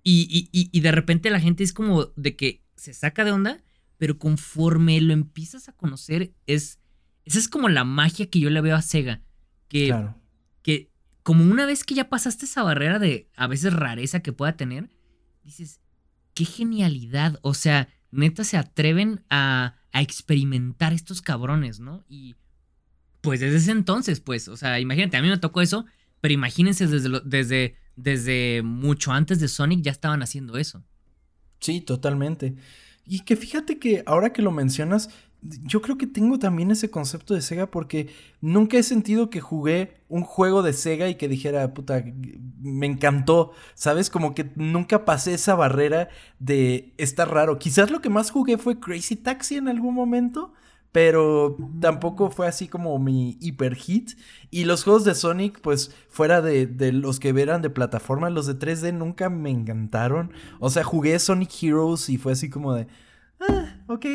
[0.01, 3.62] Y, y, y de repente la gente es como de que se saca de onda,
[3.97, 6.79] pero conforme lo empiezas a conocer, es,
[7.25, 9.21] esa es como la magia que yo le veo a Sega.
[9.67, 10.15] Que, claro.
[10.61, 10.91] que
[11.23, 14.89] como una vez que ya pasaste esa barrera de a veces rareza que pueda tener,
[15.43, 15.79] dices,
[16.33, 17.39] qué genialidad.
[17.41, 22.03] O sea, neta se atreven a, a experimentar estos cabrones, ¿no?
[22.09, 22.35] Y
[23.21, 25.85] pues desde ese entonces, pues, o sea, imagínate, a mí me tocó eso,
[26.19, 30.83] pero imagínense desde, desde, desde mucho antes de Sonic ya estaban haciendo eso.
[31.61, 32.55] Sí, totalmente.
[33.05, 35.09] Y que fíjate que ahora que lo mencionas,
[35.41, 40.01] yo creo que tengo también ese concepto de Sega porque nunca he sentido que jugué
[40.07, 42.03] un juego de Sega y que dijera, puta,
[42.61, 44.09] me encantó, ¿sabes?
[44.09, 47.59] Como que nunca pasé esa barrera de estar raro.
[47.59, 50.53] Quizás lo que más jugué fue Crazy Taxi en algún momento,
[50.93, 54.11] pero tampoco fue así como mi hiper hit.
[54.51, 58.53] Y los juegos de Sonic, pues fuera de, los que eran de plataforma, los de
[58.53, 60.31] 3D nunca me encantaron.
[60.59, 62.87] O sea, jugué Sonic Heroes y fue así como de
[63.39, 64.05] ah, ok,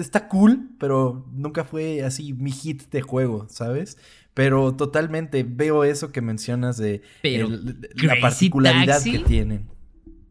[0.00, 3.96] está, cool, pero nunca fue así mi hit de juego, ¿sabes?
[4.34, 9.68] Pero totalmente veo eso que mencionas de la particularidad que tienen.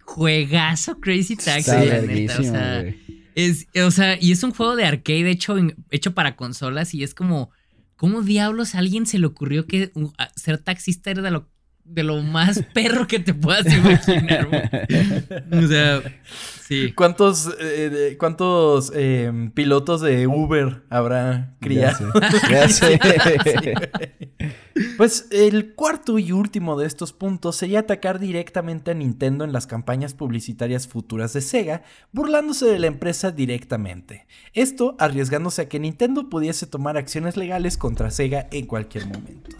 [0.03, 2.85] Juegazo Crazy Taxi, la neta, o sea,
[3.35, 5.55] es, o sea, y es un juego de arcade hecho,
[5.91, 7.51] hecho para consolas y es como,
[7.97, 9.91] ¿cómo diablos a alguien se le ocurrió que
[10.35, 11.49] ser taxista era lo
[11.85, 14.47] de lo más perro que te puedas imaginar.
[15.51, 16.01] o sea,
[16.67, 16.91] sí.
[16.93, 22.11] ¿Cuántos, eh, cuántos em, pilotos de Uber habrá criado?
[24.97, 29.67] Pues el cuarto y último de estos puntos sería atacar directamente a Nintendo en las
[29.67, 34.27] campañas publicitarias futuras de Sega, burlándose de la empresa directamente.
[34.53, 39.55] Esto arriesgándose a que Nintendo pudiese tomar acciones legales contra Sega en cualquier momento.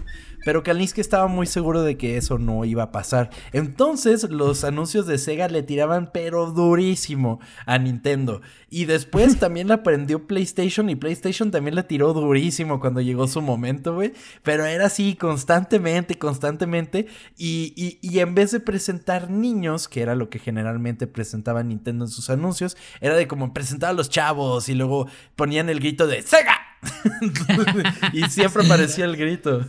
[0.45, 3.31] Pero Kalinsky estaba muy seguro de que eso no iba a pasar.
[3.51, 8.41] Entonces los anuncios de Sega le tiraban pero durísimo a Nintendo.
[8.69, 13.41] Y después también la aprendió PlayStation y PlayStation también le tiró durísimo cuando llegó su
[13.41, 14.13] momento, güey.
[14.43, 17.07] Pero era así constantemente, constantemente.
[17.35, 22.11] Y, y, en vez de presentar niños, que era lo que generalmente presentaba Nintendo en
[22.11, 26.21] sus anuncios, era de como presentar a los chavos y luego ponían el grito de
[26.21, 26.74] Sega.
[28.13, 29.65] y siempre aparecía el grito.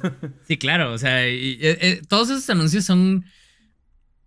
[0.47, 3.25] Sí, claro, o sea, y, eh, eh, todos esos anuncios son,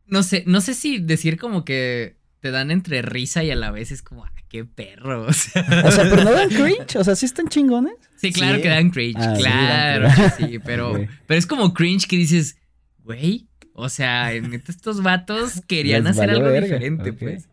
[0.06, 3.72] no sé, no sé si decir como que te dan entre risa y a la
[3.72, 5.28] vez es como, ah, qué perro.
[5.28, 5.64] O sea,
[6.10, 7.94] pero no dan cringe, o sea, sí están chingones.
[8.18, 10.94] Sí, claro que dan cringe, ah, claro, sí, pero,
[11.28, 12.58] pero es como cringe que dices,
[13.04, 17.48] güey, o sea, estos vatos querían hacer algo diferente, pues.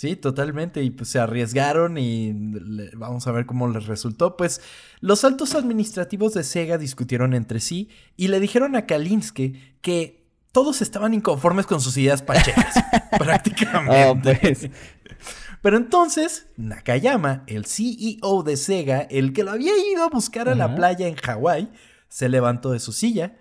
[0.00, 0.82] Sí, totalmente.
[0.82, 2.32] Y pues se arriesgaron y
[2.94, 4.34] vamos a ver cómo les resultó.
[4.34, 4.62] Pues
[5.00, 10.80] los altos administrativos de Sega discutieron entre sí y le dijeron a Kalinsky que todos
[10.80, 12.76] estaban inconformes con sus ideas pachecas.
[13.18, 14.08] prácticamente.
[14.08, 14.70] Oh, pues.
[15.60, 20.54] Pero entonces, Nakayama, el CEO de Sega, el que lo había ido a buscar a
[20.54, 21.70] la playa en Hawái,
[22.08, 23.36] se levantó de su silla,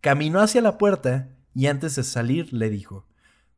[0.00, 3.06] caminó hacia la puerta y antes de salir le dijo,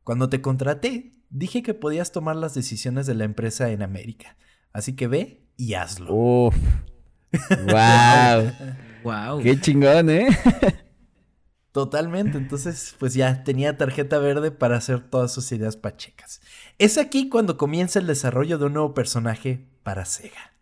[0.03, 4.37] cuando te contraté, dije que podías tomar las decisiones de la empresa en América.
[4.71, 6.13] Así que ve y hazlo.
[6.13, 6.55] Uf.
[7.49, 8.51] Wow.
[9.03, 9.41] wow.
[9.41, 10.27] Qué chingón, ¿eh?
[11.71, 12.37] Totalmente.
[12.37, 16.41] Entonces, pues ya tenía tarjeta verde para hacer todas sus ideas pachecas.
[16.77, 20.53] Es aquí cuando comienza el desarrollo de un nuevo personaje para Sega.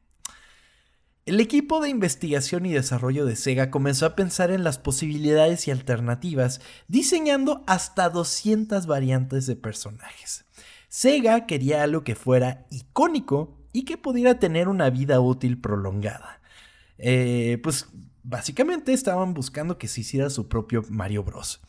[1.25, 5.71] El equipo de investigación y desarrollo de Sega comenzó a pensar en las posibilidades y
[5.71, 10.45] alternativas, diseñando hasta 200 variantes de personajes.
[10.91, 16.41] Sega quería algo que fuera icónico y que pudiera tener una vida útil prolongada.
[16.97, 17.87] Eh, pues
[18.23, 21.61] básicamente estaban buscando que se hiciera su propio Mario Bros.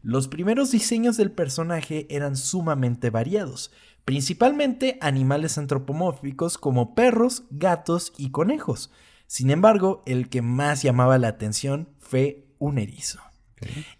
[0.00, 3.70] Los primeros diseños del personaje eran sumamente variados,
[4.06, 8.90] principalmente animales antropomórficos como perros, gatos y conejos.
[9.26, 13.20] Sin embargo, el que más llamaba la atención fue un erizo.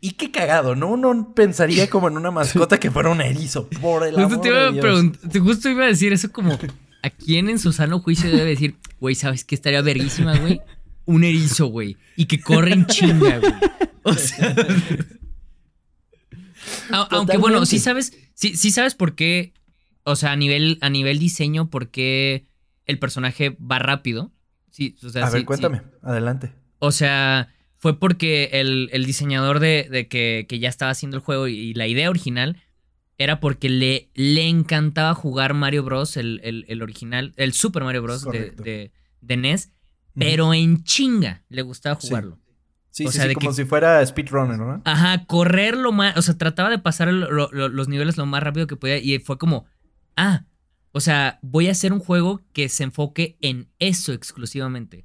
[0.00, 0.88] Y qué cagado, ¿no?
[0.88, 5.40] Uno pensaría como en una mascota que fuera un erizo, por el justo amor te
[5.40, 6.58] Justo iba a decir eso como,
[7.02, 10.60] ¿a quién en su sano juicio debe decir, güey, ¿sabes qué estaría verguísima, güey?
[11.06, 11.96] Un erizo, güey.
[12.16, 13.52] Y que corre en chinga, güey.
[14.02, 14.54] O sea...
[17.10, 19.52] aunque bueno, sí sabes, sí, sí sabes por qué,
[20.04, 22.46] o sea, a nivel, a nivel diseño, por qué
[22.86, 24.32] el personaje va rápido.
[24.70, 26.52] Sí, o sea, a ver, cuéntame, adelante.
[26.78, 27.53] O sea,
[27.85, 32.57] fue porque el, diseñador de, que, ya estaba haciendo el juego y, la idea original
[33.18, 38.91] era porque le, le encantaba jugar Mario Bros, el, original, el Super Mario Bros de,
[39.20, 39.70] de, NES,
[40.14, 42.39] pero en chinga le gustaba jugarlo.
[42.89, 44.80] Sí, sí, como si fuera speedrunner, ¿no?
[44.87, 48.76] Ajá, correr lo más, o sea, trataba de pasar los niveles lo más rápido que
[48.76, 49.66] podía y fue como,
[50.16, 50.47] ah,
[50.93, 55.05] o sea, voy a hacer un juego que se enfoque en eso exclusivamente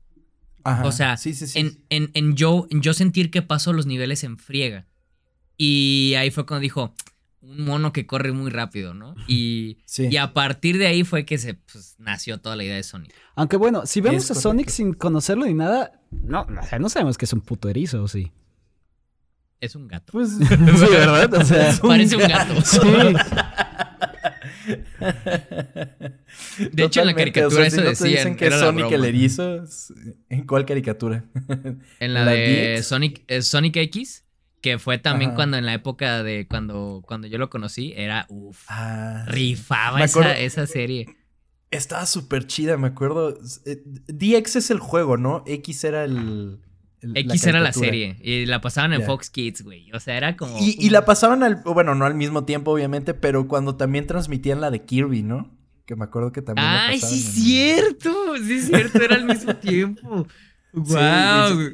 [0.64, 1.18] o sea,
[1.56, 4.86] en, en, yo, yo sentir que paso los niveles en friega.
[5.58, 6.94] Y ahí fue cuando dijo,
[7.42, 9.16] un mono que corre muy rápido, ¿no?
[9.28, 12.84] Y, y a partir de ahí fue que se pues, nació toda la idea de
[12.84, 13.14] Sonic.
[13.36, 17.34] Aunque bueno, si vemos a Sonic sin conocerlo ni nada, no, no sabemos que es
[17.34, 18.32] un puto erizo, ¿o sí?
[19.62, 20.14] Es un gato.
[20.14, 20.46] Pues, sí,
[20.92, 21.34] ¿verdad?
[21.34, 22.62] O sea, parece un gato.
[22.62, 22.80] Sí.
[26.72, 28.12] De hecho, en la caricatura eso decían.
[28.12, 29.64] dicen que es Sonic el erizo.
[30.30, 31.26] ¿En cuál caricatura?
[32.00, 34.26] En la, de Sonic, eh, Sonic X,
[34.62, 38.66] que fue también cuando en la época de cuando, cuando yo lo conocí, era uff.
[38.68, 41.16] Ah, rifaba esa, esa serie.
[41.72, 43.38] Estaba súper chida, me acuerdo.
[43.66, 45.44] Eh, DX es el juego, ¿no?
[45.46, 46.60] X era el.
[47.02, 49.92] X era la serie y la pasaban en Fox Kids, güey.
[49.94, 50.58] O sea, era como.
[50.60, 51.62] Y, la pasaban al.
[51.64, 55.58] Bueno, no al mismo tiempo, obviamente, pero cuando también transmitían la de Kirby, ¿no?
[55.86, 56.68] Que me acuerdo que también.
[56.68, 58.38] ¡Ay, sí, es cierto!
[58.38, 60.28] Sí, es cierto, era al mismo tiempo.
[60.74, 61.72] ¡Wow!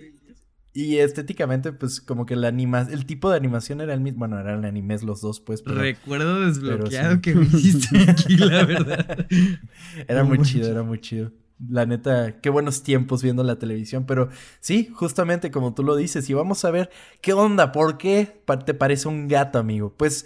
[0.74, 4.20] y, estéticamente, pues como que la anima el tipo de animación era el mismo.
[4.20, 5.64] Bueno, eran animes los dos, pues.
[5.66, 9.28] Recuerdo desbloqueado que me hiciste aquí, la verdad.
[10.08, 11.32] era muy chido, era muy chido.
[11.58, 14.30] La neta, qué buenos tiempos viendo la televisión, pero
[14.60, 16.90] sí, justamente como tú lo dices, y vamos a ver
[17.22, 19.94] qué onda, ¿por qué te parece un gato, amigo?
[19.96, 20.26] Pues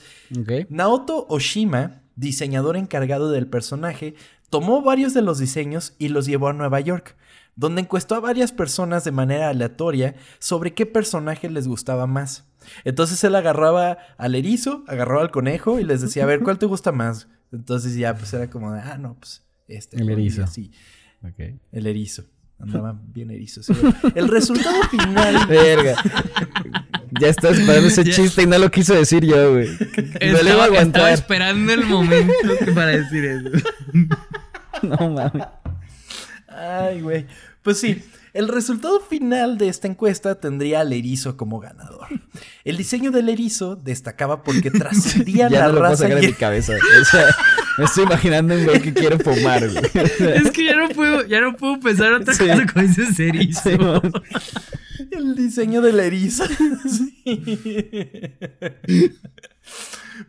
[0.69, 4.15] Naoto Oshima, diseñador encargado del personaje,
[4.49, 7.15] tomó varios de los diseños y los llevó a Nueva York,
[7.55, 12.45] donde encuestó a varias personas de manera aleatoria sobre qué personaje les gustaba más.
[12.85, 16.65] Entonces él agarraba al erizo, agarraba al conejo y les decía, a ver, ¿cuál te
[16.65, 17.27] gusta más?
[17.51, 19.97] Entonces ya, pues era como de, ah, no, pues este.
[19.97, 20.47] El erizo.
[20.47, 20.71] Sí.
[21.71, 22.23] El erizo.
[22.59, 23.61] Andaba bien erizo.
[24.15, 25.45] El resultado final.
[25.49, 25.95] Verga.
[27.19, 29.69] Ya estaba esperando ese chiste y no lo quiso decir yo, güey.
[30.19, 32.33] Estaba, estaba esperando el momento
[32.75, 33.67] para decir eso.
[34.83, 35.47] No mames.
[36.47, 37.25] Ay, güey.
[37.63, 38.03] Pues sí.
[38.31, 42.07] El resultado final de esta encuesta tendría al erizo como ganador.
[42.63, 45.79] El diseño del erizo destacaba porque trascendía la no raza.
[45.79, 46.73] Lo puedo sacar mi cabeza.
[47.79, 49.83] Me estoy imaginando un güey que quiere fumar, güey.
[50.35, 54.01] Es que ya no puedo, ya no puedo pensar otra cosa con ese erizo.
[55.11, 56.43] El diseño del erizo.
[58.85, 59.13] Sí.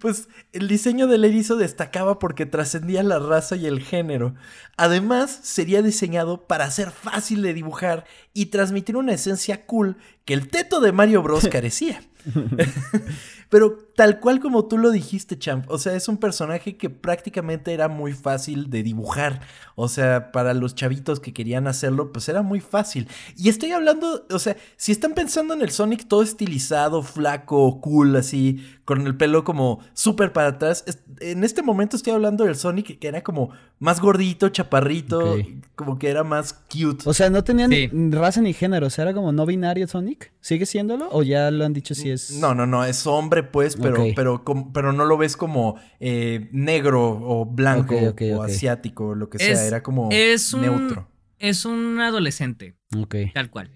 [0.01, 4.35] Pues el diseño del erizo destacaba porque trascendía la raza y el género.
[4.77, 10.49] Además, sería diseñado para ser fácil de dibujar y transmitir una esencia cool que el
[10.49, 12.03] teto de Mario Bros carecía.
[13.51, 17.75] Pero tal cual como tú lo dijiste, Champ, o sea, es un personaje que prácticamente
[17.75, 19.41] era muy fácil de dibujar.
[19.75, 23.09] O sea, para los chavitos que querían hacerlo, pues era muy fácil.
[23.37, 28.15] Y estoy hablando, o sea, si están pensando en el Sonic todo estilizado, flaco, cool,
[28.17, 30.85] así, con el pelo como súper para atrás,
[31.21, 35.37] en este momento estoy hablando del Sonic que era como más gordito, chaparrito,
[35.75, 37.09] como que era más cute.
[37.09, 40.33] O sea, no tenía ni raza ni género, o sea, era como no binario Sonic.
[40.41, 41.09] ¿Sigue siéndolo?
[41.13, 42.33] ¿O ya lo han dicho si es.?
[42.33, 47.21] No, no, no, es hombre, pues, pero, pero, pero no lo ves como eh, negro
[47.23, 49.67] o blanco o asiático, lo que sea.
[49.67, 51.09] Era como neutro.
[51.39, 52.77] Es un adolescente.
[52.97, 53.17] Ok.
[53.33, 53.71] Tal cual.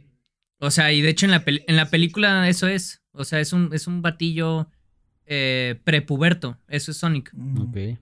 [0.61, 3.03] O sea, y de hecho en la, en la película eso es.
[3.13, 4.69] O sea, es un, es un batillo
[5.27, 6.59] eh, prepuberto.
[6.69, 7.33] Eso es Sonic.
[7.61, 7.99] Ok.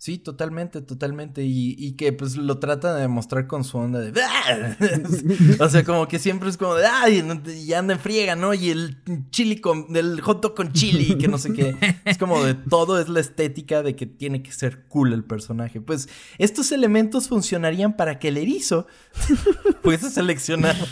[0.00, 1.42] Sí, totalmente, totalmente.
[1.44, 4.18] Y, que pues lo trata de demostrar con su onda de.
[5.60, 6.86] o sea, como que siempre es como de.
[6.86, 7.22] ¡Ay!
[7.54, 8.54] Y anda en friega, ¿no?
[8.54, 8.96] Y el
[9.30, 9.94] chili con.
[9.94, 11.76] El hot dog con chili, que no sé qué.
[12.06, 15.82] Es como de todo, es la estética de que tiene que ser cool el personaje.
[15.82, 18.86] Pues estos elementos funcionarían para que el erizo
[19.82, 20.82] fuese seleccionado.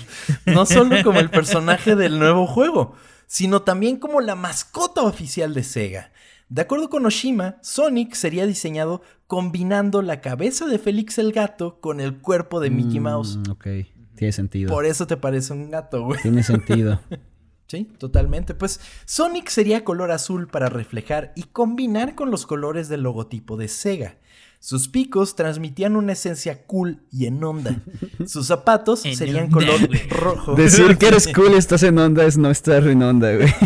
[0.45, 2.95] No solo como el personaje del nuevo juego,
[3.29, 6.11] sino también como la mascota oficial de Sega.
[6.49, 12.01] De acuerdo con Oshima, Sonic sería diseñado combinando la cabeza de Félix el gato con
[12.01, 13.39] el cuerpo de Mickey mm, Mouse.
[13.51, 13.67] ok,
[14.15, 14.73] tiene sentido.
[14.73, 16.21] Por eso te parece un gato, güey.
[16.23, 17.01] Tiene sentido.
[17.69, 18.55] sí, totalmente.
[18.55, 23.69] Pues Sonic sería color azul para reflejar y combinar con los colores del logotipo de
[23.69, 24.17] Sega.
[24.61, 27.81] Sus picos transmitían una esencia cool y en onda.
[28.27, 29.81] Sus zapatos serían color
[30.11, 30.55] rojo.
[30.55, 33.53] Decir que eres cool y estás en onda es no estar en onda, güey.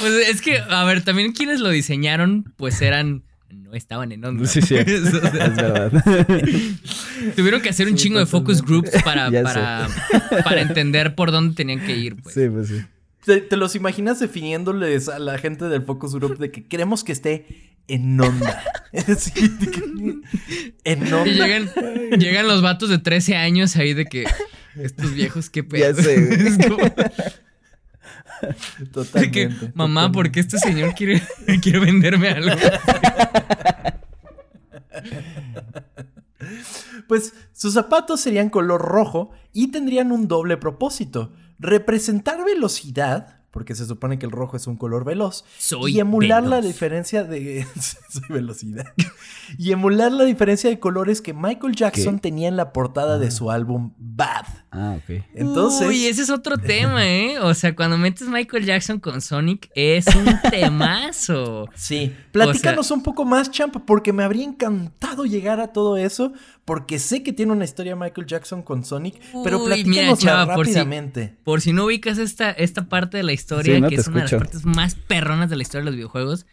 [0.00, 3.22] Pues es que, a ver, también quienes lo diseñaron, pues eran.
[3.50, 4.46] No estaban en onda.
[4.46, 4.74] Sí, sí.
[4.74, 5.92] es verdad.
[7.36, 9.86] Tuvieron que hacer un chingo de focus groups para, para,
[10.42, 12.16] para, entender por dónde tenían que ir.
[12.20, 12.34] Pues.
[12.34, 12.82] Sí, pues sí.
[13.24, 17.72] ¿Te, los imaginas definiéndoles a la gente del focus group de que queremos que esté
[17.88, 18.62] en onda.
[20.84, 21.28] en onda.
[21.28, 21.70] Y llegan,
[22.18, 24.24] llegan los vatos de 13 años ahí de que
[24.76, 25.92] estos viejos, qué pedo.
[25.92, 26.16] Ya sé,
[28.92, 29.72] Totalmente.
[29.74, 31.22] Mamá, ¿por qué este señor quiere,
[31.60, 32.56] quiere venderme algo?
[37.08, 41.32] Pues sus zapatos serían color rojo y tendrían un doble propósito.
[41.58, 45.44] Representar velocidad, porque se supone que el rojo es un color veloz.
[45.88, 47.66] y emular la diferencia de.
[48.10, 48.86] Soy velocidad.
[49.58, 53.30] y emular la diferencia de colores que Michael Jackson tenía en la portada de ah.
[53.30, 54.61] su álbum Bad.
[54.74, 55.22] Ah, ok.
[55.34, 55.86] Entonces.
[55.86, 57.38] Uy, ese es otro tema, ¿eh?
[57.40, 61.68] O sea, cuando metes Michael Jackson con Sonic, es un temazo.
[61.74, 62.12] Sí.
[62.32, 66.32] Platícanos un poco más, Champ, porque me habría encantado llegar a todo eso,
[66.64, 71.36] porque sé que tiene una historia Michael Jackson con Sonic, pero platícanos rápidamente.
[71.44, 74.32] Por si, no ubicas esta, esta parte de la historia, que es una de las
[74.32, 76.46] partes más perronas de la historia de los videojuegos,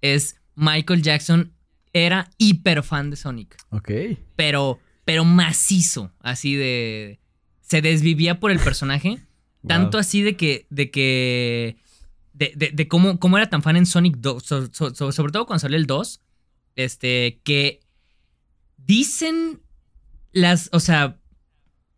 [0.00, 1.52] es Michael Jackson
[1.92, 3.56] era hiper fan de Sonic.
[3.70, 3.90] Ok.
[4.36, 7.20] Pero, pero macizo, así de...
[7.66, 9.18] Se desvivía por el personaje,
[9.66, 10.66] tanto así de que...
[10.70, 11.76] De que
[12.32, 16.20] de, cómo, cómo, era tan fan en Sonic 2, sobre todo cuando salió el 2,
[16.74, 17.84] este, que
[18.86, 19.62] Dicen
[20.32, 21.18] las, o sea,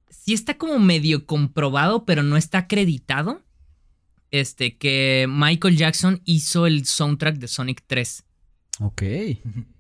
[0.08, 3.42] sí está como medio comprobado, pero no está acreditado.
[4.30, 8.24] Este, que Michael Jackson hizo el soundtrack de Sonic 3.
[8.80, 9.02] Ok.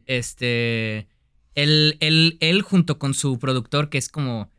[0.06, 1.08] Este,
[1.54, 4.50] él, él, él junto con su productor, que es como,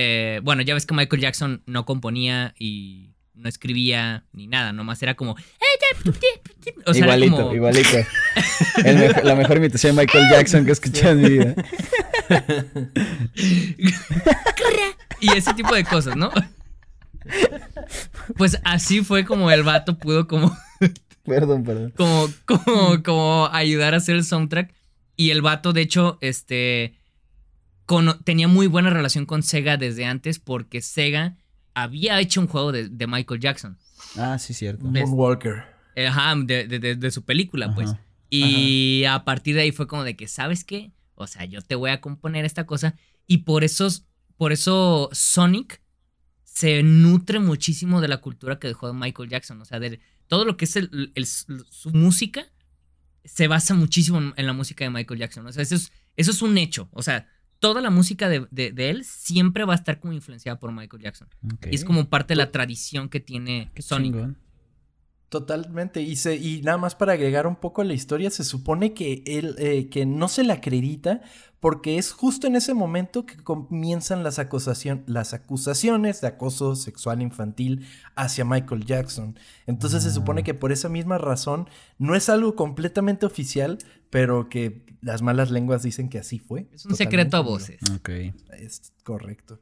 [0.00, 5.02] eh, bueno, ya ves que Michael Jackson no componía y no escribía ni nada, nomás
[5.02, 5.34] era como...
[6.94, 7.98] igualito, igualito.
[9.24, 11.54] la mejor imitación de Michael Jackson que he escuchado en mi vida.
[15.20, 16.30] y ese tipo de cosas, ¿no?
[18.36, 20.56] Pues así fue como el vato pudo como...
[21.24, 21.92] Perdón, perdón.
[21.96, 24.72] Como, como, como ayudar a hacer el soundtrack.
[25.16, 26.97] Y el vato, de hecho, este...
[28.24, 31.36] tenía muy buena relación con Sega desde antes porque Sega
[31.74, 33.78] había hecho un juego de, Michael Jackson.
[34.16, 34.84] Ah, sí, cierto.
[34.84, 35.64] Moonwalker.
[36.06, 37.94] Ajá, de, su película, pues.
[38.30, 40.92] Y a partir de ahí fue como de que, ¿sabes qué?
[41.14, 42.94] O sea, yo te voy a componer esta cosa.
[43.26, 43.88] Y por eso,
[44.36, 45.80] por eso Sonic
[46.44, 49.60] se nutre muchísimo de la cultura que dejó Michael Jackson.
[49.60, 52.46] O sea, de todo lo que es su música
[53.24, 55.46] se basa muchísimo en, la música de Michael Jackson.
[55.46, 56.88] O sea, eso es, eso es un hecho.
[56.92, 57.28] O sea,
[57.58, 58.46] toda la música de,
[58.76, 61.28] él siempre va a estar como influenciada por Michael Jackson.
[61.70, 64.36] Y es como parte de la tradición que tiene Sonic.
[65.28, 66.00] Totalmente.
[66.00, 69.22] Y, se, y nada más para agregar un poco a la historia, se supone que
[69.26, 71.20] él eh, que no se le acredita
[71.60, 77.20] porque es justo en ese momento que comienzan las, acusación, las acusaciones de acoso sexual
[77.20, 79.38] infantil hacia Michael Jackson.
[79.66, 80.44] Entonces se supone ah.
[80.44, 81.68] que por esa misma razón
[81.98, 86.68] no es algo completamente oficial, pero que las malas lenguas dicen que así fue.
[86.72, 87.80] Es un secreto a voces.
[87.96, 88.10] Ok.
[88.58, 89.60] Es correcto.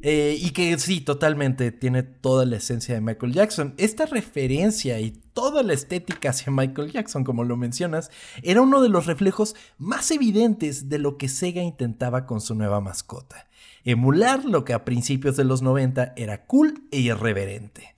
[0.00, 3.74] Eh, y que sí, totalmente tiene toda la esencia de Michael Jackson.
[3.78, 8.10] Esta referencia y toda la estética hacia Michael Jackson, como lo mencionas,
[8.42, 12.80] era uno de los reflejos más evidentes de lo que Sega intentaba con su nueva
[12.80, 13.48] mascota.
[13.84, 17.96] Emular lo que a principios de los 90 era cool e irreverente.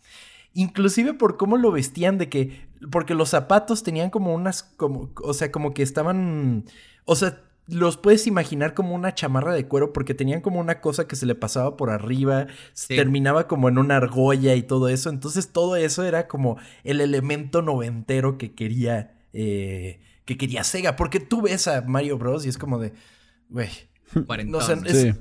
[0.55, 2.69] Inclusive por cómo lo vestían de que...
[2.91, 4.63] Porque los zapatos tenían como unas...
[4.63, 6.65] Como, o sea, como que estaban...
[7.05, 11.07] O sea, los puedes imaginar como una chamarra de cuero porque tenían como una cosa
[11.07, 12.47] que se le pasaba por arriba,
[12.89, 15.11] terminaba como en una argolla y todo eso.
[15.11, 20.97] Entonces todo eso era como el elemento noventero que quería, eh, que quería Sega.
[20.97, 22.93] Porque tú ves a Mario Bros y es como de,
[23.49, 23.71] güey,
[24.47, 25.15] no sé, es,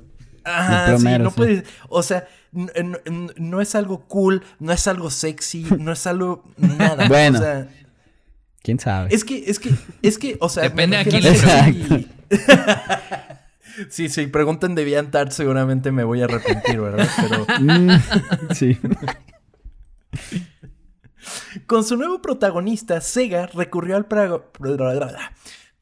[0.44, 5.92] Ajá, sí, no puedes, o sea, no es algo cool, no es algo sexy, no
[5.92, 7.08] es algo nada.
[7.08, 7.38] bueno.
[7.38, 7.68] O sea,
[8.70, 9.12] ¿Quién sabe?
[9.12, 10.62] Es que, es que, es que, o sea.
[10.62, 11.34] Depende de quién le
[13.90, 17.08] Sí, sí, pregunten de DeviantArt, seguramente me voy a arrepentir, ¿verdad?
[17.20, 17.46] Pero.
[18.54, 18.78] Sí.
[21.66, 24.06] Con su nuevo protagonista, Sega recurrió al.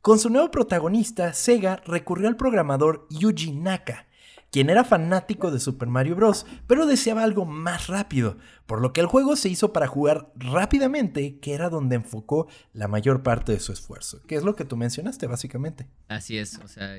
[0.01, 4.07] Con su nuevo protagonista, Sega recurrió al programador Yuji Naka,
[4.51, 9.01] quien era fanático de Super Mario Bros., pero deseaba algo más rápido, por lo que
[9.01, 13.61] el juego se hizo para jugar rápidamente, que era donde enfocó la mayor parte de
[13.61, 15.87] su esfuerzo, que es lo que tú mencionaste básicamente.
[16.09, 16.97] Así es, o sea,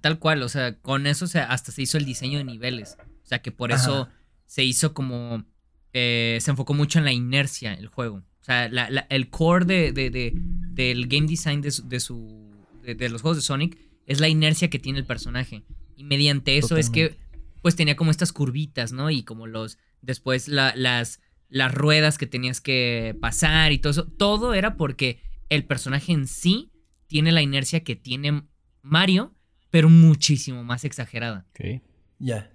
[0.00, 3.42] tal cual, o sea, con eso hasta se hizo el diseño de niveles, o sea,
[3.42, 4.08] que por eso
[4.46, 5.44] se hizo como,
[5.92, 10.32] eh, se enfocó mucho en la inercia el juego, o sea, el core de,
[10.72, 13.76] del game design de, su, de los juegos de Sonic
[14.06, 15.64] es la inercia que tiene el personaje.
[15.96, 17.16] Y mediante eso es que,
[17.62, 19.10] pues tenía como estas curvitas, ¿no?
[19.10, 24.06] Y como los, después las, las ruedas que tenías que pasar y todo eso.
[24.06, 26.70] Todo era porque el personaje en sí
[27.06, 28.42] tiene la inercia que tiene
[28.82, 29.34] Mario,
[29.70, 31.46] pero muchísimo más exagerada.
[31.50, 31.82] Ok.
[32.18, 32.52] Ya.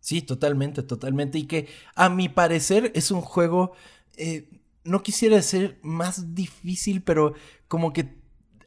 [0.00, 1.38] Sí, totalmente, totalmente.
[1.38, 3.72] Y que a mi parecer es un juego,
[4.16, 4.48] eh,
[4.84, 7.34] no quisiera ser más difícil, pero
[7.66, 8.17] como que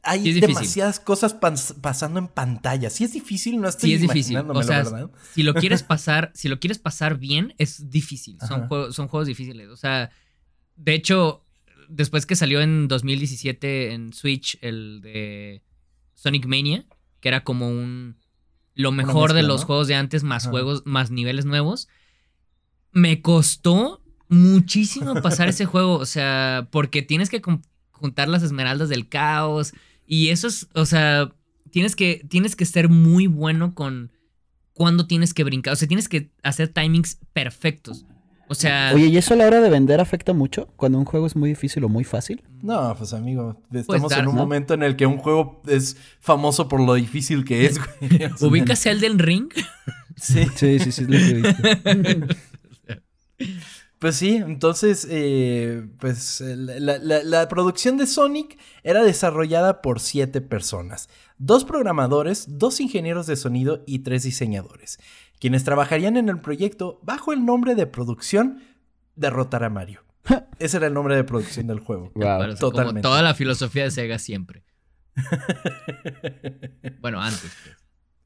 [0.04, 2.90] hay demasiadas cosas pasando en pantalla.
[2.90, 4.36] Sí es difícil, no estoy sí es difícil.
[4.36, 4.84] O sea,
[5.32, 8.38] si lo quieres pasar, si lo quieres pasar bien, es difícil.
[8.46, 9.68] Son son juegos difíciles.
[9.68, 10.10] O sea,
[10.76, 11.44] de hecho,
[11.88, 15.62] después que salió en 2017 en Switch el de
[16.14, 16.84] Sonic Mania,
[17.20, 18.16] que era como un
[18.74, 21.88] lo mejor de los juegos de antes más juegos, más niveles nuevos.
[22.90, 27.40] Me costó muchísimo pasar ese juego, o sea, porque tienes que
[27.90, 29.74] juntar las esmeraldas del caos
[30.06, 31.32] y eso es, o sea,
[31.70, 34.12] tienes que, tienes que ser muy bueno con
[34.72, 35.72] cuándo tienes que brincar.
[35.72, 38.04] O sea, tienes que hacer timings perfectos.
[38.48, 38.92] O sea.
[38.94, 40.68] Oye, ¿y eso a la hora de vender afecta mucho?
[40.76, 42.42] Cuando un juego es muy difícil o muy fácil.
[42.60, 46.80] No, pues amigo, estamos en un momento en el que un juego es famoso por
[46.80, 48.30] lo difícil que es, güey.
[48.42, 49.48] ¿Ubicas Elden Ring?
[50.16, 50.46] Sí.
[50.54, 52.36] Sí, sí, sí, lo que
[54.02, 61.64] Pues sí, entonces, eh, pues la, producción de Sonic era desarrollada por siete personas, dos
[61.64, 64.98] programadores, dos ingenieros de sonido y tres diseñadores,
[65.38, 68.60] quienes trabajarían en el proyecto bajo el nombre de producción
[69.14, 70.02] Derrotar a Mario.
[70.58, 72.10] Ese era el nombre de producción del juego.
[72.58, 73.02] Totalmente.
[73.02, 74.64] toda la filosofía de Sega siempre.
[77.00, 77.52] bueno, antes.
[77.62, 77.81] Pues.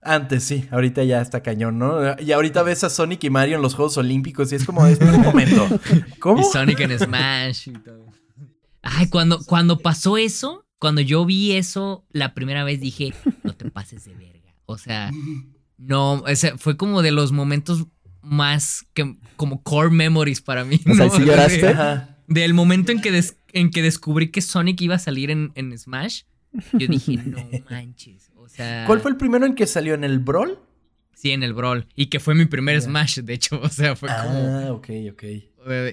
[0.07, 2.20] Antes sí, ahorita ya está cañón, ¿no?
[2.20, 5.00] Y ahorita ves a Sonic y Mario en los Juegos Olímpicos y es como, es
[5.00, 5.66] un momento.
[6.20, 6.40] ¿Cómo?
[6.40, 8.07] Y Sonic en Smash y todo.
[8.82, 13.68] Ay, cuando, cuando pasó eso, cuando yo vi eso la primera vez dije, no te
[13.70, 14.54] pases de verga.
[14.66, 15.11] O sea,
[15.76, 17.86] no, ese fue como de los momentos
[18.22, 20.80] más que como core memories para mí.
[20.88, 21.74] O sea, ¿sí lloraste?
[22.28, 26.22] Del momento en que, en que descubrí que Sonic iba a salir en, en Smash,
[26.72, 27.38] yo dije, no
[27.70, 28.30] manches.
[28.86, 29.94] ¿Cuál fue el primero en que salió?
[29.94, 30.59] ¿En el Brawl?
[31.16, 31.86] Sí, en el Brawl.
[31.94, 33.61] Y que fue mi primer Smash, de hecho.
[33.62, 34.38] O sea, fue como.
[34.38, 35.24] Ah, ok, ok.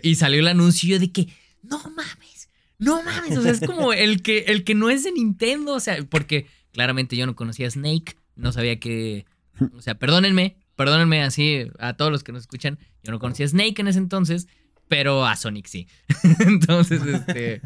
[0.04, 1.30] Y salió el anuncio de que,
[1.64, 3.38] no mames, no mames.
[3.38, 5.74] O sea, es como el que, el que no es de Nintendo.
[5.74, 8.18] O sea, porque claramente yo no conocía a Snake.
[8.36, 9.26] No sabía que.
[9.74, 12.78] O sea, perdónenme, perdónenme así a todos los que nos escuchan.
[13.02, 14.48] Yo no conocía a Snake en ese entonces,
[14.90, 15.88] pero a Sonic sí.
[16.40, 17.62] entonces, este.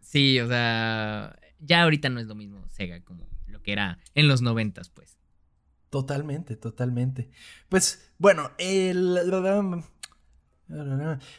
[0.00, 1.38] Sí, o sea.
[1.58, 3.26] Ya ahorita no es lo mismo Sega como
[3.66, 5.18] que era en los noventas, pues.
[5.90, 7.30] Totalmente, totalmente.
[7.68, 9.18] Pues bueno, el...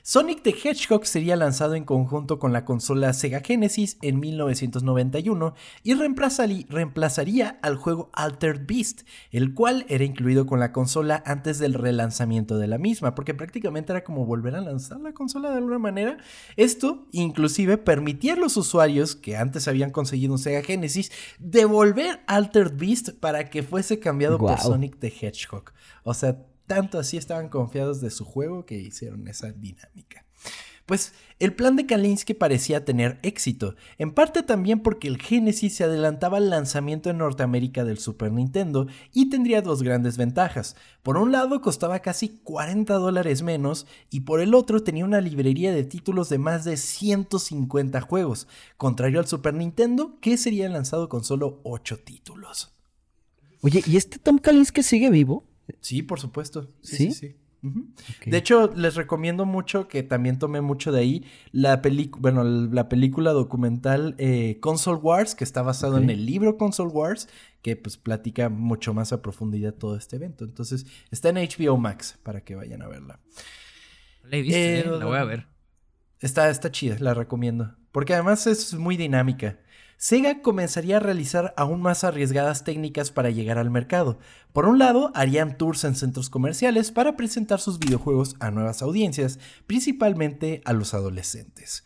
[0.04, 5.54] Sonic the Hedgehog sería lanzado en conjunto con la consola Sega Genesis en 1991
[5.84, 9.02] y reemplazaría al juego Altered Beast,
[9.32, 13.92] el cual era incluido con la consola antes del relanzamiento de la misma, porque prácticamente
[13.92, 16.18] era como volver a lanzar la consola de alguna manera.
[16.56, 22.78] Esto inclusive permitía a los usuarios que antes habían conseguido un Sega Genesis devolver Altered
[22.78, 25.74] Beast para que fuese cambiado por Sonic the Hedgehog.
[26.04, 30.26] O sea, tanto así estaban confiados de su juego que hicieron esa dinámica.
[30.88, 35.84] Pues el plan de Kalinsky parecía tener éxito, en parte también porque el Genesis se
[35.84, 40.78] adelantaba al lanzamiento en Norteamérica del Super Nintendo y tendría dos grandes ventajas.
[41.04, 45.74] Por un lado costaba casi 40 dólares menos y por el otro tenía una librería
[45.74, 48.48] de títulos de más de 150 juegos,
[48.78, 52.74] contrario al Super Nintendo que sería lanzado con solo 8 títulos.
[53.62, 55.44] Oye, ¿y este Tom Kalinske sigue vivo?
[55.82, 56.72] Sí, por supuesto.
[56.82, 57.36] Sí, sí, sí.
[58.26, 62.88] De hecho, les recomiendo mucho que también tome mucho de ahí la película, bueno, la
[62.88, 67.28] película documental eh, Console Wars, que está basado en el libro Console Wars,
[67.62, 70.46] que pues platica mucho más a profundidad todo este evento.
[70.46, 73.20] Entonces, está en HBO Max para que vayan a verla.
[74.24, 75.48] La he visto, eh, la voy a ver.
[76.20, 77.76] Está, está chida, la recomiendo.
[77.92, 79.60] Porque además es muy dinámica.
[80.00, 84.20] Sega comenzaría a realizar aún más arriesgadas técnicas para llegar al mercado.
[84.54, 89.40] Por un lado, harían tours en centros comerciales para presentar sus videojuegos a nuevas audiencias,
[89.66, 91.84] principalmente a los adolescentes.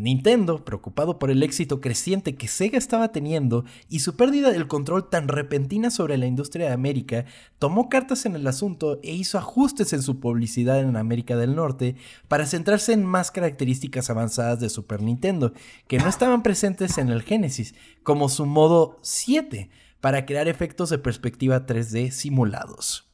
[0.00, 5.10] Nintendo, preocupado por el éxito creciente que Sega estaba teniendo y su pérdida del control
[5.10, 7.26] tan repentina sobre la industria de América,
[7.58, 11.96] tomó cartas en el asunto e hizo ajustes en su publicidad en América del Norte
[12.28, 15.52] para centrarse en más características avanzadas de Super Nintendo,
[15.86, 19.68] que no estaban presentes en el Genesis, como su modo 7,
[20.00, 23.10] para crear efectos de perspectiva 3D simulados.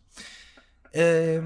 [0.92, 1.42] Eh,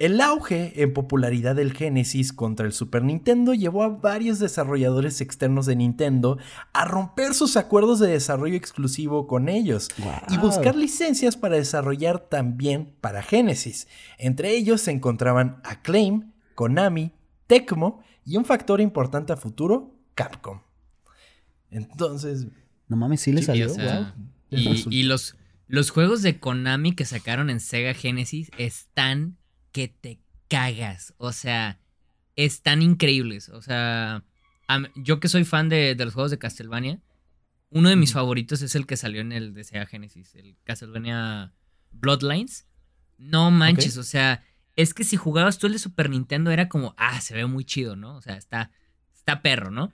[0.00, 5.66] el auge en popularidad del Genesis contra el Super Nintendo llevó a varios desarrolladores externos
[5.66, 6.38] de Nintendo
[6.72, 9.90] a romper sus acuerdos de desarrollo exclusivo con ellos
[10.30, 13.88] y buscar licencias para desarrollar también para Genesis.
[14.16, 17.12] Entre ellos se encontraban Acclaim, Konami,
[17.46, 20.62] Tecmo y un factor importante a futuro, Capcom.
[21.70, 22.46] Entonces...
[22.88, 23.68] No mames, sí le salió.
[24.48, 25.36] y, los,
[25.68, 29.36] los juegos de Konami que sacaron en Sega Genesis están
[29.72, 31.14] que te cagas.
[31.18, 31.78] O sea,
[32.36, 33.48] están increíbles.
[33.48, 34.24] O sea,
[34.96, 37.00] yo que soy fan de, los juegos de Castlevania,
[37.70, 41.52] uno de mis favoritos es el que salió en el de Sega Genesis, el Castlevania
[41.92, 42.66] Bloodlines.
[43.16, 44.42] No manches, o sea,
[44.76, 47.64] es que si jugabas tú el de Super Nintendo era como, ah, se ve muy
[47.64, 48.16] chido, ¿no?
[48.16, 48.70] O sea, está,
[49.14, 49.92] está perro, ¿no?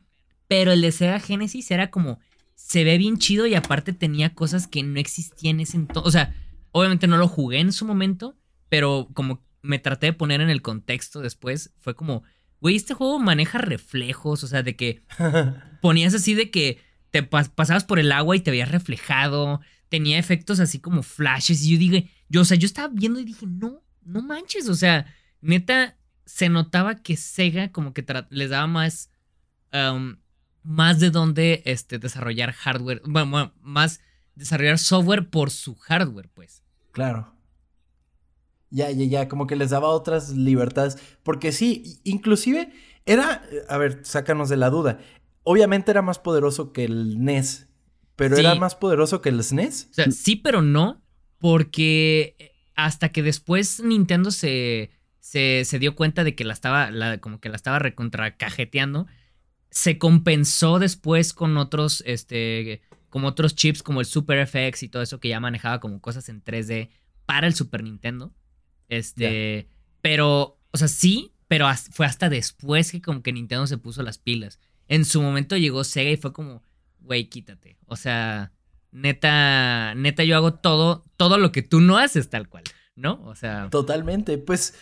[0.48, 2.20] Pero el de Sega Genesis era como,
[2.54, 6.08] se ve bien chido y aparte tenía cosas que no existían en ese entonces.
[6.08, 6.34] O sea,
[6.70, 8.36] obviamente no lo jugué en su momento,
[8.68, 12.22] pero como me traté de poner en el contexto después, fue como,
[12.60, 15.02] güey, este juego maneja reflejos, o sea, de que
[15.82, 16.80] ponías así de que
[17.10, 21.72] te pasabas por el agua y te veías reflejado, tenía efectos así como flashes y
[21.72, 25.06] yo dije, yo, o sea, yo estaba viendo y dije, no, no manches, o sea,
[25.40, 29.10] neta, se notaba que Sega como que les daba más,
[30.62, 34.00] más de dónde este, desarrollar hardware, bueno, más
[34.34, 36.62] desarrollar software por su hardware, pues.
[36.92, 37.35] Claro.
[38.70, 40.98] Ya, ya, ya, como que les daba otras libertades.
[41.22, 42.72] Porque sí, inclusive
[43.04, 44.98] era, a ver, sácanos de la duda.
[45.44, 47.68] Obviamente era más poderoso que el NES,
[48.16, 49.88] pero era más poderoso que el SNES.
[49.90, 51.02] O sea, sí, pero no,
[51.38, 54.90] porque hasta que después Nintendo se,
[55.20, 59.06] se, se dio cuenta de que la estaba, la, como que la estaba recontracajeteando,
[59.70, 65.02] se compensó después con otros, este, como otros chips como el Super FX y todo
[65.02, 66.90] eso que ya manejaba como cosas en 3D
[67.26, 68.32] para el Super Nintendo.
[68.88, 69.68] Este,
[70.00, 74.18] pero, o sea, sí, pero fue hasta después que como que Nintendo se puso las
[74.18, 74.58] pilas.
[74.88, 76.62] En su momento llegó Sega y fue como,
[77.00, 77.76] güey, quítate.
[77.86, 78.52] O sea,
[78.92, 82.64] neta, neta, yo hago todo, todo lo que tú no haces tal cual,
[82.94, 83.20] ¿no?
[83.24, 83.68] O sea.
[83.70, 84.38] Totalmente.
[84.38, 84.74] Pues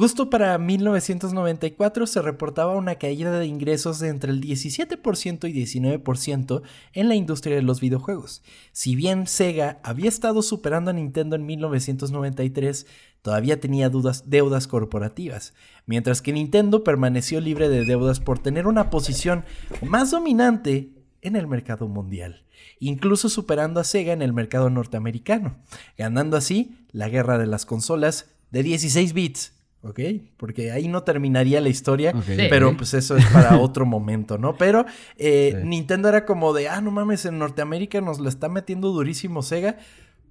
[0.00, 6.62] Justo para 1994 se reportaba una caída de ingresos de entre el 17% y 19%
[6.94, 8.42] en la industria de los videojuegos.
[8.72, 12.86] Si bien Sega había estado superando a Nintendo en 1993,
[13.22, 15.54] todavía tenía deudas corporativas,
[15.86, 19.44] mientras que Nintendo permaneció libre de deudas por tener una posición
[19.82, 20.90] más dominante
[21.22, 22.44] en el mercado mundial,
[22.78, 25.56] incluso superando a Sega en el mercado norteamericano,
[25.98, 29.52] ganando así la guerra de las consolas de 16 bits
[29.82, 30.00] ¿ok?
[30.36, 32.12] Porque ahí no terminaría la historia,
[32.50, 34.56] pero pues eso es para otro momento, ¿no?
[34.56, 34.84] Pero
[35.16, 39.42] eh, Nintendo era como de, ah, no mames, en Norteamérica nos la está metiendo durísimo
[39.42, 39.78] Sega,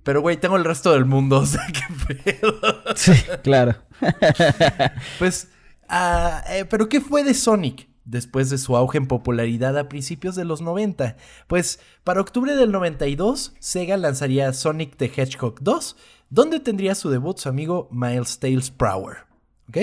[0.10, 2.60] pero güey, tengo el resto del mundo, o sea, qué pedo.
[2.96, 3.12] Sí,
[3.44, 3.76] claro.
[5.20, 5.50] pues,
[5.88, 7.88] ah, eh, pero ¿qué fue de Sonic?
[8.06, 11.16] Después de su auge en popularidad a principios de los 90.
[11.46, 15.96] Pues para octubre del 92, Sega lanzaría Sonic the Hedgehog 2,
[16.32, 19.28] donde tendría su debut su amigo Miles Tales Prower.
[19.68, 19.78] ¿Ok?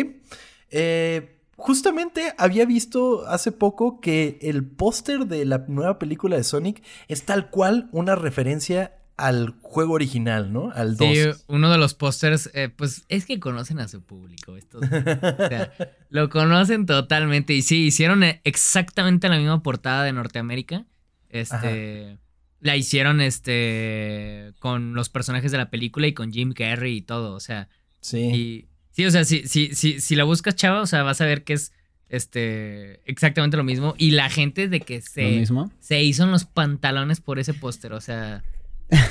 [0.72, 6.82] Eh, justamente había visto hace poco que el póster de la nueva película de Sonic
[7.06, 10.70] es tal cual una referencia al juego original, ¿no?
[10.72, 11.08] Al 2.
[11.08, 14.56] Sí, uno de los pósters, eh, pues es que conocen a su público.
[14.56, 15.72] Estos, o sea,
[16.10, 17.54] lo conocen totalmente.
[17.54, 20.84] Y sí, hicieron exactamente la misma portada de Norteamérica.
[21.30, 22.18] Este.
[22.60, 24.52] La hicieron este.
[24.58, 27.34] con los personajes de la película y con Jim Carrey y todo.
[27.34, 27.68] O sea.
[28.00, 28.68] Sí.
[28.90, 31.44] Sí, o sea, si, si, si, si la buscas, chava, o sea, vas a ver
[31.44, 31.72] que es
[32.08, 33.94] este exactamente lo mismo.
[33.98, 35.46] Y la gente de que se,
[35.80, 37.92] se hizo en los pantalones por ese póster.
[37.92, 38.42] O sea,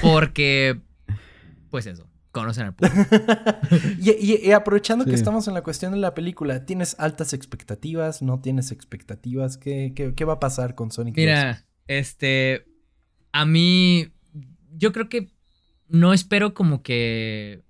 [0.02, 0.80] porque,
[1.69, 2.97] pues eso, conocen al público.
[3.99, 8.22] y, aprovechando que estamos en la cuestión de la película, ¿tienes altas expectativas?
[8.22, 9.57] ¿No tienes expectativas?
[9.57, 12.65] ¿Qué, qué, va a pasar con Sonic Mira, este,
[13.31, 14.11] a mí,
[14.77, 15.30] yo creo que
[15.88, 17.65] no espero como que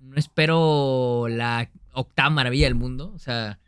[0.00, 3.12] no espero la octava maravilla del mundo.
[3.14, 3.58] O sea,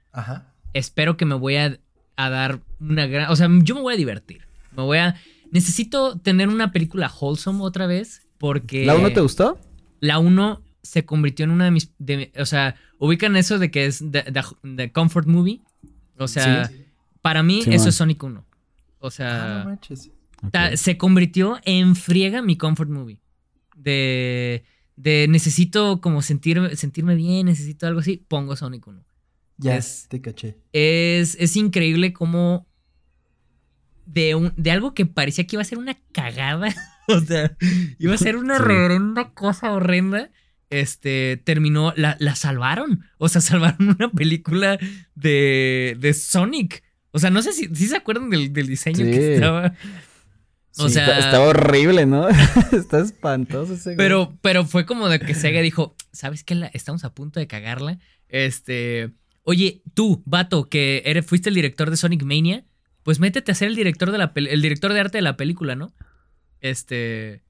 [0.72, 1.78] espero que me voy a,
[2.16, 3.30] dar una gran.
[3.30, 4.46] O sea, yo me voy a divertir.
[4.72, 5.16] Me voy a.
[5.52, 8.26] Necesito tener una película wholesome otra vez.
[8.38, 8.84] Porque.
[8.84, 9.60] ¿La 1 te gustó?
[10.00, 11.92] La 1 se convirtió en una de mis.
[12.36, 15.60] o sea, ubican eso de que es de, comfort movie.
[16.18, 16.68] O sea,
[17.20, 18.44] para mí eso es Sonic 1.
[18.98, 19.78] O sea,
[20.52, 23.20] ah, se convirtió en friega mi comfort movie.
[23.76, 24.64] De
[24.96, 29.04] de necesito como sentir, sentirme bien, necesito algo así, pongo Sonic 1.
[29.58, 30.58] Ya, te caché.
[30.72, 32.66] Es, es increíble como
[34.06, 36.74] de, un, de algo que parecía que iba a ser una cagada,
[37.08, 37.56] o sea,
[37.98, 40.30] iba a ser una reverenda cosa horrenda,
[40.70, 44.78] este, terminó, la, la, salvaron, o sea, salvaron una película
[45.14, 46.82] de, de Sonic.
[47.10, 49.74] O sea, no sé si, si se acuerdan del, del diseño que estaba.
[50.78, 52.26] O sea, está, horrible, ¿no?
[52.72, 56.70] está espantoso ese Pero, pero fue como de que Sega dijo, ¿sabes qué?
[56.72, 57.98] estamos a punto de cagarla.
[58.28, 59.12] Este,
[59.42, 62.64] oye, tú, vato, que eres, fuiste el director de Sonic Mania,
[63.02, 65.74] pues métete a ser el director de la el director de arte de la película,
[65.74, 65.92] ¿no?
[66.60, 67.42] Este,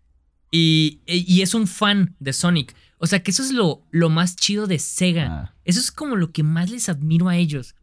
[0.50, 2.74] y, y es un fan de Sonic.
[2.98, 5.26] O sea, que eso es lo, lo más chido de Sega.
[5.28, 5.54] Ah.
[5.64, 7.74] Eso es como lo que más les admiro a ellos.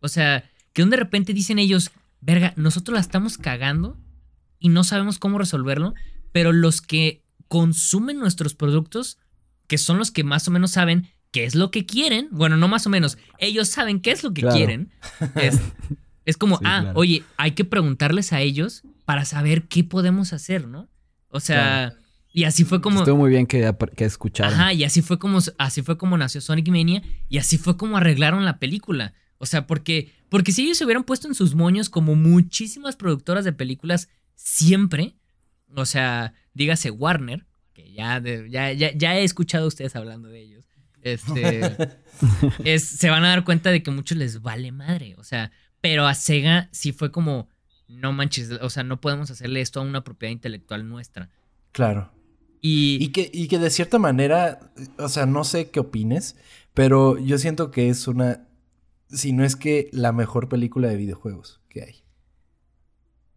[0.00, 3.96] O sea, que de repente dicen ellos, verga, nosotros la estamos cagando
[4.58, 5.94] y no sabemos cómo resolverlo,
[6.32, 9.18] pero los que consumen nuestros productos,
[9.68, 12.66] que son los que más o menos saben qué es lo que quieren, bueno, no
[12.66, 14.90] más o menos, ellos saben qué es lo que quieren,
[15.36, 15.60] es,
[16.38, 20.88] como, ah, oye, hay que preguntarles a ellos para saber qué podemos hacer, ¿no?
[21.28, 21.94] O sea...
[22.36, 22.98] Y así fue como.
[22.98, 24.52] Estuvo muy bien que, que escucharon.
[24.52, 27.96] Ajá, y así fue como así fue como nació Sonic Mania y así fue como
[27.96, 29.14] arreglaron la película.
[29.38, 33.44] O sea, porque, porque si ellos se hubieran puesto en sus moños como muchísimas productoras
[33.44, 35.14] de películas siempre,
[35.76, 40.66] o sea, dígase Warner, que ya, ya, ya, he escuchado a ustedes hablando de ellos,
[41.02, 41.76] este,
[42.64, 45.14] es, se van a dar cuenta de que muchos les vale madre.
[45.18, 45.52] O sea,
[45.84, 47.50] pero a Sega sí fue como,
[47.88, 51.28] no manches, o sea, no podemos hacerle esto a una propiedad intelectual nuestra.
[51.72, 52.10] Claro.
[52.62, 56.36] Y, que, y que de cierta manera, o sea, no sé qué opines,
[56.72, 58.48] pero yo siento que es una,
[59.10, 61.96] si no es que la mejor película de videojuegos que hay.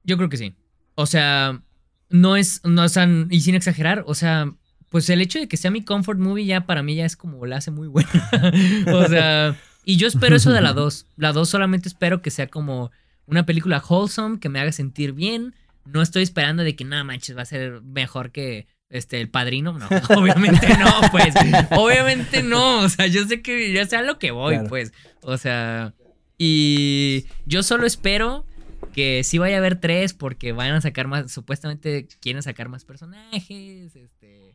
[0.05, 0.55] Yo creo que sí.
[0.95, 1.61] O sea,
[2.09, 4.55] no es, no, o sea, y sin exagerar, o sea,
[4.87, 7.45] pues el hecho de que sea mi comfort movie ya para mí ya es como
[7.45, 8.09] la hace muy buena.
[8.93, 9.57] o sea,
[9.89, 11.05] y yo espero eso de la 2.
[11.15, 12.91] La 2 solamente espero que sea como
[13.25, 15.55] una película wholesome, que me haga sentir bien.
[15.85, 19.71] No estoy esperando de que nada manches va a ser mejor que este, el padrino,
[19.79, 19.87] no,
[20.17, 21.33] obviamente no, pues,
[21.71, 24.91] obviamente no, o sea, yo sé que ya sea lo que voy, pues,
[25.21, 25.93] o sea,
[26.37, 28.45] y yo solo espero
[28.93, 32.83] que sí vaya a haber tres porque vayan a sacar más, supuestamente quieren sacar más
[32.83, 34.46] personajes, este,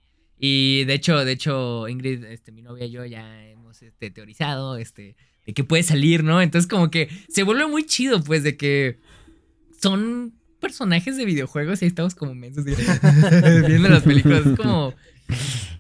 [0.45, 4.77] y de hecho, de hecho, Ingrid, este, mi novia y yo ya hemos, este, teorizado,
[4.77, 5.15] este,
[5.47, 6.43] de que puede salir, ¿no?
[6.43, 8.99] Entonces como que se vuelve muy chido, pues, de que
[9.81, 14.45] son personajes de videojuegos y ahí estamos como mensos viendo las películas.
[14.45, 14.95] Es como.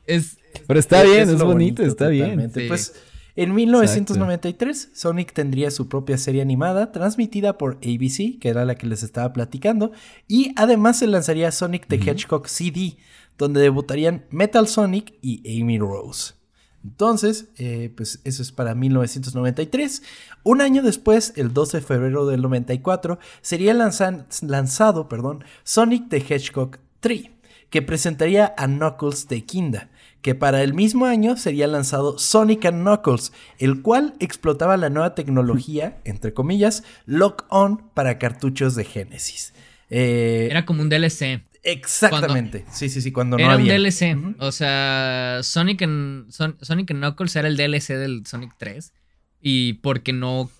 [0.06, 2.48] Es, Pero está bien, es, bonito, está bien.
[2.68, 2.94] Pues
[3.34, 8.86] en 1993, Sonic tendría su propia serie animada transmitida por ABC, que era la que
[8.86, 9.90] les estaba platicando,
[10.28, 12.96] y además se lanzaría Sonic the Hedgehog CD,
[13.38, 16.34] donde debutarían Metal Sonic y Amy Rose.
[16.84, 20.02] Entonces, eh, pues eso es para 1993.
[20.42, 26.78] Un año después, el 12 de febrero del 94, sería lanzado perdón, Sonic the Hedgehog
[27.00, 27.30] 3,
[27.70, 29.90] que presentaría a Knuckles de Kinda,
[30.22, 35.14] que para el mismo año sería lanzado Sonic and Knuckles, el cual explotaba la nueva
[35.14, 39.52] tecnología, entre comillas, Lock-On para cartuchos de Genesis.
[39.88, 41.42] Eh, Era como un DLC.
[41.62, 42.64] Exactamente.
[42.72, 43.74] sí, sí, sí, cuando no era había.
[43.74, 44.36] un DLC.
[44.38, 48.92] O sea, Sonic and, Sonic Knuckles era el DLC del Sonic 3.
[49.40, 50.50] Y porque no.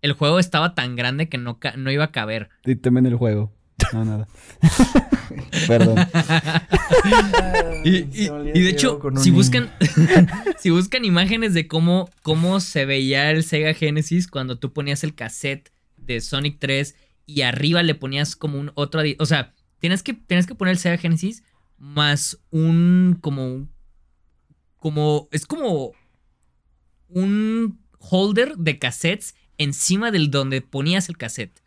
[0.00, 2.50] El juego estaba tan grande que no, no iba a caber.
[2.64, 3.52] Y también el juego.
[3.92, 4.28] No, nada.
[5.66, 5.98] Perdón.
[7.84, 9.70] y, de hecho, si buscan,
[10.58, 15.14] si buscan imágenes de cómo, cómo se veía el Sega Genesis cuando tú ponías el
[15.14, 19.02] cassette de Sonic 3 y arriba le ponías como un otro.
[19.18, 21.42] O sea, Tienes que, tienes que poner el Sega Genesis
[21.78, 23.68] más un como
[24.78, 25.92] como es como
[27.08, 31.60] un holder de cassettes encima del donde ponías el cassette.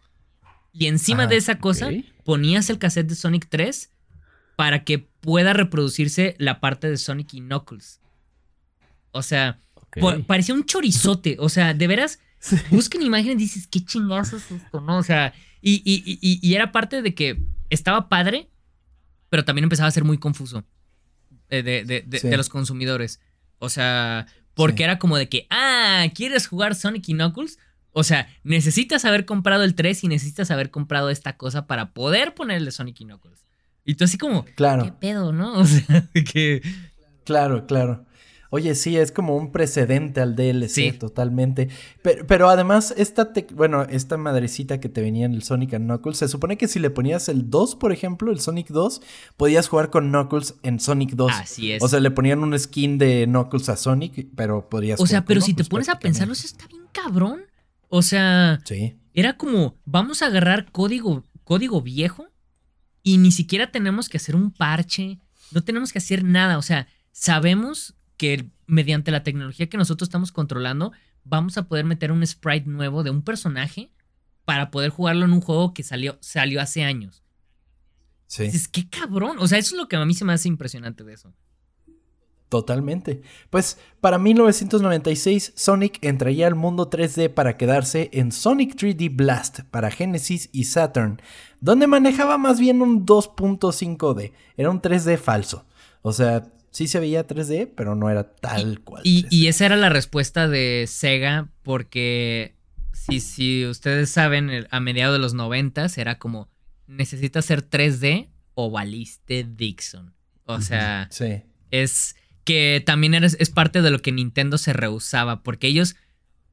[0.74, 1.90] Y encima de ah, esa cosa
[2.24, 3.90] ponías el cassette de Sonic 3
[4.56, 8.00] para que pueda reproducirse la parte de Sonic y Knuckles.
[9.12, 9.60] O sea,
[10.28, 11.36] parecía un chorizote.
[11.40, 12.20] O sea, de veras,
[12.72, 14.80] busquen imágenes y dices, ¿qué chingazo es esto?
[14.80, 14.98] ¿No?
[14.98, 18.50] O sea, y, y era parte de que estaba padre,
[19.30, 20.64] pero también empezaba a ser muy confuso
[21.50, 23.20] de, de, los consumidores.
[23.60, 27.58] O sea, porque era como de que, ah, ¿quieres jugar Sonic y Knuckles?
[27.94, 32.34] O sea, necesitas haber comprado el 3 y necesitas haber comprado esta cosa para poder
[32.34, 33.46] ponerle Sonic y Knuckles.
[33.84, 34.84] Y tú así como, claro.
[34.84, 35.54] ¿qué pedo, no?
[35.60, 36.62] O sea, que...
[37.26, 38.06] Claro, claro.
[38.54, 41.70] Oye, sí, es como un precedente al DLC, totalmente.
[42.02, 46.28] Pero, además, esta, bueno, esta madrecita que te venía en el Sonic and Knuckles, se
[46.28, 49.02] supone que si le ponías el 2, por ejemplo, el Sonic 2,
[49.38, 51.32] podías jugar con Knuckles en Sonic 2.
[51.32, 51.82] Así es.
[51.82, 55.40] O sea, le ponían un skin de Knuckles a Sonic, pero podías O sea, pero
[55.40, 57.44] si te pones a pensarlo, eso está bien cabrón.
[57.88, 58.98] O sea, sí.
[59.14, 62.28] era como, vamos a agarrar código, código viejo
[63.02, 65.20] y ni siquiera tenemos que hacer un parche,
[65.52, 66.58] no tenemos que hacer nada.
[66.58, 70.92] O sea, sabemos que mediante la tecnología que nosotros estamos controlando,
[71.24, 73.90] vamos a poder meter un sprite nuevo de un personaje
[74.46, 77.24] para poder jugarlo en un juego que salió, salió hace años.
[78.28, 78.44] Sí.
[78.44, 79.38] Es que cabrón.
[79.40, 81.34] O sea, eso es lo que a mí se me hace impresionante de eso.
[82.48, 83.24] Totalmente.
[83.50, 89.90] Pues para 1996, Sonic entraría al mundo 3D para quedarse en Sonic 3D Blast para
[89.90, 91.20] Genesis y Saturn,
[91.60, 94.32] donde manejaba más bien un 2.5D.
[94.58, 95.66] Era un 3D falso.
[96.04, 99.02] O sea, sí se veía 3D, pero no era tal cual.
[99.06, 102.56] Y, esa era la respuesta de Sega, porque
[102.94, 106.50] si, si ustedes saben, a mediados de los 90 era como,
[106.88, 110.14] necesitas ser 3D o valiste Dixon.
[110.46, 111.10] O sea,
[111.70, 115.96] es que también es parte de lo que Nintendo se rehusaba, porque ellos,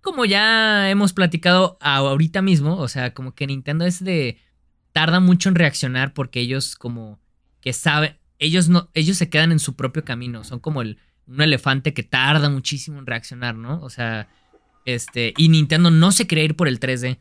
[0.01, 4.39] como ya hemos platicado ahorita mismo, o sea, como que Nintendo es de,
[4.93, 7.21] tarda mucho en reaccionar porque ellos como
[7.61, 11.41] que saben, ellos no, ellos se quedan en su propio camino, son como el, un
[11.43, 13.81] elefante que tarda muchísimo en reaccionar, ¿no?
[13.83, 14.29] O sea,
[14.85, 17.19] este, y Nintendo no se quería ir por el 3D.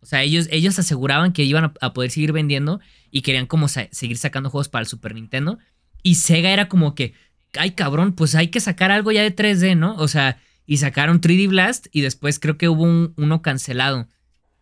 [0.00, 2.80] O sea, ellos, ellos aseguraban que iban a, poder seguir vendiendo
[3.10, 5.58] y querían como seguir sacando juegos para el Super Nintendo.
[6.02, 7.14] Y Sega era como que,
[7.58, 9.96] ay cabrón, pues hay que sacar algo ya de 3D, ¿no?
[9.96, 12.84] O sea, y sacaron 3D Blast y después creo que hubo
[13.16, 14.06] uno cancelado.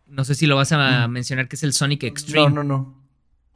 [0.07, 1.11] No sé si lo vas a mm.
[1.11, 2.49] mencionar, que es el Sonic Extreme.
[2.49, 3.03] No, no, no.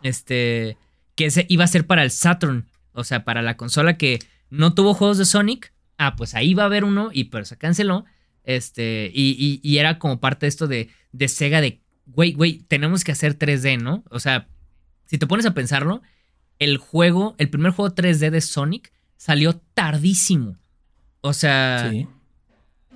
[0.03, 0.77] Este,
[1.15, 2.67] que ese iba a ser para el Saturn.
[2.93, 4.19] O sea, para la consola que
[4.49, 5.73] no tuvo juegos de Sonic.
[5.97, 8.05] Ah, pues ahí va a haber uno y pero se canceló.
[8.43, 13.11] Este, y, era como parte de esto de, de Sega de, güey, güey, tenemos que
[13.11, 14.03] hacer 3D, ¿no?
[14.09, 14.47] O sea,
[15.05, 16.01] si te pones a pensarlo,
[16.57, 20.57] el juego, el primer juego 3D de Sonic salió tardísimo.
[21.21, 21.91] O sea,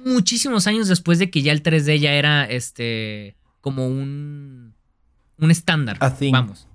[0.04, 4.74] muchísimos años después de que ya el 3D ya era este como un
[5.38, 5.98] un estándar,
[6.32, 6.68] vamos.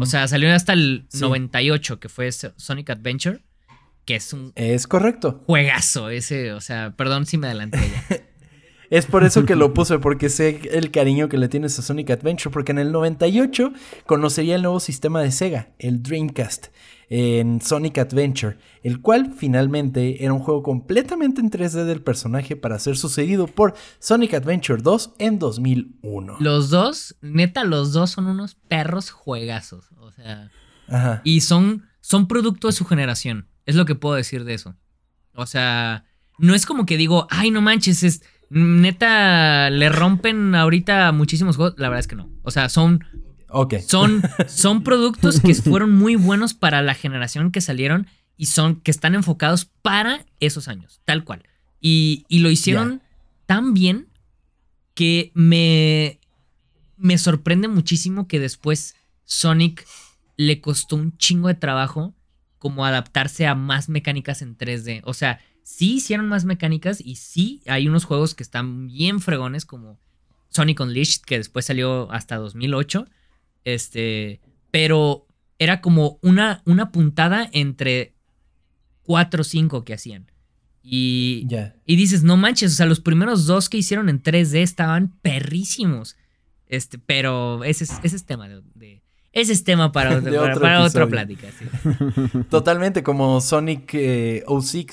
[0.00, 3.42] O sea, salió hasta el 98 que fue Sonic Adventure
[4.04, 4.52] que es un...
[4.54, 5.42] Es correcto.
[5.46, 8.16] Juegazo ese, o sea, perdón si me adelanté ya.
[8.90, 12.10] es por eso que lo puse, porque sé el cariño que le tienes a Sonic
[12.10, 13.72] Adventure, porque en el 98
[14.06, 16.68] conocería el nuevo sistema de Sega, el Dreamcast,
[17.08, 22.78] en Sonic Adventure, el cual finalmente era un juego completamente en 3D del personaje para
[22.78, 26.36] ser sucedido por Sonic Adventure 2 en 2001.
[26.40, 30.50] Los dos, neta, los dos son unos perros juegazos, o sea...
[30.86, 31.22] Ajá.
[31.24, 33.48] Y son, son producto de su generación.
[33.64, 34.76] Es lo que puedo decir de eso.
[35.34, 36.04] O sea,
[36.38, 41.74] no es como que digo, ay, no manches, es neta, le rompen ahorita muchísimos juegos.
[41.78, 42.30] La verdad es que no.
[42.42, 43.04] O sea, son.
[43.86, 48.90] Son, son productos que fueron muy buenos para la generación que salieron y son que
[48.90, 51.44] están enfocados para esos años, tal cual.
[51.80, 53.02] Y, lo hicieron
[53.46, 54.08] tan bien
[54.94, 56.18] que me,
[56.96, 59.86] me sorprende muchísimo que después Sonic
[60.36, 62.14] le costó un chingo de trabajo
[62.58, 65.02] como adaptarse a más mecánicas en 3D.
[65.04, 69.64] O sea, sí hicieron más mecánicas y sí hay unos juegos que están bien fregones
[69.64, 69.98] como
[70.50, 73.08] Sonic Unleashed que después salió hasta 2008.
[73.64, 75.26] Este, pero
[75.58, 78.14] era como una, una puntada entre
[79.02, 80.30] 4 o 5 que hacían.
[80.82, 81.46] Y,
[81.86, 86.16] y dices, no manches, o sea, los primeros dos que hicieron en 3D estaban perrísimos.
[86.66, 89.02] Este, pero ese es, ese es tema de,
[89.34, 90.20] ese es tema para,
[90.54, 91.48] para, otra plática.
[92.50, 94.44] Totalmente, como Sonic 06, eh,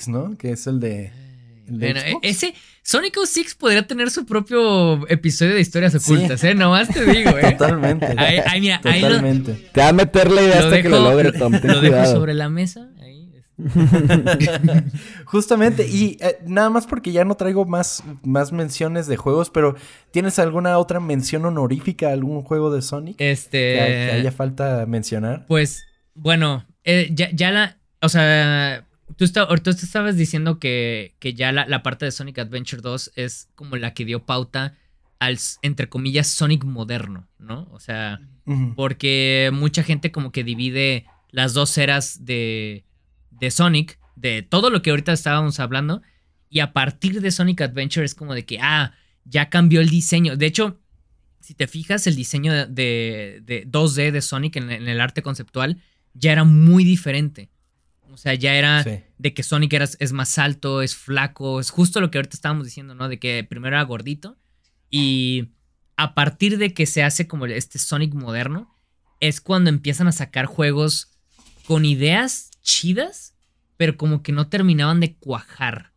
[0.08, 0.36] ¿no?
[0.36, 1.12] Que es el de.
[1.68, 2.52] bueno, ese
[2.82, 6.54] Sonic 06 podría tener su propio episodio de historias ocultas, ¿eh?
[6.54, 7.52] Nomás te digo, ¿eh?
[7.52, 8.14] Totalmente.
[8.16, 9.70] Ahí, mira, Totalmente.
[9.72, 11.52] te va a meter la idea hasta que lo logre, Tom.
[11.62, 12.90] Lo, dejo sobre la mesa.
[15.24, 19.76] Justamente, y eh, nada más porque ya no traigo más, más menciones de juegos, pero
[20.10, 23.16] ¿tienes alguna otra mención honorífica a algún juego de Sonic?
[23.18, 23.74] Este.
[23.74, 25.46] Que, haya falta mencionar.
[25.46, 27.78] Pues, bueno, eh, ya, la.
[28.00, 28.86] O sea,
[29.16, 29.26] tú,
[29.62, 33.94] tú estabas diciendo que, que ya la, parte de Sonic Adventure 2 es como la
[33.94, 34.74] que dio pauta
[35.18, 37.68] al, entre comillas, Sonic moderno, ¿no?
[37.70, 38.20] O sea,
[38.74, 42.84] porque mucha gente como que divide las dos eras de
[43.42, 46.00] de Sonic, de todo lo que ahorita estábamos hablando,
[46.48, 48.94] y a partir de Sonic Adventure es como de que, ah,
[49.24, 50.36] ya cambió el diseño.
[50.36, 50.78] De hecho,
[51.40, 55.82] si te fijas, el diseño de, 2D de Sonic en, el arte conceptual
[56.14, 57.50] ya era muy diferente.
[58.12, 58.84] O sea, ya era
[59.18, 62.66] de que Sonic era, es más alto, es flaco, es justo lo que ahorita estábamos
[62.66, 63.08] diciendo, ¿no?
[63.08, 64.36] De que primero era gordito
[64.88, 65.48] y
[65.96, 68.78] a partir de que se hace como este Sonic moderno,
[69.18, 71.12] es cuando empiezan a sacar juegos
[71.64, 73.31] con ideas chidas,
[73.82, 75.90] pero como que no terminaban de cuajar.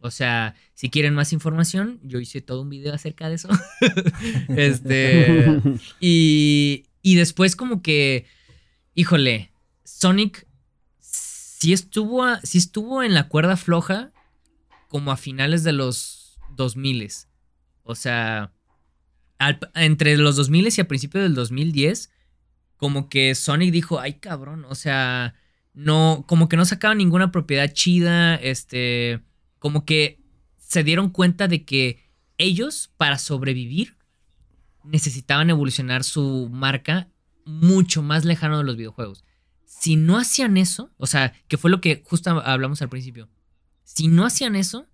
[0.00, 3.48] O sea, si quieren más información, yo hice todo un video acerca de eso.
[4.48, 5.62] este.
[6.00, 8.26] Y, y después, como que.
[8.96, 9.52] Híjole,
[9.84, 10.48] Sonic
[10.98, 14.10] sí estuvo, sí estuvo en la cuerda floja
[14.88, 17.12] como a finales de los 2000.
[17.84, 18.52] O sea,
[19.76, 22.10] entre los 2000 y a principios del 2010,
[22.76, 25.36] como que Sonic dijo, ay cabrón, o sea,
[25.74, 29.20] no, como que no sacaban ninguna propiedad chida, este,
[29.58, 30.20] como que
[30.56, 32.04] se dieron cuenta de que
[32.38, 33.96] ellos, para sobrevivir,
[34.84, 37.08] necesitaban evolucionar su marca
[37.44, 39.24] mucho más lejano de los videojuegos.
[39.64, 43.28] Si no hacían eso, o sea, que fue lo que justo hablamos al principio,
[43.82, 44.86] si no hacían eso,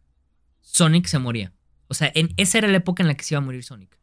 [0.60, 1.52] Sonic se moría.
[1.88, 3.98] O sea, en, esa era la época en la que se iba a morir Sonic.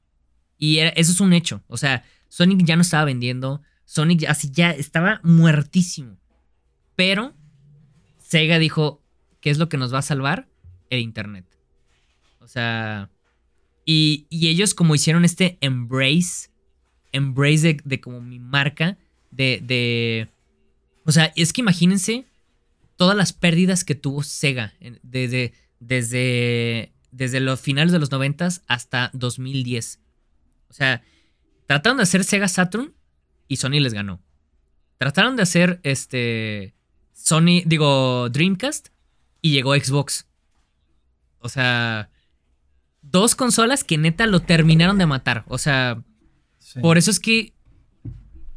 [0.57, 1.63] Y eso es un hecho.
[1.67, 3.61] O sea, Sonic ya no estaba vendiendo.
[3.85, 6.17] Sonic así ya estaba muertísimo.
[6.98, 7.36] Pero
[8.18, 9.02] Sega dijo,
[9.40, 10.49] ¿qué es lo que nos va a salvar?
[10.90, 11.45] El Internet.
[12.41, 13.11] O sea,
[13.86, 16.49] y, ellos como hicieron este embrace,
[17.11, 18.98] embrace de, como mi marca,
[19.30, 20.28] de, de...
[21.06, 22.26] O sea, es que imagínense
[22.95, 29.11] todas las pérdidas que tuvo Sega desde, desde, desde los finales de los 90 hasta
[29.14, 29.99] 2010.
[30.69, 31.03] O sea,
[31.68, 32.95] trataron de hacer Sega Saturn
[33.48, 34.19] y Sony les ganó.
[34.98, 36.74] Trataron de hacer este
[37.18, 38.89] Sony, digo, Dreamcast
[39.41, 40.27] y llegó Xbox.
[41.39, 42.10] O sea,
[43.02, 45.44] dos consolas que neta lo terminaron de matar.
[45.48, 46.03] O sea,
[46.81, 47.53] por eso es que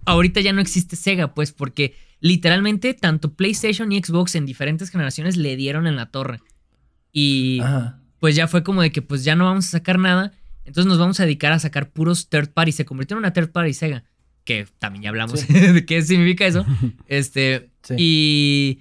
[0.05, 5.37] ahorita ya no existe Sega, pues, porque literalmente tanto PlayStation y Xbox en diferentes generaciones
[5.37, 6.41] le dieron en la torre.
[7.13, 7.61] Y
[8.19, 10.33] pues ya fue como de que pues ya no vamos a sacar nada.
[10.65, 12.73] Entonces nos vamos a dedicar a sacar puros third party.
[12.73, 14.05] Se convirtió en una third party Sega.
[14.51, 16.67] Que también ya hablamos de qué significa eso.
[17.07, 17.71] Este.
[17.97, 18.81] Y.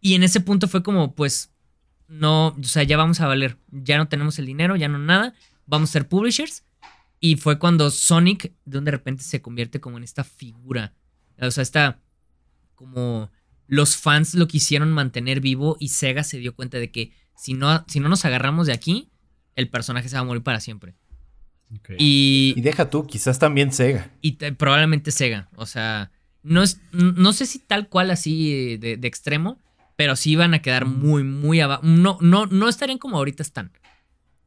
[0.00, 1.52] Y en ese punto fue como, pues,
[2.06, 5.34] no, o sea, ya vamos a valer, ya no tenemos el dinero, ya no nada,
[5.66, 6.64] vamos a ser publishers.
[7.18, 10.92] Y fue cuando Sonic de, de repente se convierte como en esta figura.
[11.40, 12.00] O sea, está
[12.76, 13.32] como
[13.66, 17.84] los fans lo quisieron mantener vivo y Sega se dio cuenta de que si no,
[17.88, 19.10] si no nos agarramos de aquí,
[19.56, 20.94] el personaje se va a morir para siempre.
[21.98, 24.10] Y, y, deja tú, quizás también Sega.
[24.20, 25.48] Y probablemente Sega.
[25.56, 26.10] O sea,
[26.42, 29.58] no, es, no sé si tal cual así de, de extremo,
[29.96, 31.82] pero sí van a quedar muy, muy abajo.
[31.84, 33.72] No, no, no estarían como ahorita están.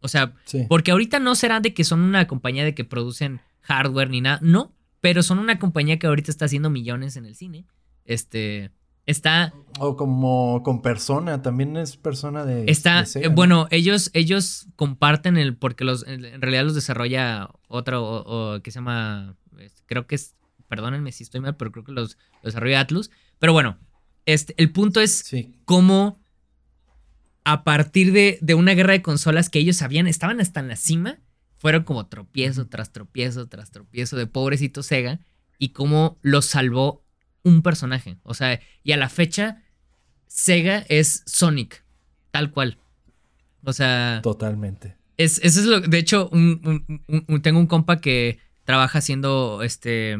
[0.01, 0.33] O sea,
[0.67, 4.39] porque ahorita no será de que son una compañía de que producen hardware ni nada,
[4.43, 4.71] no,
[5.01, 7.65] pero son una compañía que ahorita está haciendo millones en el cine.
[8.05, 8.69] Este,
[9.05, 9.53] está...
[9.77, 12.63] O como con persona, también es persona de...
[12.67, 18.71] Está, eh, bueno, ellos, ellos comparten el, porque los, en realidad los desarrolla otro, que
[18.71, 19.35] se llama,
[19.85, 20.33] creo que es,
[20.69, 23.11] perdónenme si estoy mal, pero creo que los, los desarrolla Atlus.
[23.37, 23.77] Pero bueno,
[24.25, 25.29] este, el punto es
[25.65, 26.19] cómo
[27.43, 30.77] a partir de, de, una guerra de consolas que ellos sabían, estaban hasta en la
[30.77, 31.19] cima,
[31.57, 35.19] fueron como tropiezo tras tropiezo tras tropiezo de pobrecito Sega
[35.57, 37.04] y cómo los salvó
[37.45, 38.17] un personaje.
[38.23, 39.63] O sea, y a la fecha,
[40.27, 41.85] Sega es Sonic,
[42.31, 42.77] tal cual.
[43.63, 44.19] O sea...
[44.21, 44.97] Totalmente.
[45.15, 45.79] Es, eso es lo...
[45.79, 46.29] De hecho,
[47.41, 50.17] tengo un compa que trabaja haciendo este...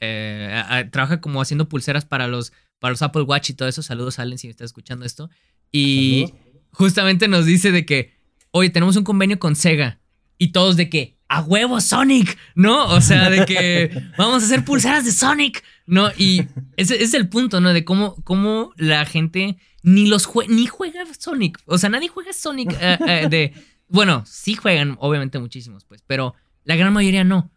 [0.00, 3.82] Eh, trabaja como haciendo pulseras para los, para los Apple Watch y todo eso.
[3.82, 5.30] Saludos, Allen, si me estás escuchando esto.
[5.72, 6.34] Y
[6.72, 8.12] justamente nos dice de que,
[8.50, 10.00] oye, tenemos un convenio con Sega.
[10.38, 12.86] Y todos de que, a huevo Sonic, ¿no?
[12.86, 16.10] O sea, de que vamos a hacer pulseras de Sonic, ¿no?
[16.16, 16.46] Y
[16.76, 17.72] ese, es el punto, ¿no?
[17.72, 21.58] De cómo, cómo la gente ni los ni juega Sonic.
[21.66, 23.52] O sea, nadie juega Sonic eh, eh, de...
[23.88, 26.34] Bueno, sí juegan, obviamente muchísimos, pues, pero
[26.64, 27.50] la gran mayoría no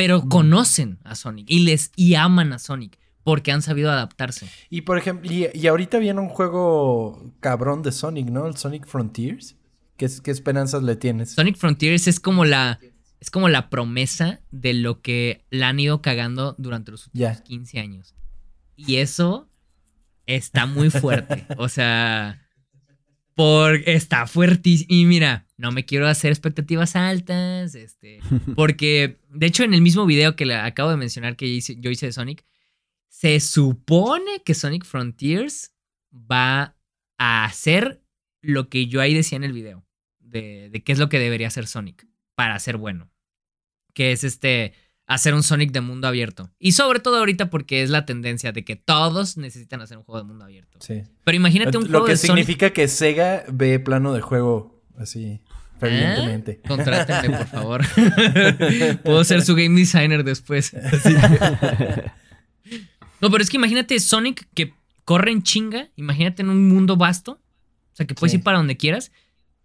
[0.00, 4.48] pero conocen a Sonic y les y aman a Sonic porque han sabido adaptarse.
[4.70, 8.46] Y por ejemplo, y, ahorita viene un juego cabrón de Sonic, ¿no?
[8.46, 9.56] El Sonic Frontiers.
[9.98, 11.32] ¿Qué, ¿Qué, esperanzas le tienes?
[11.32, 12.80] Sonic Frontiers es como la
[13.20, 17.78] es como la promesa de lo que la han ido cagando durante los últimos 15
[17.78, 18.14] años.
[18.76, 19.50] Y eso
[20.26, 21.44] está muy fuerte.
[21.58, 22.48] o sea,
[23.34, 24.86] porque está fuertísimo.
[24.88, 28.20] Y mira, no me quiero hacer expectativas altas, este,
[28.56, 32.06] porque de hecho en el mismo video que le acabo de mencionar que yo hice
[32.06, 32.46] de Sonic,
[33.08, 35.74] se supone que Sonic Frontiers
[36.10, 36.74] va
[37.18, 38.02] a hacer
[38.40, 39.86] lo que yo ahí decía en el video,
[40.20, 42.09] de, de qué es lo que debería hacer Sonic
[42.40, 43.10] para ser bueno,
[43.92, 44.72] que es este
[45.06, 46.50] hacer un Sonic de mundo abierto.
[46.58, 50.22] Y sobre todo ahorita porque es la tendencia de que todos necesitan hacer un juego
[50.22, 50.78] de mundo abierto.
[50.80, 51.02] Sí.
[51.22, 52.30] Pero imagínate un juego de Sonic.
[52.30, 55.42] Lo que significa que Sega ve plano de juego así.
[55.78, 56.52] Fervientemente.
[56.52, 56.60] ¿Eh?
[56.66, 57.82] Contrátenme, por favor.
[59.04, 60.72] Puedo ser su game designer después.
[63.20, 64.72] no, pero es que imagínate Sonic que
[65.04, 65.90] corre en chinga.
[65.96, 67.32] Imagínate en un mundo vasto.
[67.32, 69.12] O sea, que puedes ir para donde quieras.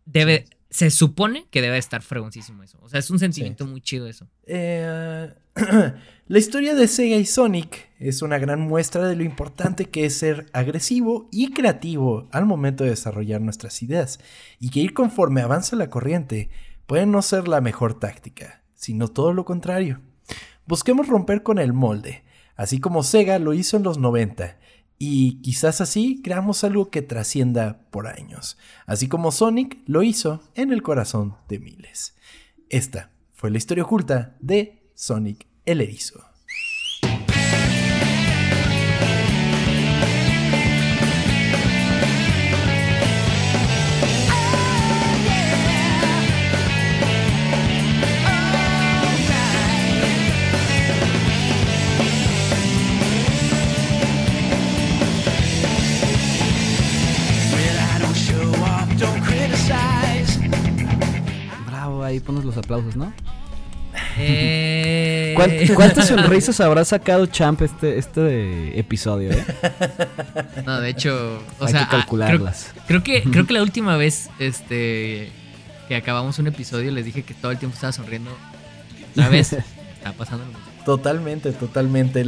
[0.03, 0.43] Debe,
[0.75, 2.77] se supone que debe estar fregoncísimo eso.
[2.81, 4.27] O sea, es un sentimiento muy chido eso.
[4.45, 5.33] Eh,
[6.27, 10.17] la historia de Sega y Sonic es una gran muestra de lo importante que es
[10.17, 14.19] ser agresivo y creativo al momento de desarrollar nuestras ideas,
[14.59, 16.49] y que ir conforme avanza la corriente
[16.87, 20.01] puede no ser la mejor táctica, sino todo lo contrario.
[20.67, 22.25] Busquemos romper con el molde,
[22.57, 24.57] así como Sega lo hizo en los 90,
[24.97, 30.71] y quizás así creamos algo que trascienda por años, así como Sonic lo hizo en
[30.71, 32.15] el corazón de miles.
[32.69, 36.34] Esta fue la historia oculta de Sonic el Erizo.
[62.43, 63.13] Los aplausos, ¿no?
[64.17, 65.33] Eh...
[65.75, 69.31] ¿Cuántas sonrisas habrá sacado Champ este, este episodio?
[69.31, 69.45] Eh?
[70.65, 72.73] No, de hecho, o Hay sea, que calcularlas.
[72.87, 75.31] creo, que, creo que la última vez este,
[75.87, 78.31] que acabamos un episodio les dije que todo el tiempo estaba sonriendo.
[79.15, 80.45] La vez está pasando
[80.85, 82.23] Totalmente, totalmente.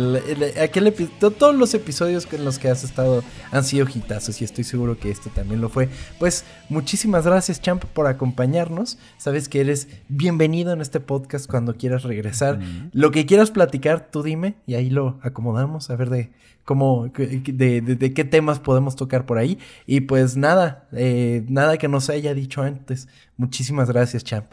[0.60, 4.98] aquel todos los episodios en los que has estado han sido hitazos y estoy seguro
[4.98, 5.90] que este también lo fue.
[6.18, 8.98] Pues muchísimas gracias, Champ, por acompañarnos.
[9.18, 12.60] Sabes que eres bienvenido en este podcast cuando quieras regresar.
[12.94, 16.32] Lo que quieras platicar, tú dime y ahí lo acomodamos a ver de
[16.66, 19.60] cómo, de, qué temas podemos tocar por ahí.
[19.86, 23.08] Y pues nada, eh, nada que nos haya dicho antes.
[23.38, 24.52] Muchísimas gracias, Champ.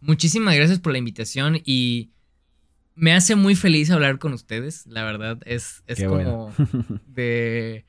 [0.00, 2.10] Muchísimas gracias por la invitación y
[3.00, 5.38] me hace muy feliz hablar con ustedes, la verdad.
[5.46, 6.52] Es, es como
[7.06, 7.86] de...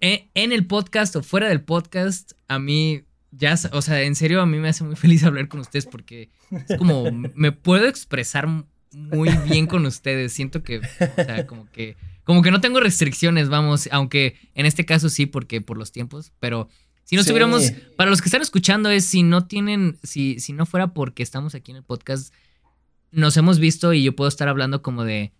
[0.00, 4.40] E, en el podcast o fuera del podcast, a mí ya, o sea, en serio,
[4.40, 8.48] a mí me hace muy feliz hablar con ustedes porque es como, me puedo expresar
[8.90, 10.32] muy bien con ustedes.
[10.32, 14.84] Siento que, o sea, como que, como que no tengo restricciones, vamos, aunque en este
[14.84, 16.68] caso sí, porque por los tiempos, pero
[17.04, 20.66] si no estuviéramos, para los que están escuchando es, si no tienen, si, si no
[20.66, 22.34] fuera porque estamos aquí en el podcast,
[23.10, 25.32] nos hemos visto y yo puedo estar hablando como de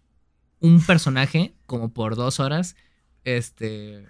[0.60, 2.76] un personaje, como por dos horas.
[3.24, 4.06] Este.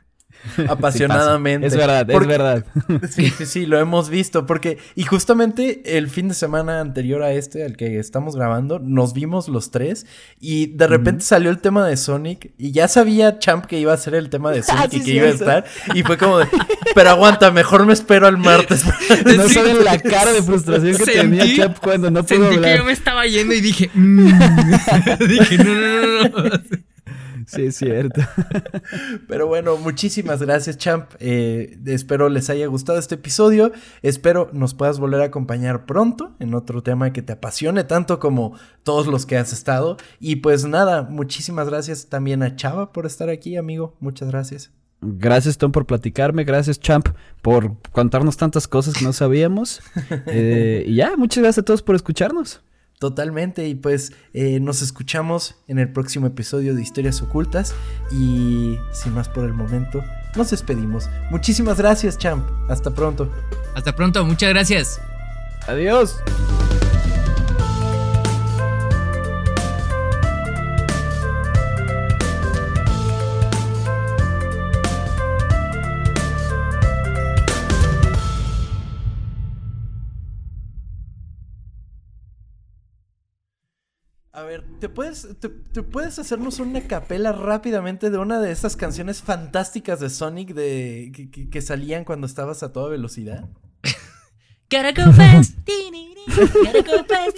[0.69, 1.67] Apasionadamente.
[1.67, 2.65] es verdad, es verdad.
[3.11, 4.47] Sí, sí, sí, lo hemos visto.
[4.47, 9.13] Porque, y justamente el fin de semana anterior a este, al que estamos grabando, nos
[9.13, 10.07] vimos los tres.
[10.41, 12.53] Y de repente salió el tema de Sonic.
[12.59, 15.11] Y ya sabía Champ que iba a ser el tema de Sonic ah, y que
[15.13, 15.65] iba a estar.
[15.95, 16.47] Y fue como de,
[16.95, 18.85] pero aguanta, mejor me espero al martes.
[19.25, 22.85] no saben la cara de frustración que tenía Champ cuando no pudo sentí que yo
[22.85, 24.29] me estaba yendo y dije, mm".
[25.27, 26.45] dije, no, no, no.
[26.45, 26.61] no.
[27.49, 28.20] Sí, es cierto.
[29.29, 31.11] Pero bueno, muchísimas gracias, Champ.
[31.19, 33.73] Eh, espero les haya gustado este episodio.
[34.03, 38.59] Espero nos puedas volver a acompañar pronto en otro tema que te apasione tanto como
[38.83, 39.97] todos los que has estado.
[40.20, 43.97] Y pues nada, muchísimas gracias también a Chava por estar aquí, amigo.
[43.99, 44.70] Muchas gracias.
[45.01, 46.45] Gracias, Tom, por platicarme.
[46.45, 47.09] Gracias, Champ,
[47.41, 49.81] por contarnos tantas cosas que no sabíamos.
[50.27, 52.61] Eh, y ya, muchas gracias a todos por escucharnos.
[52.99, 57.73] Totalmente, y pues eh, nos escuchamos en el próximo episodio de Historias Ocultas
[58.11, 60.03] y sin más por el momento,
[60.35, 61.09] nos despedimos.
[61.31, 62.45] Muchísimas gracias, Champ.
[62.69, 63.31] Hasta pronto.
[63.77, 65.01] Hasta pronto, muchas gracias.
[65.69, 66.16] Adiós.
[84.79, 90.11] ¿Te puedes, te, puedes hacernos una capela rápidamente de una de esas canciones fantásticas de
[90.11, 93.49] Sonic de, que, salían cuando estabas a toda velocidad?
[94.71, 95.59] Gotta go fast.
[95.65, 97.37] Gotta go fast.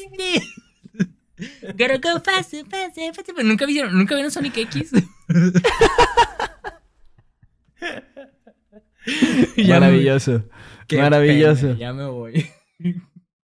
[1.79, 3.31] Gotta go fast, fast, fast.
[3.43, 4.93] ¿Nunca vieron, ¿Nunca vieron Sonic X?
[9.69, 10.45] Maravilloso.
[10.93, 11.75] Maravilloso.
[11.75, 12.51] ya me voy.